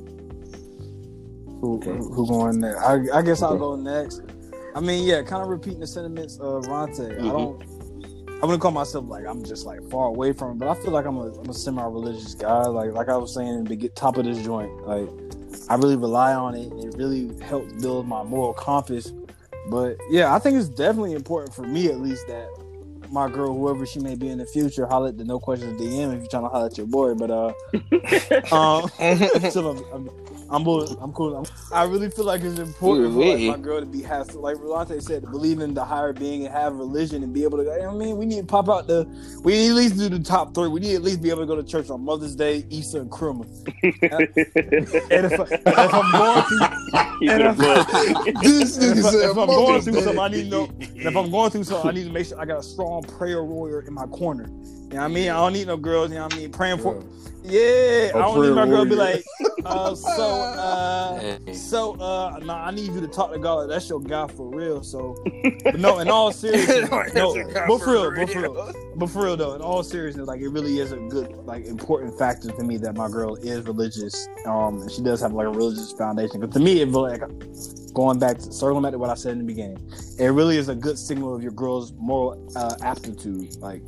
Who, 1.61 1.81
who, 1.81 2.13
who 2.13 2.27
going 2.29 2.61
next? 2.61 2.79
I, 2.79 2.99
I 3.19 3.23
guess 3.23 3.43
I'll 3.43 3.57
go 3.57 3.77
next. 3.77 4.23
I 4.75 4.81
mean, 4.81 5.05
yeah, 5.07 5.23
kind 5.23 5.43
of 5.43 5.49
repeating 5.49 5.81
the 5.81 5.87
sentiments 5.87 6.37
of 6.39 6.67
Ronte. 6.67 7.01
I 7.01 7.15
Mhm. 7.19 7.33
don't. 7.33 7.65
I 8.43 8.47
wouldn't 8.47 8.61
call 8.61 8.71
myself 8.71 9.07
like 9.09 9.27
I'm 9.27 9.45
just 9.45 9.65
like 9.65 9.83
far 9.91 10.07
away 10.07 10.33
from 10.33 10.53
it, 10.53 10.59
but 10.59 10.69
I 10.69 10.75
feel 10.75 10.91
like 10.91 11.07
I'm 11.07 11.17
a, 11.17 11.33
I'm 11.39 11.49
a 11.49 11.55
semi-religious 11.55 12.35
guy. 12.35 12.63
Like 12.63 12.93
like 12.93 13.09
I 13.09 13.17
was 13.17 13.35
saying, 13.35 13.65
to 13.67 13.77
get 13.77 13.97
top 13.97 14.19
of 14.19 14.25
this 14.25 14.43
joint. 14.45 14.71
Like 14.87 15.09
I 15.69 15.75
really 15.77 15.97
rely 15.97 16.35
on 16.35 16.55
it. 16.55 16.71
And 16.71 16.85
it 16.85 16.97
really 16.97 17.31
helped 17.45 17.81
build 17.81 18.07
my 18.07 18.23
moral 18.23 18.53
compass. 18.53 19.13
But 19.71 19.97
yeah, 20.11 20.35
I 20.35 20.39
think 20.39 20.59
it's 20.59 20.69
definitely 20.69 21.15
important 21.15 21.55
for 21.55 21.63
me 21.63 21.89
at 21.89 22.01
least 22.01 22.27
that 22.29 22.49
my 23.11 23.29
girl, 23.29 23.55
whoever 23.55 23.87
she 23.87 24.01
may 24.01 24.15
be 24.15 24.29
in 24.29 24.39
the 24.39 24.47
future, 24.47 24.87
holler 24.87 25.09
at 25.09 25.19
the 25.19 25.25
no 25.25 25.39
questions 25.39 25.81
DM 25.81 26.13
if 26.13 26.21
you're 26.21 26.29
trying 26.29 26.43
to 26.43 26.49
holler 26.49 26.67
at 26.67 26.79
your 26.79 26.87
boy. 26.87 27.15
But 27.15 27.31
uh, 27.31 27.53
um, 28.55 28.91
so 29.51 29.71
I'm, 29.71 29.85
I'm, 29.93 30.11
I'm, 30.51 30.63
bull- 30.65 30.99
I'm 31.01 31.13
cool. 31.13 31.37
I'm, 31.37 31.45
I 31.73 31.85
really 31.85 32.11
feel 32.11 32.25
like 32.25 32.43
it's 32.43 32.59
important 32.59 33.15
for 33.15 33.25
like, 33.25 33.41
my 33.59 33.63
girl 33.63 33.81
to 33.81 33.87
be 33.87 34.03
has 34.03 34.29
to, 34.29 34.39
like 34.39 34.57
Rolante 34.57 35.03
said, 35.03 35.23
to 35.23 35.29
believe 35.31 35.61
in 35.61 35.75
the 35.75 35.85
higher 35.85 36.13
being 36.13 36.45
and 36.47 36.55
have 36.55 36.75
religion 36.75 37.23
and 37.23 37.33
be 37.35 37.43
able 37.45 37.59
to. 37.59 37.65
You 37.65 37.79
know 37.83 37.91
I 37.91 37.95
mean, 37.95 38.17
we 38.17 38.27
need 38.27 38.41
to 38.41 38.47
pop 38.47 38.69
out 38.69 38.87
the. 38.87 39.05
We 39.43 39.53
need 39.55 39.69
at 39.71 39.75
least 39.75 39.97
do 39.99 40.09
the 40.09 40.21
top 40.21 40.55
three. 40.55 40.69
We 40.69 40.81
need 40.81 40.95
at 40.95 41.03
least 41.03 41.21
be 41.23 41.31
able 41.31 41.41
to 41.41 41.47
go 41.47 41.57
to 41.57 41.65
church 41.65 41.91
on 41.91 42.05
Mother's 42.05 42.37
Day, 42.37 42.65
Easter, 42.71 43.01
and 43.01 43.11
Christmas. 43.11 43.65
And 43.83 44.29
if, 44.37 45.33
if 45.33 45.63
I'm 45.67 46.13
going 46.13 46.43
through, 46.45 46.59
And 47.29 47.43
if- 47.43 47.57
buck. 47.59 47.89
This 48.43 48.77
if, 48.79 48.83
nigga 48.97 49.03
said 49.11 49.31
if 49.31 49.37
I'm 49.37 49.47
going 49.47 49.83
through 49.83 49.95
something, 49.95 50.19
I 50.19 50.29
need 50.29 50.45
to 50.45 50.49
know. 50.51 50.69
if 50.81 51.17
I'm 51.17 51.31
going 51.31 51.51
through 51.51 51.65
something, 51.65 51.91
I 51.91 51.93
need 51.93 52.05
to 52.05 52.13
make 52.13 52.27
sure 52.27 52.41
I 52.41 52.45
got 52.45 52.59
a 52.61 52.63
strong 52.63 53.03
prayer 53.03 53.43
warrior 53.45 53.81
in 53.83 53.95
my 53.95 54.07
corner. 54.07 54.49
You 54.89 54.95
know 54.95 54.99
what 54.99 55.05
I 55.05 55.09
mean? 55.09 55.31
I 55.31 55.35
don't 55.35 55.53
need 55.53 55.67
no 55.67 55.77
girls. 55.77 56.11
You 56.11 56.17
know 56.17 56.25
what 56.25 56.35
I 56.35 56.39
mean? 56.39 56.53
Praying 56.53 56.79
for. 56.79 57.03
Yeah, 57.49 58.11
I 58.13 58.19
don't 58.19 58.43
need 58.43 58.55
my 58.55 58.67
girl 58.67 58.83
to 58.83 58.91
be 58.91 58.97
like, 58.97 59.25
uh, 59.65 59.95
so, 59.95 60.31
uh, 60.33 61.53
so, 61.53 61.95
uh, 61.95 62.41
nah, 62.43 62.67
I 62.67 62.73
need 62.73 62.93
you 62.93 63.01
to 63.01 63.07
talk 63.07 63.33
to 63.33 63.39
God. 63.39 63.71
That's 63.71 63.89
your 63.89 64.01
guy 64.01 64.27
for 64.27 64.49
real. 64.49 64.83
So, 64.83 65.17
but 65.63 65.79
no, 65.79 66.01
in 66.01 66.09
all 66.09 66.33
seriousness, 66.33 66.91
no, 67.15 67.35
but 67.69 67.79
for 67.79 67.93
real, 67.93 68.11
but 68.11 68.31
for 68.31 68.41
real, 68.41 68.75
but 68.97 69.11
for 69.11 69.25
real 69.25 69.37
though, 69.37 69.55
in 69.55 69.63
all 69.63 69.85
seriousness, 69.85 70.27
like 70.27 70.41
it 70.41 70.49
really 70.49 70.81
is 70.81 70.91
a 70.91 70.97
good, 70.97 71.37
like 71.47 71.67
important 71.67 72.19
factor 72.19 72.51
to 72.51 72.65
me 72.65 72.79
that 72.79 72.97
my 72.97 73.09
girl 73.09 73.37
is 73.37 73.65
religious. 73.65 74.29
Um, 74.45 74.83
and 74.83 74.91
she 74.91 75.03
does 75.03 75.21
have 75.21 75.33
like 75.33 75.47
a 75.47 75.51
religious 75.51 75.93
foundation. 75.93 76.41
But 76.41 76.51
to 76.53 76.59
me, 76.59 76.81
it 76.81 76.89
really, 76.89 77.17
like 77.17 77.95
going 77.95 78.19
back 78.19 78.39
to 78.39 78.53
circling 78.53 78.83
back 78.83 78.93
to 78.93 78.99
what 78.99 79.11
I 79.11 79.15
said 79.15 79.33
in 79.33 79.39
the 79.39 79.45
beginning, 79.45 79.79
it 80.19 80.27
really 80.27 80.57
is 80.57 80.69
a 80.69 80.75
good 80.75 80.99
signal 80.99 81.33
of 81.33 81.45
your 81.45 81.53
girl's 81.53 81.93
moral 81.93 82.51
uh, 82.57 82.75
aptitude. 82.83 83.55
Like 83.59 83.83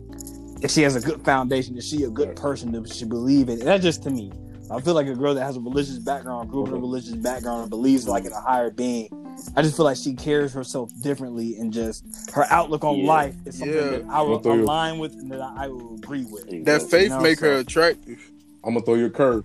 if 0.62 0.70
she 0.70 0.82
has 0.82 0.96
a 0.96 1.00
good 1.00 1.24
foundation, 1.24 1.76
is 1.76 1.86
she 1.86 2.04
a 2.04 2.11
good 2.11 2.36
person? 2.36 2.72
Does 2.72 2.96
she 2.96 3.04
believe 3.04 3.48
in? 3.48 3.61
it? 3.61 3.64
That's 3.64 3.82
just 3.82 4.02
to 4.04 4.11
me. 4.11 4.32
I 4.70 4.80
feel 4.80 4.92
like 4.92 5.06
a 5.06 5.14
girl 5.14 5.34
that 5.34 5.44
has 5.44 5.56
a 5.56 5.61
religious 5.61 5.98
background, 5.98 6.50
grew 6.50 6.62
up 6.62 6.68
in 6.68 6.74
a 6.74 6.76
mm-hmm. 6.76 6.84
religious 6.84 7.14
background, 7.14 7.62
and 7.62 7.70
believes 7.70 8.06
like 8.06 8.26
in 8.26 8.32
a 8.32 8.40
higher 8.40 8.70
being. 8.70 9.09
I 9.56 9.62
just 9.62 9.76
feel 9.76 9.84
like 9.86 9.96
she 9.96 10.14
carries 10.14 10.52
herself 10.52 10.90
differently, 11.00 11.56
and 11.56 11.72
just 11.72 12.04
her 12.32 12.44
outlook 12.50 12.84
on 12.84 12.98
Yeah. 12.98 13.06
life 13.06 13.34
is 13.46 13.59
something 13.59 13.74
Yeah. 13.74 13.90
that 13.90 14.04
I 14.11 14.20
will 14.20 14.42
I'll 14.44 14.56
you- 14.56 14.64
align 14.64 14.98
with 14.98 15.12
and 15.12 15.30
that 15.30 15.40
I 15.40 15.68
will 15.68 15.94
agree 15.94 16.26
with. 16.26 16.64
That 16.66 16.82
faith 16.82 17.11
No, 17.11 17.20
make 17.20 17.40
her 17.40 17.54
attractive. 17.54 18.18
I'm 18.62 18.74
gonna 18.74 18.84
throw 18.84 18.94
you 18.94 19.06
a 19.06 19.11
curve. 19.11 19.44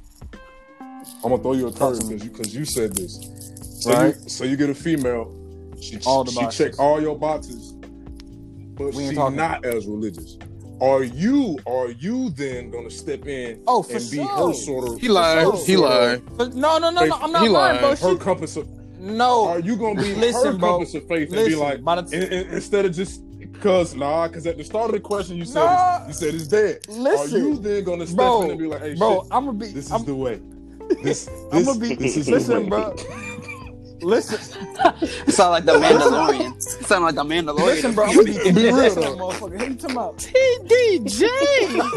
I'm 1.24 1.30
gonna 1.30 1.38
throw 1.38 1.54
you 1.54 1.68
a 1.68 1.72
curve 1.72 2.00
because 2.00 2.24
you 2.24 2.30
because 2.30 2.56
you 2.56 2.66
said 2.66 2.96
this. 2.96 3.20
So 3.82 3.92
Right. 3.92 4.16
you 4.22 4.30
so 4.30 4.44
you 4.44 4.58
get 4.58 4.70
a 4.70 4.76
female. 4.76 5.32
She 5.80 6.00
All 6.06 6.24
the 6.24 6.32
she 6.32 6.48
check 6.48 6.80
all 6.80 7.02
your 7.02 7.18
boxes, 7.18 7.74
but 8.76 8.94
We 8.94 9.04
ain't 9.04 9.16
she's 9.16 9.36
not 9.36 9.66
as 9.66 9.86
religious. 9.86 10.38
Are 10.82 11.04
you 11.04 11.60
are 11.66 11.92
you 11.92 12.30
then 12.32 12.70
gonna 12.72 12.90
step 12.90 13.26
in 13.28 13.62
Oh, 13.68 13.84
for 13.84 13.98
and 13.98 14.12
be 14.12 14.18
sure. 14.18 14.48
her 14.48 14.54
sort 14.54 14.90
of 14.90 15.00
He 15.00 15.08
lied. 15.08 15.48
He 15.66 15.76
sort 15.76 15.92
of- 15.92 16.00
lied. 16.00 16.38
But 16.38 16.56
no, 16.56 16.78
no, 16.78 16.90
no, 16.90 17.06
no. 17.06 17.16
I'm 17.22 17.32
not 17.32 17.44
He 17.44 17.50
lying, 17.50 17.80
bro. 17.80 17.90
lied. 17.90 18.00
Her 18.00 18.12
She, 18.12 18.18
compass 18.18 18.58
of, 18.58 18.68
no, 19.00 19.46
are 19.48 19.60
you 19.60 19.76
gonna 19.78 20.02
be 20.02 20.14
Listen, 20.16 20.54
her 20.54 20.58
bro. 20.58 20.72
compass 20.78 20.94
of 20.96 21.08
faith 21.08 21.32
and 21.32 21.46
be 21.48 21.56
like 21.56 21.84
by 21.84 22.02
the 22.02 22.16
in- 22.16 22.34
in- 22.34 22.48
instead 22.54 22.86
of 22.86 22.94
just 22.94 23.22
because 23.40 23.94
nah 23.96 24.28
because 24.28 24.46
at 24.48 24.58
the 24.58 24.64
start 24.64 24.88
of 24.88 24.94
the 24.94 25.00
question 25.00 25.38
you 25.38 25.46
said 25.46 25.64
Nah. 25.64 26.06
it's, 26.08 26.22
you 26.22 26.28
said 26.28 26.36
it's 26.36 26.48
dead. 26.48 26.80
listen, 26.90 27.36
are 27.36 27.48
you 27.48 27.58
then 27.58 27.84
gonna 27.84 28.06
step 28.08 28.18
bro, 28.18 28.42
in 28.44 28.50
and 28.52 28.60
be 28.60 28.68
like 28.68 28.82
hey 28.82 28.96
bro, 28.96 29.22
shit, 29.24 29.32
I'm 29.32 29.46
gonna 29.46 29.58
be. 29.58 29.68
this 29.68 29.86
is 29.86 29.92
I'm, 29.92 30.04
the 30.06 30.16
way. 30.16 30.40
This, 31.04 31.30
I'm 31.52 31.64
gonna 31.64 31.80
be. 31.80 31.96
this 31.96 32.18
is 32.18 32.30
listen, 32.30 32.56
the 32.56 32.62
way. 32.62 32.70
bro. 32.70 32.96
Listen, 34.04 34.40
You 35.26 35.32
sound 35.32 35.52
like 35.52 35.66
the 35.66 35.74
Mandalorian. 35.74 36.56
You 36.56 36.62
sound 36.86 37.04
like 37.06 37.16
the 37.16 37.24
Mandalorian. 37.24 37.66
listen, 37.66 37.94
bro. 37.94 38.06
I'm 38.06 38.16
gonna 38.16 38.26
be, 38.26 38.52
Be 38.52 38.52
real, 38.64 38.76
real, 38.78 38.96
though. 38.96 39.16
motherfucker. 39.18 39.60
Who 39.62 39.66
you 39.70 39.76
talking 39.76 39.92
about? 39.96 40.18
TDJ. 40.18 41.20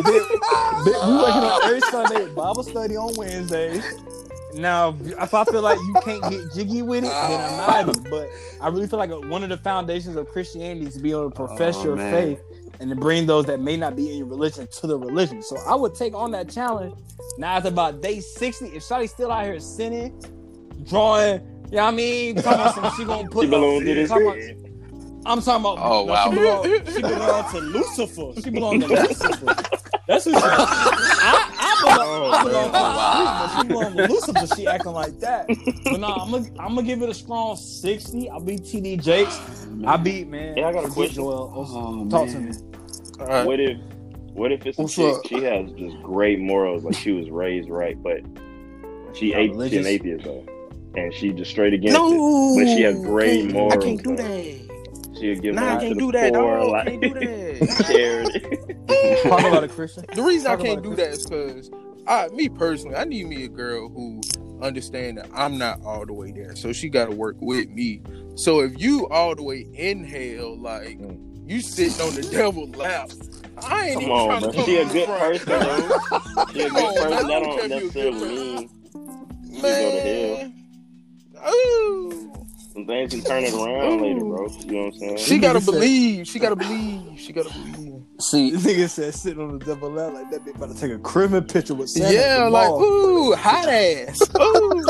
Big- 0.04 0.24
we 0.84 0.92
working 0.92 1.42
on 1.44 1.64
every 1.64 1.80
Sunday, 1.80 2.26
Bible 2.34 2.62
study 2.62 2.96
on 2.96 3.14
Wednesdays. 3.16 3.84
Now, 4.54 4.96
if 5.02 5.34
I 5.34 5.44
feel 5.44 5.60
like 5.60 5.78
you 5.78 5.94
can't 6.02 6.22
get 6.30 6.40
jiggy 6.54 6.80
with 6.82 7.04
it, 7.04 7.10
then 7.10 7.40
I'm 7.40 7.86
not. 7.86 7.96
Ah. 7.98 8.02
But 8.10 8.28
I 8.62 8.68
really 8.68 8.86
feel 8.86 8.98
like 8.98 9.10
one 9.10 9.42
of 9.42 9.50
the 9.50 9.58
foundations 9.58 10.16
of 10.16 10.28
Christianity 10.28 10.86
is 10.86 10.94
to 10.94 11.00
be 11.00 11.10
able 11.10 11.28
to 11.30 11.34
profess 11.36 11.76
Oh, 11.78 11.84
your 11.84 11.96
man. 11.96 12.12
faith 12.12 12.40
and 12.80 12.88
to 12.88 12.96
bring 12.96 13.26
those 13.26 13.44
that 13.46 13.60
may 13.60 13.76
not 13.76 13.96
be 13.96 14.10
in 14.12 14.16
your 14.18 14.26
religion 14.26 14.66
to 14.80 14.86
the 14.86 14.98
religion. 14.98 15.42
So 15.42 15.58
I 15.66 15.74
would 15.74 15.94
take 15.94 16.14
on 16.14 16.30
that 16.30 16.48
challenge. 16.48 16.94
Now 17.36 17.58
it's 17.58 17.66
about 17.66 18.00
day 18.00 18.20
60. 18.20 18.66
If 18.68 18.82
Shotty's 18.82 19.10
still 19.10 19.30
out 19.30 19.44
here 19.44 19.60
sinning, 19.60 20.22
drawing, 20.84 21.40
you 21.70 21.76
know 21.76 21.84
what 21.84 21.88
I 21.88 21.90
mean? 21.96 22.34
Talking 22.36 22.52
about 22.52 22.74
some, 22.74 22.96
she 22.96 23.04
gonna 23.04 23.28
put 23.28 23.44
She 23.44 23.50
belong 23.50 23.80
to 23.80 23.94
this. 23.94 24.08
talking 24.08 24.26
about- 24.26 24.38
I'm 25.28 25.40
talking 25.42 25.60
about. 25.60 25.78
Oh, 25.80 26.04
no, 26.06 26.12
wow. 26.12 26.30
She 26.30 26.36
belong, 26.38 26.94
she 26.94 27.02
belong 27.16 27.50
to 27.50 27.58
Lucifer. 27.58 28.40
She 28.42 28.50
belong 28.50 28.80
to 28.80 28.86
Lucifer. 28.88 29.54
That's 30.06 30.24
who 30.24 30.30
she. 30.30 30.36
I, 30.36 31.50
I 31.58 31.82
belong, 31.82 32.32
I 32.32 32.40
oh, 32.40 32.44
belong 32.44 32.66
to 32.66 32.72
wow. 32.72 33.42
the 33.42 33.48
street, 33.48 33.62
she 33.62 33.68
belong 33.68 33.96
to 33.96 34.06
Lucifer. 34.06 34.54
She 34.54 34.66
acting 34.68 34.92
like 34.92 35.18
that. 35.18 35.48
But 35.84 35.98
no, 35.98 36.06
I'm 36.06 36.30
gonna 36.30 36.46
I'm 36.60 36.74
gonna 36.76 36.84
give 36.84 37.02
it 37.02 37.08
a 37.08 37.14
strong 37.14 37.56
sixty. 37.56 38.30
I'll 38.30 38.38
beat 38.38 38.60
TD 38.62 39.02
Jakes. 39.02 39.66
I 39.84 39.96
beat 39.96 40.28
man. 40.28 40.56
Yeah, 40.56 40.68
I 40.68 40.72
got 40.72 40.78
a 40.84 40.88
forget 40.88 40.94
question. 40.94 41.14
Joel. 41.16 41.52
Oh, 41.56 42.08
Talk 42.08 42.28
to 42.28 42.38
me. 42.38 42.52
All 43.18 43.26
right. 43.26 43.44
What 43.46 43.58
if 43.58 43.78
what 44.32 44.52
if 44.52 44.64
it's 44.64 44.78
a 44.78 44.82
What's 44.82 44.94
chick? 44.94 45.12
up? 45.16 45.26
She 45.26 45.42
has 45.42 45.72
just 45.72 46.00
great 46.04 46.38
morals, 46.38 46.84
like 46.84 46.94
she 46.94 47.10
was 47.10 47.28
raised 47.30 47.68
right, 47.68 48.00
but 48.00 48.20
she 49.12 49.32
Not 49.32 49.38
ate 49.40 49.46
she 49.46 49.50
religious? 49.50 49.86
an 49.86 49.92
atheist 49.92 50.24
though, 50.24 50.46
and 50.96 51.12
she 51.14 51.32
just 51.32 51.50
straight 51.50 51.74
against 51.74 51.96
it. 51.98 52.56
But 52.58 52.74
she 52.74 52.82
has 52.82 52.96
great 53.00 53.40
can't- 53.42 53.52
morals. 53.52 53.74
I 53.74 53.76
can't 53.78 54.02
do 54.02 54.16
that. 54.16 54.66
She'll 55.18 55.40
give 55.40 55.54
Nah, 55.54 55.60
money 55.62 55.76
I 55.76 55.80
can't 55.80 55.94
to 55.94 56.00
do 56.00 56.12
that. 56.12 56.32
poor, 56.34 56.58
No, 56.58 56.66
like 56.68 56.86
can't 56.88 57.00
do 57.00 57.14
that. 57.14 57.84
charity. 57.90 59.22
Talk 59.28 59.40
about 59.40 59.64
it, 59.64 59.70
Christian. 59.70 60.04
The 60.14 60.22
reason 60.22 60.50
I 60.50 60.56
can't 60.56 60.82
do 60.82 60.92
it, 60.92 60.96
that 60.96 61.08
is 61.08 61.24
because 61.26 61.70
I, 62.06 62.28
me 62.28 62.48
personally, 62.50 62.96
I 62.96 63.04
need 63.04 63.26
me 63.26 63.44
a 63.44 63.48
girl 63.48 63.88
who 63.88 64.20
understand 64.60 65.16
that 65.18 65.28
I'm 65.32 65.56
not 65.56 65.80
all 65.84 66.04
the 66.04 66.12
way 66.12 66.32
there. 66.32 66.54
So 66.54 66.72
she 66.72 66.88
got 66.90 67.08
to 67.10 67.16
work 67.16 67.36
with 67.40 67.68
me. 67.70 68.02
So 68.34 68.60
if 68.60 68.78
you 68.78 69.08
all 69.08 69.34
the 69.34 69.42
way 69.42 69.66
in 69.72 70.04
hell, 70.04 70.58
like 70.60 70.98
mm. 70.98 71.48
you 71.48 71.62
sitting 71.62 71.98
on 72.06 72.14
the 72.14 72.22
devil's 72.22 72.76
lap, 72.76 73.10
I 73.62 73.86
ain't 73.88 73.94
Come 73.94 74.02
even 74.02 74.12
on, 74.14 74.28
trying 74.28 74.42
man. 74.42 74.50
to 74.50 74.56
come 74.56 74.64
She 74.66 74.76
a 74.76 74.84
good 74.84 75.08
the 75.08 75.18
person, 75.18 75.48
though. 75.48 76.46
She 76.52 76.60
a 76.60 76.70
good 76.70 76.94
person. 76.94 77.10
That 77.10 77.24
I 77.24 77.28
don't 77.28 77.42
don't 77.42 77.70
you 77.70 77.88
a 77.88 77.90
good 77.90 78.14
necessarily 78.14 78.28
mean 78.28 78.70
you 79.50 79.62
go 79.62 79.90
to 79.90 80.00
hell. 80.00 80.52
Man. 81.46 81.54
Ooh. 81.54 82.32
Some 82.72 82.86
things 82.86 83.10
can 83.14 83.22
turn 83.22 83.44
it 83.44 83.54
around 83.54 84.02
later, 84.02 84.20
bro. 84.20 84.48
You 84.48 84.66
know 84.66 84.84
what 84.84 84.94
I'm 84.94 84.98
saying? 84.98 85.16
She 85.16 85.38
gotta 85.38 85.60
believe. 85.60 86.26
She 86.26 86.38
gotta 86.38 86.56
believe. 86.56 87.18
She 87.18 87.32
gotta 87.32 87.48
believe. 87.50 88.02
See, 88.20 88.50
This 88.50 88.66
nigga 88.66 88.88
said 88.90 89.14
sitting 89.14 89.42
on 89.42 89.58
the 89.58 89.64
double 89.64 89.98
L 89.98 90.10
like 90.12 90.30
that. 90.30 90.44
Bitch 90.44 90.56
about 90.56 90.74
to 90.74 90.78
take 90.78 90.92
a 90.92 90.98
criminal 90.98 91.40
picture 91.42 91.74
with 91.74 91.88
Santa. 91.88 92.12
yeah, 92.12 92.48
like 92.48 92.68
ooh, 92.70 93.34
hot 93.34 93.68
ass. 93.68 94.20
Ooh. 94.40 94.84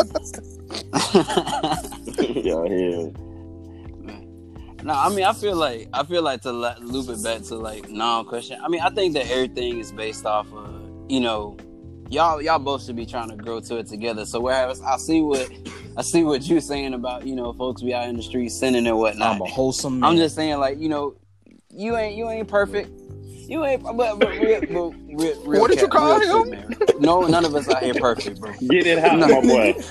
yeah, 2.42 2.54
hell. 2.54 3.12
no, 4.82 4.92
I 4.94 5.08
mean, 5.10 5.24
I 5.24 5.32
feel 5.32 5.56
like 5.56 5.88
I 5.92 6.04
feel 6.04 6.22
like 6.22 6.42
to 6.42 6.52
loop 6.52 7.08
it 7.08 7.22
back 7.22 7.42
to 7.42 7.56
like 7.56 7.88
non 7.88 8.24
question. 8.24 8.58
I 8.62 8.68
mean, 8.68 8.80
I 8.80 8.90
think 8.90 9.14
that 9.14 9.30
everything 9.30 9.78
is 9.78 9.92
based 9.92 10.26
off 10.26 10.52
of 10.52 10.74
you 11.08 11.20
know, 11.20 11.56
y'all 12.08 12.40
y'all 12.42 12.58
both 12.58 12.84
should 12.84 12.96
be 12.96 13.06
trying 13.06 13.30
to 13.30 13.36
grow 13.36 13.60
to 13.60 13.76
it 13.78 13.86
together. 13.88 14.24
So 14.26 14.40
whereas 14.40 14.80
I 14.80 14.96
see 14.96 15.20
what 15.22 15.50
I 15.96 16.02
see 16.02 16.22
what 16.24 16.42
you 16.42 16.60
saying 16.60 16.94
about 16.94 17.26
you 17.26 17.34
know 17.36 17.52
folks 17.52 17.82
be 17.82 17.94
out 17.94 18.08
in 18.08 18.16
the 18.16 18.22
streets 18.22 18.58
sinning 18.58 18.86
and 18.86 18.98
whatnot. 18.98 19.36
I'm 19.36 19.40
a 19.42 19.46
wholesome 19.46 20.00
man. 20.00 20.10
I'm 20.10 20.16
just 20.16 20.34
saying, 20.34 20.58
like 20.58 20.78
you 20.78 20.88
know, 20.88 21.14
you 21.70 21.96
ain't 21.96 22.16
you 22.16 22.28
ain't 22.30 22.48
perfect. 22.48 22.90
You 23.48 23.64
ain't, 23.64 23.80
but, 23.84 23.96
but 23.96 24.18
real, 24.40 24.60
but 24.60 24.68
real, 24.68 24.90
real 25.46 25.60
What 25.60 25.70
did 25.70 25.80
you 25.80 25.86
call 25.86 26.18
real 26.18 26.42
him? 26.52 26.68
shit. 26.72 27.00
No, 27.00 27.20
none 27.28 27.44
of 27.44 27.54
us 27.54 27.68
out 27.68 27.80
here 27.80 27.94
perfect, 27.94 28.40
bro. 28.40 28.52
Get 28.68 28.88
it 28.88 28.98
out, 29.04 29.20
No. 29.20 29.40
my 29.40 29.46
boy. 29.46 29.72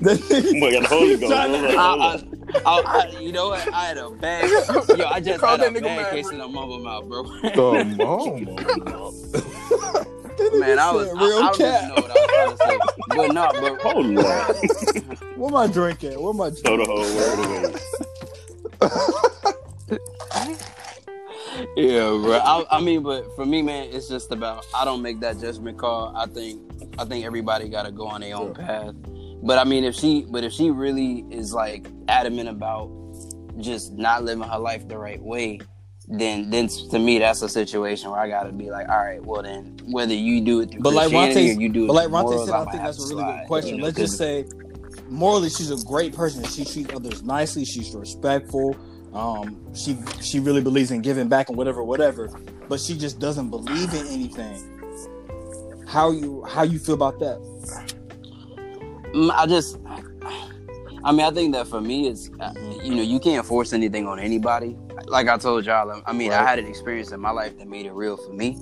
Boy, 0.00 0.72
got 0.72 0.82
the 0.82 0.86
Holy 0.88 1.16
Ghost. 1.16 1.32
Trying 1.32 1.52
to- 1.52 1.76
Hold 1.76 2.00
up, 2.00 2.20
hold 2.64 2.86
I. 2.86 3.00
I, 3.00 3.06
I, 3.16 3.18
you 3.18 3.32
know 3.32 3.48
what? 3.48 3.74
I 3.74 3.86
had 3.86 3.98
a 3.98 4.10
bad, 4.10 4.48
yo, 4.48 5.06
I 5.06 5.18
just 5.24 5.40
Call 5.40 5.58
had 5.58 5.60
a 5.60 5.64
that 5.64 5.72
nigga 5.72 5.82
bad 5.82 5.96
Maverick. 6.02 6.10
case 6.24 6.30
of 6.30 6.38
the 6.38 6.46
mumble 6.48 6.78
mouth, 6.78 7.08
bro. 7.08 7.24
Come 7.50 7.96
on, 7.98 8.44
man. 8.44 9.69
That 10.40 10.52
nigga 10.52 10.60
Man, 10.60 10.78
I 10.78 10.90
was, 10.92 11.08
said 11.08 11.16
I, 11.16 11.26
real 11.26 11.38
I 11.38 11.52
don't 11.52 11.60
even 11.60 11.88
know 11.88 11.94
what 11.94 12.10
I 12.10 12.14
was 12.14 12.30
trying 12.30 12.50
to 12.50 12.56
say, 12.64 12.78
but 13.08 13.32
no, 13.32 13.44
but 13.60 13.80
Hold 13.82 14.18
up. 14.18 15.36
Where 15.36 15.50
my 15.50 15.66
drink 15.66 16.04
at? 16.04 16.20
Where 16.20 16.34
my 16.34 16.50
Throw 16.50 16.76
drink? 16.76 16.88
the 16.88 16.94
whole 16.94 17.06
word 17.16 17.38
away. 17.62 17.80
Yeah, 21.76 22.10
bro. 22.10 22.38
I, 22.38 22.64
I 22.70 22.80
mean, 22.80 23.02
but 23.02 23.34
for 23.36 23.44
me, 23.44 23.60
man, 23.62 23.88
it's 23.92 24.08
just 24.08 24.32
about 24.32 24.66
I 24.74 24.84
don't 24.84 25.02
make 25.02 25.20
that 25.20 25.40
judgment 25.40 25.78
call. 25.78 26.14
I 26.16 26.26
think 26.26 26.60
I 26.98 27.04
think 27.04 27.24
everybody 27.24 27.68
got 27.68 27.84
to 27.84 27.92
go 27.92 28.06
on 28.06 28.22
their 28.22 28.36
own 28.36 28.54
path. 28.54 28.94
But 29.42 29.58
I 29.58 29.64
mean, 29.64 29.84
if 29.84 29.94
she, 29.94 30.26
but 30.28 30.44
if 30.44 30.52
she 30.52 30.70
really 30.70 31.24
is 31.30 31.52
like 31.52 31.86
adamant 32.08 32.48
about 32.48 32.90
just 33.58 33.92
not 33.92 34.24
living 34.24 34.44
her 34.48 34.58
life 34.58 34.86
the 34.88 34.98
right 34.98 35.20
way, 35.20 35.60
then 36.10 36.50
then 36.50 36.68
to 36.68 36.98
me 36.98 37.18
that's 37.18 37.40
a 37.42 37.48
situation 37.48 38.10
where 38.10 38.20
I 38.20 38.28
got 38.28 38.44
to 38.44 38.52
be 38.52 38.70
like, 38.70 38.88
all 38.88 38.98
right, 38.98 39.22
well 39.24 39.42
then 39.42 39.76
whether 39.86 40.14
you 40.14 40.40
do 40.40 40.60
it 40.60 40.70
through 40.72 40.80
But 40.80 40.94
like 40.94 41.12
Ronte, 41.12 41.36
or 41.36 41.60
you 41.60 41.68
do 41.68 41.84
it 41.84 41.86
but 41.88 41.94
like 41.94 42.10
Ronte 42.10 42.36
said, 42.46 42.54
I 42.54 42.62
I'ma 42.62 42.70
think 42.70 42.82
that's 42.82 42.98
a 42.98 43.02
really 43.02 43.22
slide, 43.22 43.38
good 43.40 43.46
question. 43.46 43.70
you 43.76 43.76
know, 43.78 43.84
Let's 43.84 43.98
just 43.98 44.18
say 44.18 44.44
morally 45.08 45.50
she's 45.50 45.70
a 45.70 45.84
great 45.86 46.14
person. 46.14 46.44
She 46.44 46.64
treats 46.64 46.92
others 46.94 47.22
nicely. 47.22 47.64
She's 47.64 47.94
respectful. 47.94 48.76
Um, 49.12 49.60
she 49.74 49.96
she 50.22 50.40
really 50.40 50.60
believes 50.62 50.90
in 50.90 51.00
giving 51.02 51.28
back 51.28 51.48
and 51.48 51.56
whatever, 51.58 51.82
whatever. 51.82 52.28
But 52.68 52.80
she 52.80 52.96
just 52.96 53.18
doesn't 53.18 53.50
believe 53.50 53.92
in 53.94 54.06
anything. 54.06 54.56
How 55.86 56.12
you 56.12 56.44
how 56.44 56.62
you 56.62 56.78
feel 56.78 56.94
about 56.94 57.18
that? 57.20 57.38
Mm, 59.12 59.30
I 59.32 59.46
just, 59.46 59.78
I 61.02 61.10
mean, 61.10 61.26
I 61.26 61.30
think 61.32 61.52
that 61.54 61.66
for 61.66 61.80
me, 61.80 62.06
it's 62.08 62.30
uh, 62.40 62.52
you 62.84 62.94
know, 62.94 63.02
you 63.02 63.18
can't 63.18 63.44
force 63.44 63.72
anything 63.72 64.06
on 64.06 64.20
anybody. 64.20 64.76
Like 65.10 65.26
I 65.28 65.36
told 65.38 65.66
y'all, 65.66 66.02
I 66.06 66.12
mean, 66.12 66.30
I 66.32 66.44
had 66.44 66.60
an 66.60 66.66
experience 66.66 67.10
in 67.10 67.18
my 67.20 67.30
life 67.32 67.58
that 67.58 67.66
made 67.66 67.84
it 67.84 67.92
real 67.92 68.16
for 68.16 68.32
me. 68.32 68.56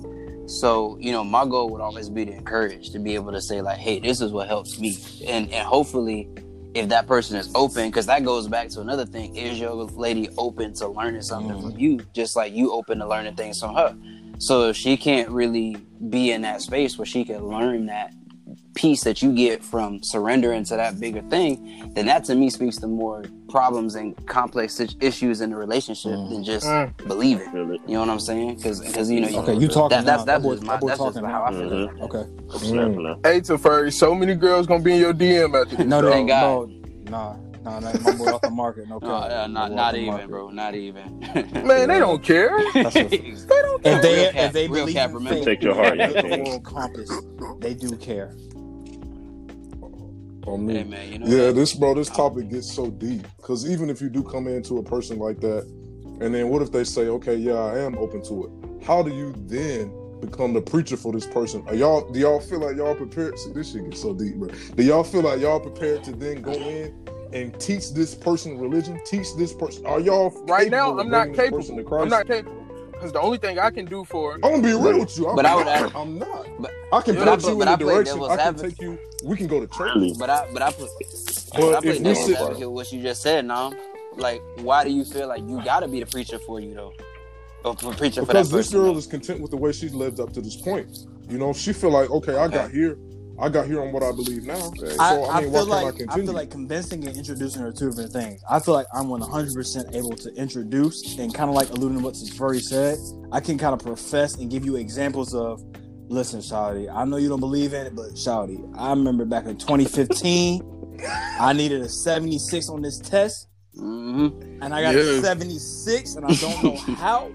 So 0.47 0.97
you 0.99 1.11
know, 1.11 1.23
my 1.23 1.45
goal 1.45 1.69
would 1.69 1.79
always 1.81 2.09
be 2.09 2.25
to 2.25 2.31
encourage, 2.31 2.89
to 2.89 2.99
be 2.99 3.13
able 3.13 3.31
to 3.33 3.39
say 3.41 3.61
like, 3.61 3.77
"Hey, 3.77 3.99
this 3.99 4.19
is 4.19 4.31
what 4.31 4.47
helps 4.47 4.79
me," 4.79 4.97
and 5.27 5.51
and 5.53 5.67
hopefully, 5.67 6.27
if 6.73 6.89
that 6.89 7.05
person 7.05 7.37
is 7.37 7.51
open, 7.53 7.89
because 7.89 8.07
that 8.07 8.23
goes 8.25 8.47
back 8.47 8.69
to 8.69 8.81
another 8.81 9.05
thing: 9.05 9.35
is 9.35 9.59
your 9.59 9.73
lady 9.73 10.27
open 10.39 10.73
to 10.73 10.87
learning 10.87 11.21
something 11.21 11.55
Mhm. 11.55 11.61
from 11.61 11.79
you, 11.79 11.99
just 12.13 12.35
like 12.35 12.51
you 12.51 12.71
open 12.71 12.97
to 12.97 13.07
learning 13.07 13.35
things 13.35 13.59
from 13.59 13.75
her? 13.75 13.95
So 14.39 14.69
if 14.69 14.75
she 14.75 14.97
can't 14.97 15.29
really 15.29 15.77
be 16.09 16.31
in 16.31 16.41
that 16.41 16.61
space 16.63 16.97
where 16.97 17.05
she 17.05 17.23
can 17.25 17.45
learn 17.47 17.85
that 17.87 18.11
piece 18.75 19.03
that 19.03 19.21
you 19.21 19.33
get 19.33 19.63
from 19.63 20.01
surrendering 20.03 20.63
to 20.63 20.75
that 20.75 20.99
bigger 20.99 21.21
thing, 21.23 21.91
then 21.95 22.05
that 22.05 22.23
to 22.25 22.35
me 22.35 22.49
speaks 22.49 22.77
to 22.77 22.87
more 22.87 23.23
problems 23.49 23.95
and 23.95 24.15
complex 24.27 24.79
issues 25.01 25.41
in 25.41 25.49
the 25.49 25.55
relationship 25.55 26.11
Mm. 26.11 26.29
than 26.29 26.43
just 26.43 26.65
Mm. 26.67 26.95
believing. 27.07 27.49
Feel 27.51 27.71
it. 27.73 27.81
You 27.87 27.93
know 27.95 28.01
what 28.01 28.09
I'm 28.09 28.19
saying? 28.19 28.55
Because 28.55 29.09
you 29.11 29.21
know, 29.21 29.27
you- 29.27 29.39
Okay, 29.39 29.53
you 29.55 29.67
talking 29.67 29.89
that, 29.97 30.05
that's 30.05 30.19
now. 30.19 30.25
that's 30.25 30.25
That 30.25 30.41
boy- 30.43 30.53
just 30.55 30.65
my, 30.65 30.73
that 30.73 30.81
boy 30.81 30.87
that's 30.87 30.99
just 30.99 31.13
talking 31.15 31.29
how 31.29 31.43
I 31.43 31.49
now. 31.51 31.57
feel. 31.59 31.69
Mhm. 31.69 32.01
Okay. 32.01 32.23
I'm 32.53 32.59
snapping 32.59 33.03
now. 33.03 33.15
Hey, 33.23 33.41
Tafari, 33.41 33.91
so 33.93 34.13
many 34.15 34.35
girls 34.35 34.67
gonna 34.67 34.83
be 34.83 34.93
in 34.93 34.99
your 34.99 35.13
DM 35.13 35.55
after 35.55 35.75
this. 35.75 35.85
No, 35.85 36.01
dog. 36.01 36.05
no, 36.05 36.11
Thank 36.11 36.27
God. 36.29 36.69
no, 36.69 37.11
nah, 37.11 37.35
nah, 37.63 37.79
nah, 37.79 37.91
my 38.03 38.11
boy 38.13 38.25
off 38.27 38.41
the 38.41 38.49
market. 38.51 38.87
No, 38.87 38.99
No, 39.01 39.07
uh, 39.09 39.47
not 39.49 39.71
not 39.73 39.95
even, 39.95 40.05
market. 40.07 40.29
bro. 40.29 40.49
Not 40.51 40.75
even. 40.75 41.19
Man, 41.65 41.89
they 41.89 41.99
don't 41.99 42.21
care. 42.23 42.51
That's 42.73 42.93
They 42.93 43.07
don't 43.07 43.83
care. 43.83 43.95
If 43.97 44.01
they 44.03 44.15
Real 44.15 44.31
cap- 44.31 44.45
if 44.45 44.53
they 44.53 44.67
real 44.67 44.81
believe 44.83 44.95
cap, 44.95 45.09
in 45.09 45.15
remember? 45.15 45.35
faith, 45.35 45.43
Protect 45.45 45.63
your 45.63 45.73
heart, 45.75 45.97
young 45.97 46.13
the 46.13 46.61
compass, 46.63 47.11
they 47.59 47.73
do 47.73 47.95
care. 47.97 48.35
On 50.49 50.65
me. 50.65 50.75
hey 50.75 50.83
man, 50.83 51.11
you 51.11 51.19
know. 51.19 51.27
Yeah, 51.27 51.45
what? 51.47 51.55
this 51.55 51.73
bro, 51.73 51.93
this 51.93 52.09
topic 52.09 52.49
gets 52.49 52.71
so 52.71 52.89
deep 52.89 53.25
because 53.37 53.69
even 53.69 53.89
if 53.89 54.01
you 54.01 54.09
do 54.09 54.23
come 54.23 54.47
into 54.47 54.77
a 54.77 54.83
person 54.83 55.19
like 55.19 55.39
that, 55.41 55.63
and 56.21 56.33
then 56.33 56.49
what 56.49 56.61
if 56.61 56.71
they 56.71 56.83
say, 56.83 57.07
okay, 57.07 57.35
yeah, 57.35 57.53
I 57.53 57.79
am 57.79 57.97
open 57.97 58.23
to 58.25 58.45
it? 58.45 58.85
How 58.85 59.03
do 59.03 59.11
you 59.11 59.33
then 59.45 59.93
become 60.21 60.53
the 60.53 60.61
preacher 60.61 60.97
for 60.97 61.13
this 61.13 61.25
person? 61.25 61.63
Are 61.67 61.75
y'all 61.75 62.09
do 62.11 62.19
y'all 62.19 62.39
feel 62.39 62.59
like 62.59 62.75
y'all 62.75 62.95
prepared? 62.95 63.37
See, 63.37 63.51
this 63.51 63.71
shit 63.71 63.83
gets 63.85 64.01
so 64.01 64.13
deep, 64.13 64.35
bro. 64.35 64.49
Do 64.75 64.83
y'all 64.83 65.03
feel 65.03 65.21
like 65.21 65.39
y'all 65.39 65.59
prepared 65.59 66.03
to 66.05 66.11
then 66.11 66.41
go 66.41 66.53
in 66.53 66.93
and 67.31 67.57
teach 67.59 67.93
this 67.93 68.15
person 68.15 68.57
religion? 68.57 68.99
Teach 69.05 69.35
this 69.37 69.53
person? 69.53 69.85
Are 69.85 69.99
y'all 69.99 70.31
Right 70.47 70.71
now, 70.71 70.97
I'm 70.97 71.09
not 71.09 71.27
bringing 71.27 71.35
this 71.35 71.49
person 71.51 71.77
to 71.77 71.83
capable. 71.83 72.01
I'm 72.01 72.09
not 72.09 72.27
capable. 72.27 72.58
Because 72.99 73.13
the 73.13 73.21
only 73.21 73.37
thing 73.37 73.57
I 73.57 73.69
can 73.69 73.85
do 73.85 74.03
for 74.03 74.33
I'm 74.35 74.41
gonna 74.41 74.61
be 74.61 74.73
real 74.73 74.99
with 74.99 75.17
you. 75.17 75.29
I'm 75.29 75.35
But 75.37 75.45
I 75.45 75.55
would 75.55 75.65
not. 75.67 75.81
ask- 75.83 75.95
I'm 75.95 76.19
not. 76.19 76.45
but- 76.59 76.71
I 76.91 77.01
can 77.01 77.15
put 77.15 77.27
put- 77.27 77.43
you 77.49 77.55
but 77.55 77.61
in 77.61 77.67
I 77.69 77.75
the 77.77 77.85
direction. 77.85 78.21
I 78.23 78.35
can 78.35 78.55
take 78.55 78.81
you. 78.81 78.99
We 79.23 79.37
can 79.37 79.47
go 79.47 79.61
to 79.61 79.67
church. 79.67 80.17
But 80.17 80.29
I 80.29 80.47
but 80.51 80.61
I 80.61 80.71
put 80.71 80.89
But 80.99 81.49
but 81.55 81.75
I 81.75 81.79
play 81.79 81.89
if 81.91 81.97
we 81.99 82.03
devil's 82.03 82.25
sit, 82.25 82.35
advocate 82.37 82.71
what 82.71 82.91
you 82.91 83.01
just 83.01 83.21
said, 83.21 83.45
now. 83.45 83.71
Like, 84.17 84.41
why 84.57 84.83
do 84.83 84.89
you 84.91 85.05
feel 85.05 85.29
like 85.29 85.41
you 85.47 85.61
gotta 85.63 85.87
be 85.87 86.01
the 86.01 86.07
preacher 86.07 86.39
for 86.39 86.59
you 86.59 86.73
though? 86.73 86.93
Or 87.63 87.73
for 87.77 87.93
preacher 87.93 88.21
for 88.21 88.27
that 88.27 88.33
because 88.33 88.51
this 88.51 88.67
person? 88.67 88.79
girl 88.81 88.93
though? 88.93 88.99
is 88.99 89.07
content 89.07 89.39
with 89.41 89.51
the 89.51 89.57
way 89.57 89.71
she's 89.71 89.93
lived 89.93 90.19
up 90.19 90.33
to 90.33 90.41
this 90.41 90.57
point. 90.57 91.05
You 91.29 91.37
know, 91.37 91.53
she 91.53 91.71
feel 91.71 91.91
like, 91.91 92.09
okay, 92.09 92.35
I 92.35 92.47
got 92.49 92.71
here, 92.71 92.97
I 93.41 93.49
got 93.49 93.65
here 93.67 93.81
on 93.81 93.91
what 93.91 94.03
I 94.03 94.11
believe 94.11 94.43
now. 94.43 94.71
So 94.75 94.87
I, 94.99 95.15
I, 95.15 95.37
I 95.37 95.41
mean, 95.41 95.51
feel 95.53 95.67
why 95.67 95.81
like 95.83 95.97
can't 95.97 96.09
I 96.11 96.13
I, 96.13 96.17
feel 96.17 96.33
like 96.33 96.51
convincing 96.51 97.07
and 97.07 97.15
introducing 97.15 97.61
are 97.61 97.71
two 97.71 97.89
different 97.89 98.11
things. 98.11 98.41
I 98.49 98.59
feel 98.59 98.73
like 98.73 98.87
I'm 98.93 99.07
100 99.09 99.53
percent 99.53 99.95
able 99.95 100.15
to 100.17 100.33
introduce 100.35 101.17
and 101.17 101.33
kind 101.33 101.49
of 101.49 101.55
like 101.55 101.69
alluding 101.69 101.99
to 101.99 102.03
what 102.03 102.15
Furry 102.35 102.59
said. 102.59 102.97
I 103.31 103.39
can 103.39 103.57
kind 103.57 103.73
of 103.73 103.79
profess 103.79 104.35
and 104.35 104.49
give 104.51 104.65
you 104.65 104.75
examples 104.75 105.33
of, 105.33 105.61
listen, 106.09 106.39
Shawty, 106.41 106.93
I 106.93 107.05
know 107.05 107.17
you 107.17 107.29
don't 107.29 107.39
believe 107.39 107.73
in 107.73 107.85
it, 107.87 107.95
but 107.95 108.11
Shawty, 108.11 108.73
I 108.77 108.89
remember 108.89 109.23
back 109.25 109.45
in 109.45 109.57
2015, 109.57 110.97
I 111.39 111.53
needed 111.53 111.81
a 111.81 111.89
76 111.89 112.69
on 112.69 112.81
this 112.81 112.99
test, 112.99 113.47
Mhm. 113.77 114.59
and 114.61 114.73
I 114.73 114.81
got 114.81 114.95
Yeah. 114.95 115.01
a 115.01 115.21
76, 115.21 116.15
and 116.15 116.25
I 116.25 116.33
don't 116.35 116.63
know 116.63 116.75
how. 116.95 117.31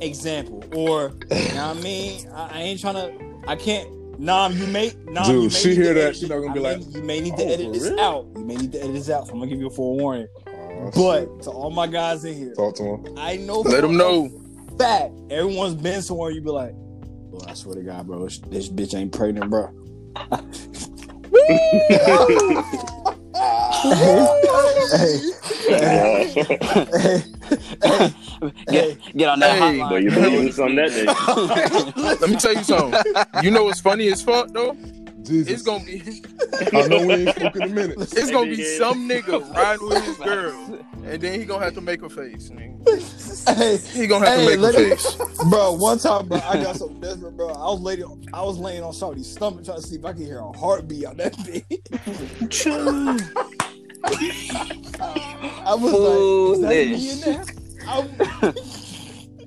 Example, 0.00 0.62
or 0.76 1.12
you 1.32 1.54
know 1.54 1.68
what 1.68 1.76
I 1.78 1.80
mean? 1.82 2.28
I, 2.30 2.58
I 2.58 2.62
ain't 2.62 2.80
trying 2.80 2.94
to. 2.94 3.40
I 3.48 3.56
can't. 3.56 3.88
Nom, 4.18 4.56
you 4.56 4.66
may. 4.68 4.92
Nom, 5.06 5.24
Dude, 5.24 5.34
you 5.34 5.40
may 5.42 5.48
she 5.50 5.74
hear 5.74 5.94
that, 5.94 6.00
edit 6.04 6.16
she 6.16 6.26
not 6.28 6.40
gonna 6.40 6.52
be 6.54 6.60
I 6.60 6.62
may- 6.62 6.76
like, 6.84 6.94
you 6.94 7.02
may 7.02 7.20
need 7.20 7.32
"Oh, 7.34 7.36
to 7.38 7.44
edit 7.46 7.72
this 7.72 7.82
real?" 7.90 8.00
out. 8.00 8.26
You 8.36 8.44
may 8.44 8.54
need 8.56 8.72
to 8.72 8.80
edit 8.80 8.94
this 8.94 9.10
out. 9.10 9.26
So 9.26 9.32
I'm 9.32 9.38
gonna 9.40 9.50
give 9.50 9.60
you 9.60 9.66
a 9.66 9.70
forewarning. 9.70 10.26
Oh, 10.48 10.90
But 10.94 11.42
to 11.42 11.50
all 11.50 11.70
my 11.70 11.86
guys 11.86 12.24
in 12.24 12.34
here, 12.34 12.54
talk 12.54 12.74
to 12.76 12.82
him. 12.84 13.06
I 13.18 13.36
know. 13.36 13.60
let 13.60 13.76
for 13.76 13.80
them 13.82 13.96
know. 13.96 14.28
Fact. 14.78 15.12
Everyone's 15.30 15.74
been 15.74 16.02
somewhere. 16.02 16.30
You 16.30 16.40
be 16.42 16.50
like, 16.50 16.72
well, 16.74 17.44
I 17.48 17.54
swear 17.54 17.74
to 17.76 17.82
God, 17.82 18.06
bro, 18.06 18.24
this, 18.24 18.38
this 18.38 18.68
bitch 18.68 18.94
ain't 18.96 19.12
pregnant, 19.12 19.50
bro. 19.50 19.70
hey, 23.90 24.26
hey, 24.90 25.20
hey, 25.70 27.24
hey, 27.82 28.14
Get, 28.70 29.16
get 29.16 29.28
on 29.28 29.40
that 29.40 29.58
Hey, 29.58 29.78
But 29.78 29.86
hotline. 29.88 30.02
you 30.02 30.10
man. 30.10 30.30
believe 30.32 30.58
in 30.58 30.76
that 30.76 30.90
day. 30.90 32.12
Let 32.20 32.30
me 32.30 32.36
tell 32.36 32.54
you 32.54 32.64
something. 32.64 33.14
You 33.42 33.50
know 33.50 33.64
what's 33.64 33.80
funny 33.80 34.08
as 34.08 34.22
fuck 34.22 34.52
though? 34.52 34.76
Jesus. 35.22 35.52
It's 35.52 35.62
gonna 35.62 35.84
be 35.84 36.02
I 36.74 36.86
know 36.88 37.00
we 37.06 37.14
ain't 37.14 37.30
spoken 37.30 37.64
a 37.64 37.68
minute. 37.68 37.96
it's 37.98 38.30
gonna 38.30 38.50
be 38.50 38.62
some 38.62 39.08
nigga 39.08 39.54
riding 39.54 39.88
with 39.88 40.04
his 40.04 40.16
girl, 40.18 40.78
and 41.04 41.20
then 41.20 41.38
he 41.40 41.46
gonna 41.46 41.64
have 41.64 41.74
to 41.74 41.80
make 41.80 42.02
a 42.02 42.08
face. 42.10 42.50
Nigga. 42.50 43.56
hey, 43.56 43.78
He 44.00 44.06
gonna 44.06 44.26
have 44.28 44.38
Hey, 44.38 44.44
to 44.44 44.50
make 44.50 44.58
a 44.58 44.60
let 44.60 44.74
me- 44.74 44.90
face. 44.90 45.16
bro. 45.50 45.72
One 45.72 45.98
time, 45.98 46.28
bro, 46.28 46.38
I 46.40 46.62
got 46.62 46.76
so 46.76 46.88
desperate, 46.90 47.36
bro. 47.36 47.48
I 47.48 47.70
was 47.70 47.80
laying, 47.80 48.28
I 48.34 48.42
was 48.42 48.58
laying 48.58 48.82
on 48.82 48.92
Shawty's 48.92 49.30
stomach 49.32 49.64
trying 49.64 49.80
to 49.80 49.86
see 49.86 49.96
if 49.96 50.04
I 50.04 50.12
could 50.12 50.22
hear 50.26 50.38
a 50.40 50.52
heartbeat 50.52 51.06
on 51.06 51.16
that 51.16 51.32
bitch. 51.38 51.64
I 55.66 55.74
was 55.74 56.60
like, 56.60 56.72
is 56.72 56.88
that 56.88 56.88
me 56.88 57.10
in 57.10 57.20
there? 57.20 57.44
I- 57.86 58.54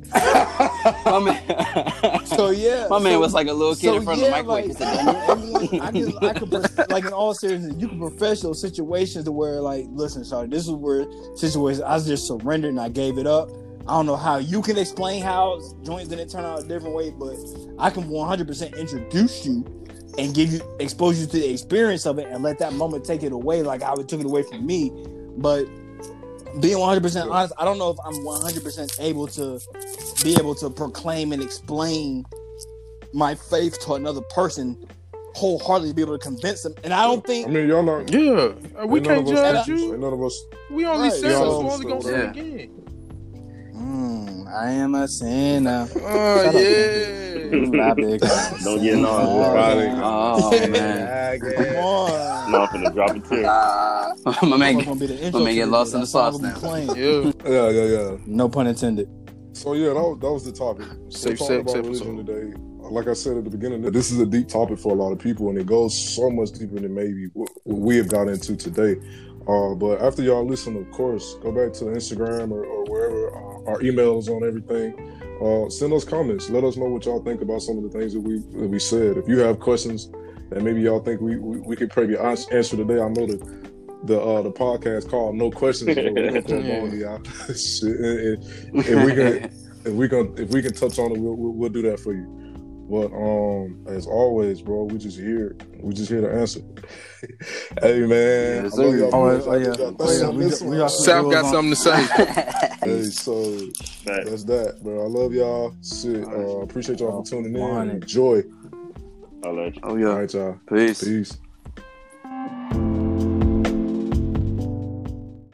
My 1.06 1.20
man, 1.20 2.26
so 2.26 2.50
yeah, 2.52 2.88
my 2.90 2.98
man 2.98 3.20
was 3.20 3.34
like 3.34 3.48
a 3.48 3.54
little 3.54 3.76
kid 3.76 3.88
so, 3.88 3.98
in 3.98 4.04
front 4.04 4.22
yeah, 4.22 4.28
of 4.28 4.46
the 4.48 4.54
microwave. 4.54 4.80
like, 4.80 4.96
"Daniel." 4.96 5.16
everyone, 5.30 5.82
I 5.82 5.92
can, 6.34 6.56
I 6.56 6.86
like 6.90 7.06
in 7.06 7.12
all 7.14 7.34
seriousness, 7.34 7.76
you 7.78 7.90
can 7.90 8.00
profess 8.00 8.42
those 8.42 8.62
situations 8.62 9.26
to 9.26 9.34
where, 9.34 9.60
like, 9.60 9.86
listen, 9.90 10.24
sorry, 10.24 10.48
this 10.48 10.64
is 10.66 10.72
where 10.72 11.06
situations 11.36 11.84
I 11.84 12.00
just 12.00 12.26
surrendered 12.26 12.70
and 12.70 12.80
I 12.80 12.88
gave 12.90 13.18
it 13.18 13.28
up. 13.28 13.50
I 13.82 13.92
don't 13.94 14.06
know 14.06 14.16
how 14.16 14.38
you 14.38 14.62
can 14.62 14.78
explain 14.78 15.22
how 15.24 15.62
joints 15.84 16.10
didn't 16.10 16.30
turn 16.30 16.46
out 16.46 16.64
a 16.64 16.68
different 16.68 16.96
way, 16.96 17.10
but 17.10 17.36
I 17.78 17.90
can 17.90 18.04
100% 18.06 18.78
introduce 18.78 19.46
you 19.46 19.66
and 20.18 20.34
give 20.34 20.52
you 20.52 20.62
expose 20.80 21.20
you 21.20 21.26
to 21.28 21.32
the 21.40 21.50
experience 21.52 22.06
of 22.06 22.20
it 22.20 22.28
and 22.28 22.44
let 22.44 22.60
that 22.60 22.74
moment 22.74 23.06
take 23.06 23.24
it 23.24 23.32
away, 23.32 23.62
like 23.62 23.82
how 23.82 23.96
it 23.96 24.08
took 24.08 24.20
it 24.20 24.26
away 24.26 24.44
from 24.44 24.66
me. 24.66 24.92
But 25.38 25.66
being 26.62 26.78
100% 26.78 27.30
honest, 27.32 27.54
I 27.58 27.66
don't 27.66 27.78
know 27.78 27.90
if 27.92 27.98
I'm 28.04 28.16
100% 28.26 29.00
able 29.00 29.28
to 29.28 29.60
be 30.24 30.36
able 30.40 30.56
to 30.56 30.70
proclaim 30.70 31.34
and 31.34 31.42
explain 31.42 32.26
my 33.14 33.36
faith 33.36 33.80
to 33.82 33.94
another 33.94 34.22
person 34.22 34.78
wholeheartedly 35.36 35.90
to 35.90 35.96
be 35.96 36.02
able 36.02 36.18
to 36.18 36.24
convince 36.24 36.64
them. 36.64 36.74
And 36.84 36.92
I 36.94 37.04
don't 37.04 37.24
think 37.26 37.48
I 37.48 37.52
mean, 37.52 37.68
y'all 37.70 37.84
not. 37.84 38.12
Yeah, 38.12 38.54
we 38.86 39.00
ain't 39.00 39.08
none 39.08 39.18
can't 39.18 39.20
of 39.20 39.28
us- 39.28 39.66
judge 39.66 39.68
you. 39.68 39.98
None 39.98 40.14
of 40.14 40.24
us. 40.24 40.44
We 40.72 40.86
only 40.86 41.10
Right, 41.10 41.18
said 41.18 41.32
so- 41.34 41.52
so, 41.52 41.62
we 41.62 41.70
only 41.70 41.86
gonna 41.86 42.02
say 42.02 42.16
it 42.26 42.30
again. 42.32 42.87
Mm, 43.78 44.48
I 44.54 44.72
am 44.72 44.96
a 44.96 45.08
sinner. 45.08 45.88
Oh 45.96 46.52
Shut 47.50 47.80
up. 47.80 47.98
Don't 47.98 48.82
get 48.82 48.98
no 48.98 49.52
Friday. 49.52 49.92
Oh 49.96 50.68
man, 50.70 51.40
Come 51.40 51.76
on. 51.78 52.52
No, 52.52 52.62
I'm 52.62 52.68
finna 52.68 52.94
drop 52.94 53.16
a 53.16 53.20
tear. 53.20 54.50
my 54.50 54.58
man, 54.58 54.76
That's 54.76 54.88
gonna 54.88 55.00
be 55.00 55.08
the 55.08 55.24
intro 55.24 55.40
my 55.40 55.46
man 55.46 55.54
to 55.54 55.62
get 55.62 55.70
lost 55.70 55.94
in 55.94 56.00
the 56.02 56.06
that's 56.06 56.16
all 56.16 56.32
sauce 56.32 56.64
I'm 56.64 56.88
now. 56.88 56.94
Yeah. 56.96 57.32
Yeah, 57.46 57.70
yeah, 57.70 57.84
yeah. 57.84 58.18
No 58.26 58.50
pun 58.50 58.68
intended. 58.68 59.10
So 59.54 59.74
yeah, 59.74 59.88
that 59.88 59.96
was, 59.96 60.20
that 60.20 60.32
was 60.32 60.46
the 60.46 60.52
topic. 60.52 60.86
So 61.10 61.36
Safe 61.36 61.40
talking 61.40 61.48
sex 61.48 61.72
about 61.74 61.86
religion 61.86 62.26
today. 62.26 62.58
Like 62.90 63.08
I 63.08 63.14
said 63.14 63.38
at 63.38 63.44
the 63.44 63.50
beginning, 63.50 63.82
this 63.92 64.12
is 64.12 64.20
a 64.20 64.26
deep 64.26 64.48
topic 64.48 64.80
for 64.80 64.92
a 64.94 64.96
lot 64.96 65.12
of 65.12 65.20
people, 65.20 65.50
and 65.50 65.58
it 65.58 65.66
goes 65.66 65.98
so 65.98 66.30
much 66.30 66.52
deeper 66.52 66.76
than 66.80 66.94
maybe 66.94 67.28
what 67.34 67.50
what 67.64 67.80
we 67.80 67.98
have 67.98 68.08
got 68.08 68.30
into 68.30 68.56
today. 68.56 68.96
Uh, 69.48 69.74
but 69.76 70.02
after 70.02 70.22
y'all 70.22 70.46
listen, 70.46 70.76
of 70.76 70.90
course, 70.92 71.36
go 71.42 71.52
back 71.52 71.72
to 71.74 71.86
Instagram 71.86 72.52
or, 72.52 72.66
or 72.66 72.84
wherever 72.86 73.28
uh, 73.36 73.72
our 73.72 73.80
emails 73.80 74.30
on 74.30 74.44
everything. 74.46 74.94
Uh, 75.42 75.70
send 75.70 75.94
us 75.94 76.04
comments. 76.04 76.50
Let 76.50 76.64
us 76.64 76.76
know 76.78 76.86
what 76.86 77.06
y'all 77.06 77.22
think 77.24 77.42
about 77.42 77.62
some 77.62 77.78
of 77.78 77.84
the 77.84 77.90
things 77.98 78.14
that 78.14 78.20
we 78.20 78.40
that 78.60 78.68
we 78.70 78.80
said. 78.80 79.18
If 79.18 79.28
you 79.28 79.38
have 79.40 79.60
questions 79.60 80.10
that 80.50 80.62
maybe 80.64 80.82
y'all 80.82 81.00
think 81.00 81.22
we 81.22 81.38
we, 81.38 81.60
we 81.60 81.76
could 81.76 81.90
probably 81.92 82.18
answer 82.18 82.76
today, 82.76 83.00
I 83.02 83.08
know 83.10 83.26
that 83.28 83.40
the 84.06 84.20
uh, 84.20 84.42
the 84.42 84.52
podcast 84.52 85.10
called 85.10 85.36
No 85.36 85.50
Questions. 85.52 85.96
but 85.96 86.04
we're 86.06 86.14
gonna 86.28 86.42
throw 86.42 86.60
Yeah. 86.60 86.80
all 86.82 86.94
y'all. 86.94 87.24
Shit, 87.56 88.00
and- 88.00 88.44
and- 88.74 88.86
and 88.88 89.06
we 89.06 89.14
can 89.14 89.52
if 89.86 89.94
we 89.94 90.10
can 90.10 90.34
if 90.38 90.50
we 90.50 90.62
can 90.62 90.74
touch 90.74 91.00
on 91.00 91.12
it, 91.12 91.20
we'll, 91.20 91.36
we'll, 91.36 91.54
we'll 91.54 91.70
do 91.70 91.82
that 91.84 92.00
for 92.00 92.14
you. 92.14 92.47
But 92.90 93.12
um, 93.14 93.86
as 93.88 94.08
always, 94.08 94.62
bro, 94.62 94.86
we 94.86 94.98
just 94.98 95.20
here. 95.20 95.58
We 95.82 95.94
just 95.94 96.10
here 96.10 96.22
to 96.22 96.32
answer. 96.34 96.62
hey 97.82 98.00
man, 98.02 98.64
Yes, 98.64 98.80
I 98.80 98.84
y'all, 98.84 99.10
Oh, 99.14 99.26
oh, 99.26 99.56
yeah. 99.56 99.74
think 99.74 99.98
Oh, 100.00 100.12
yeah. 100.12 100.30
We 100.30 100.46
we 100.70 100.78
got 100.78 100.92
some- 100.92 101.06
South 101.06 101.32
got 101.32 101.52
something 101.52 101.72
to 101.72 101.76
say. 101.76 102.54
Hey, 102.88 103.04
so 103.04 103.60
that's 104.06 104.46
that, 104.46 104.82
bro. 104.82 105.04
I 105.04 105.08
love 105.08 105.34
y'all. 105.34 105.76
Shit, 105.84 106.24
uh, 106.26 106.60
appreciate 106.62 107.02
y'all 107.02 107.22
for 107.22 107.30
tuning 107.30 107.54
in. 107.54 107.90
Enjoy. 107.90 108.44
I'll 109.44 109.54
let 109.54 109.76
you. 109.76 109.82
oh 109.84 109.96
yeah. 109.98 110.06
right, 110.08 110.34
y'all. 110.34 110.60
Peace. 110.70 111.04
Peace. 111.04 111.38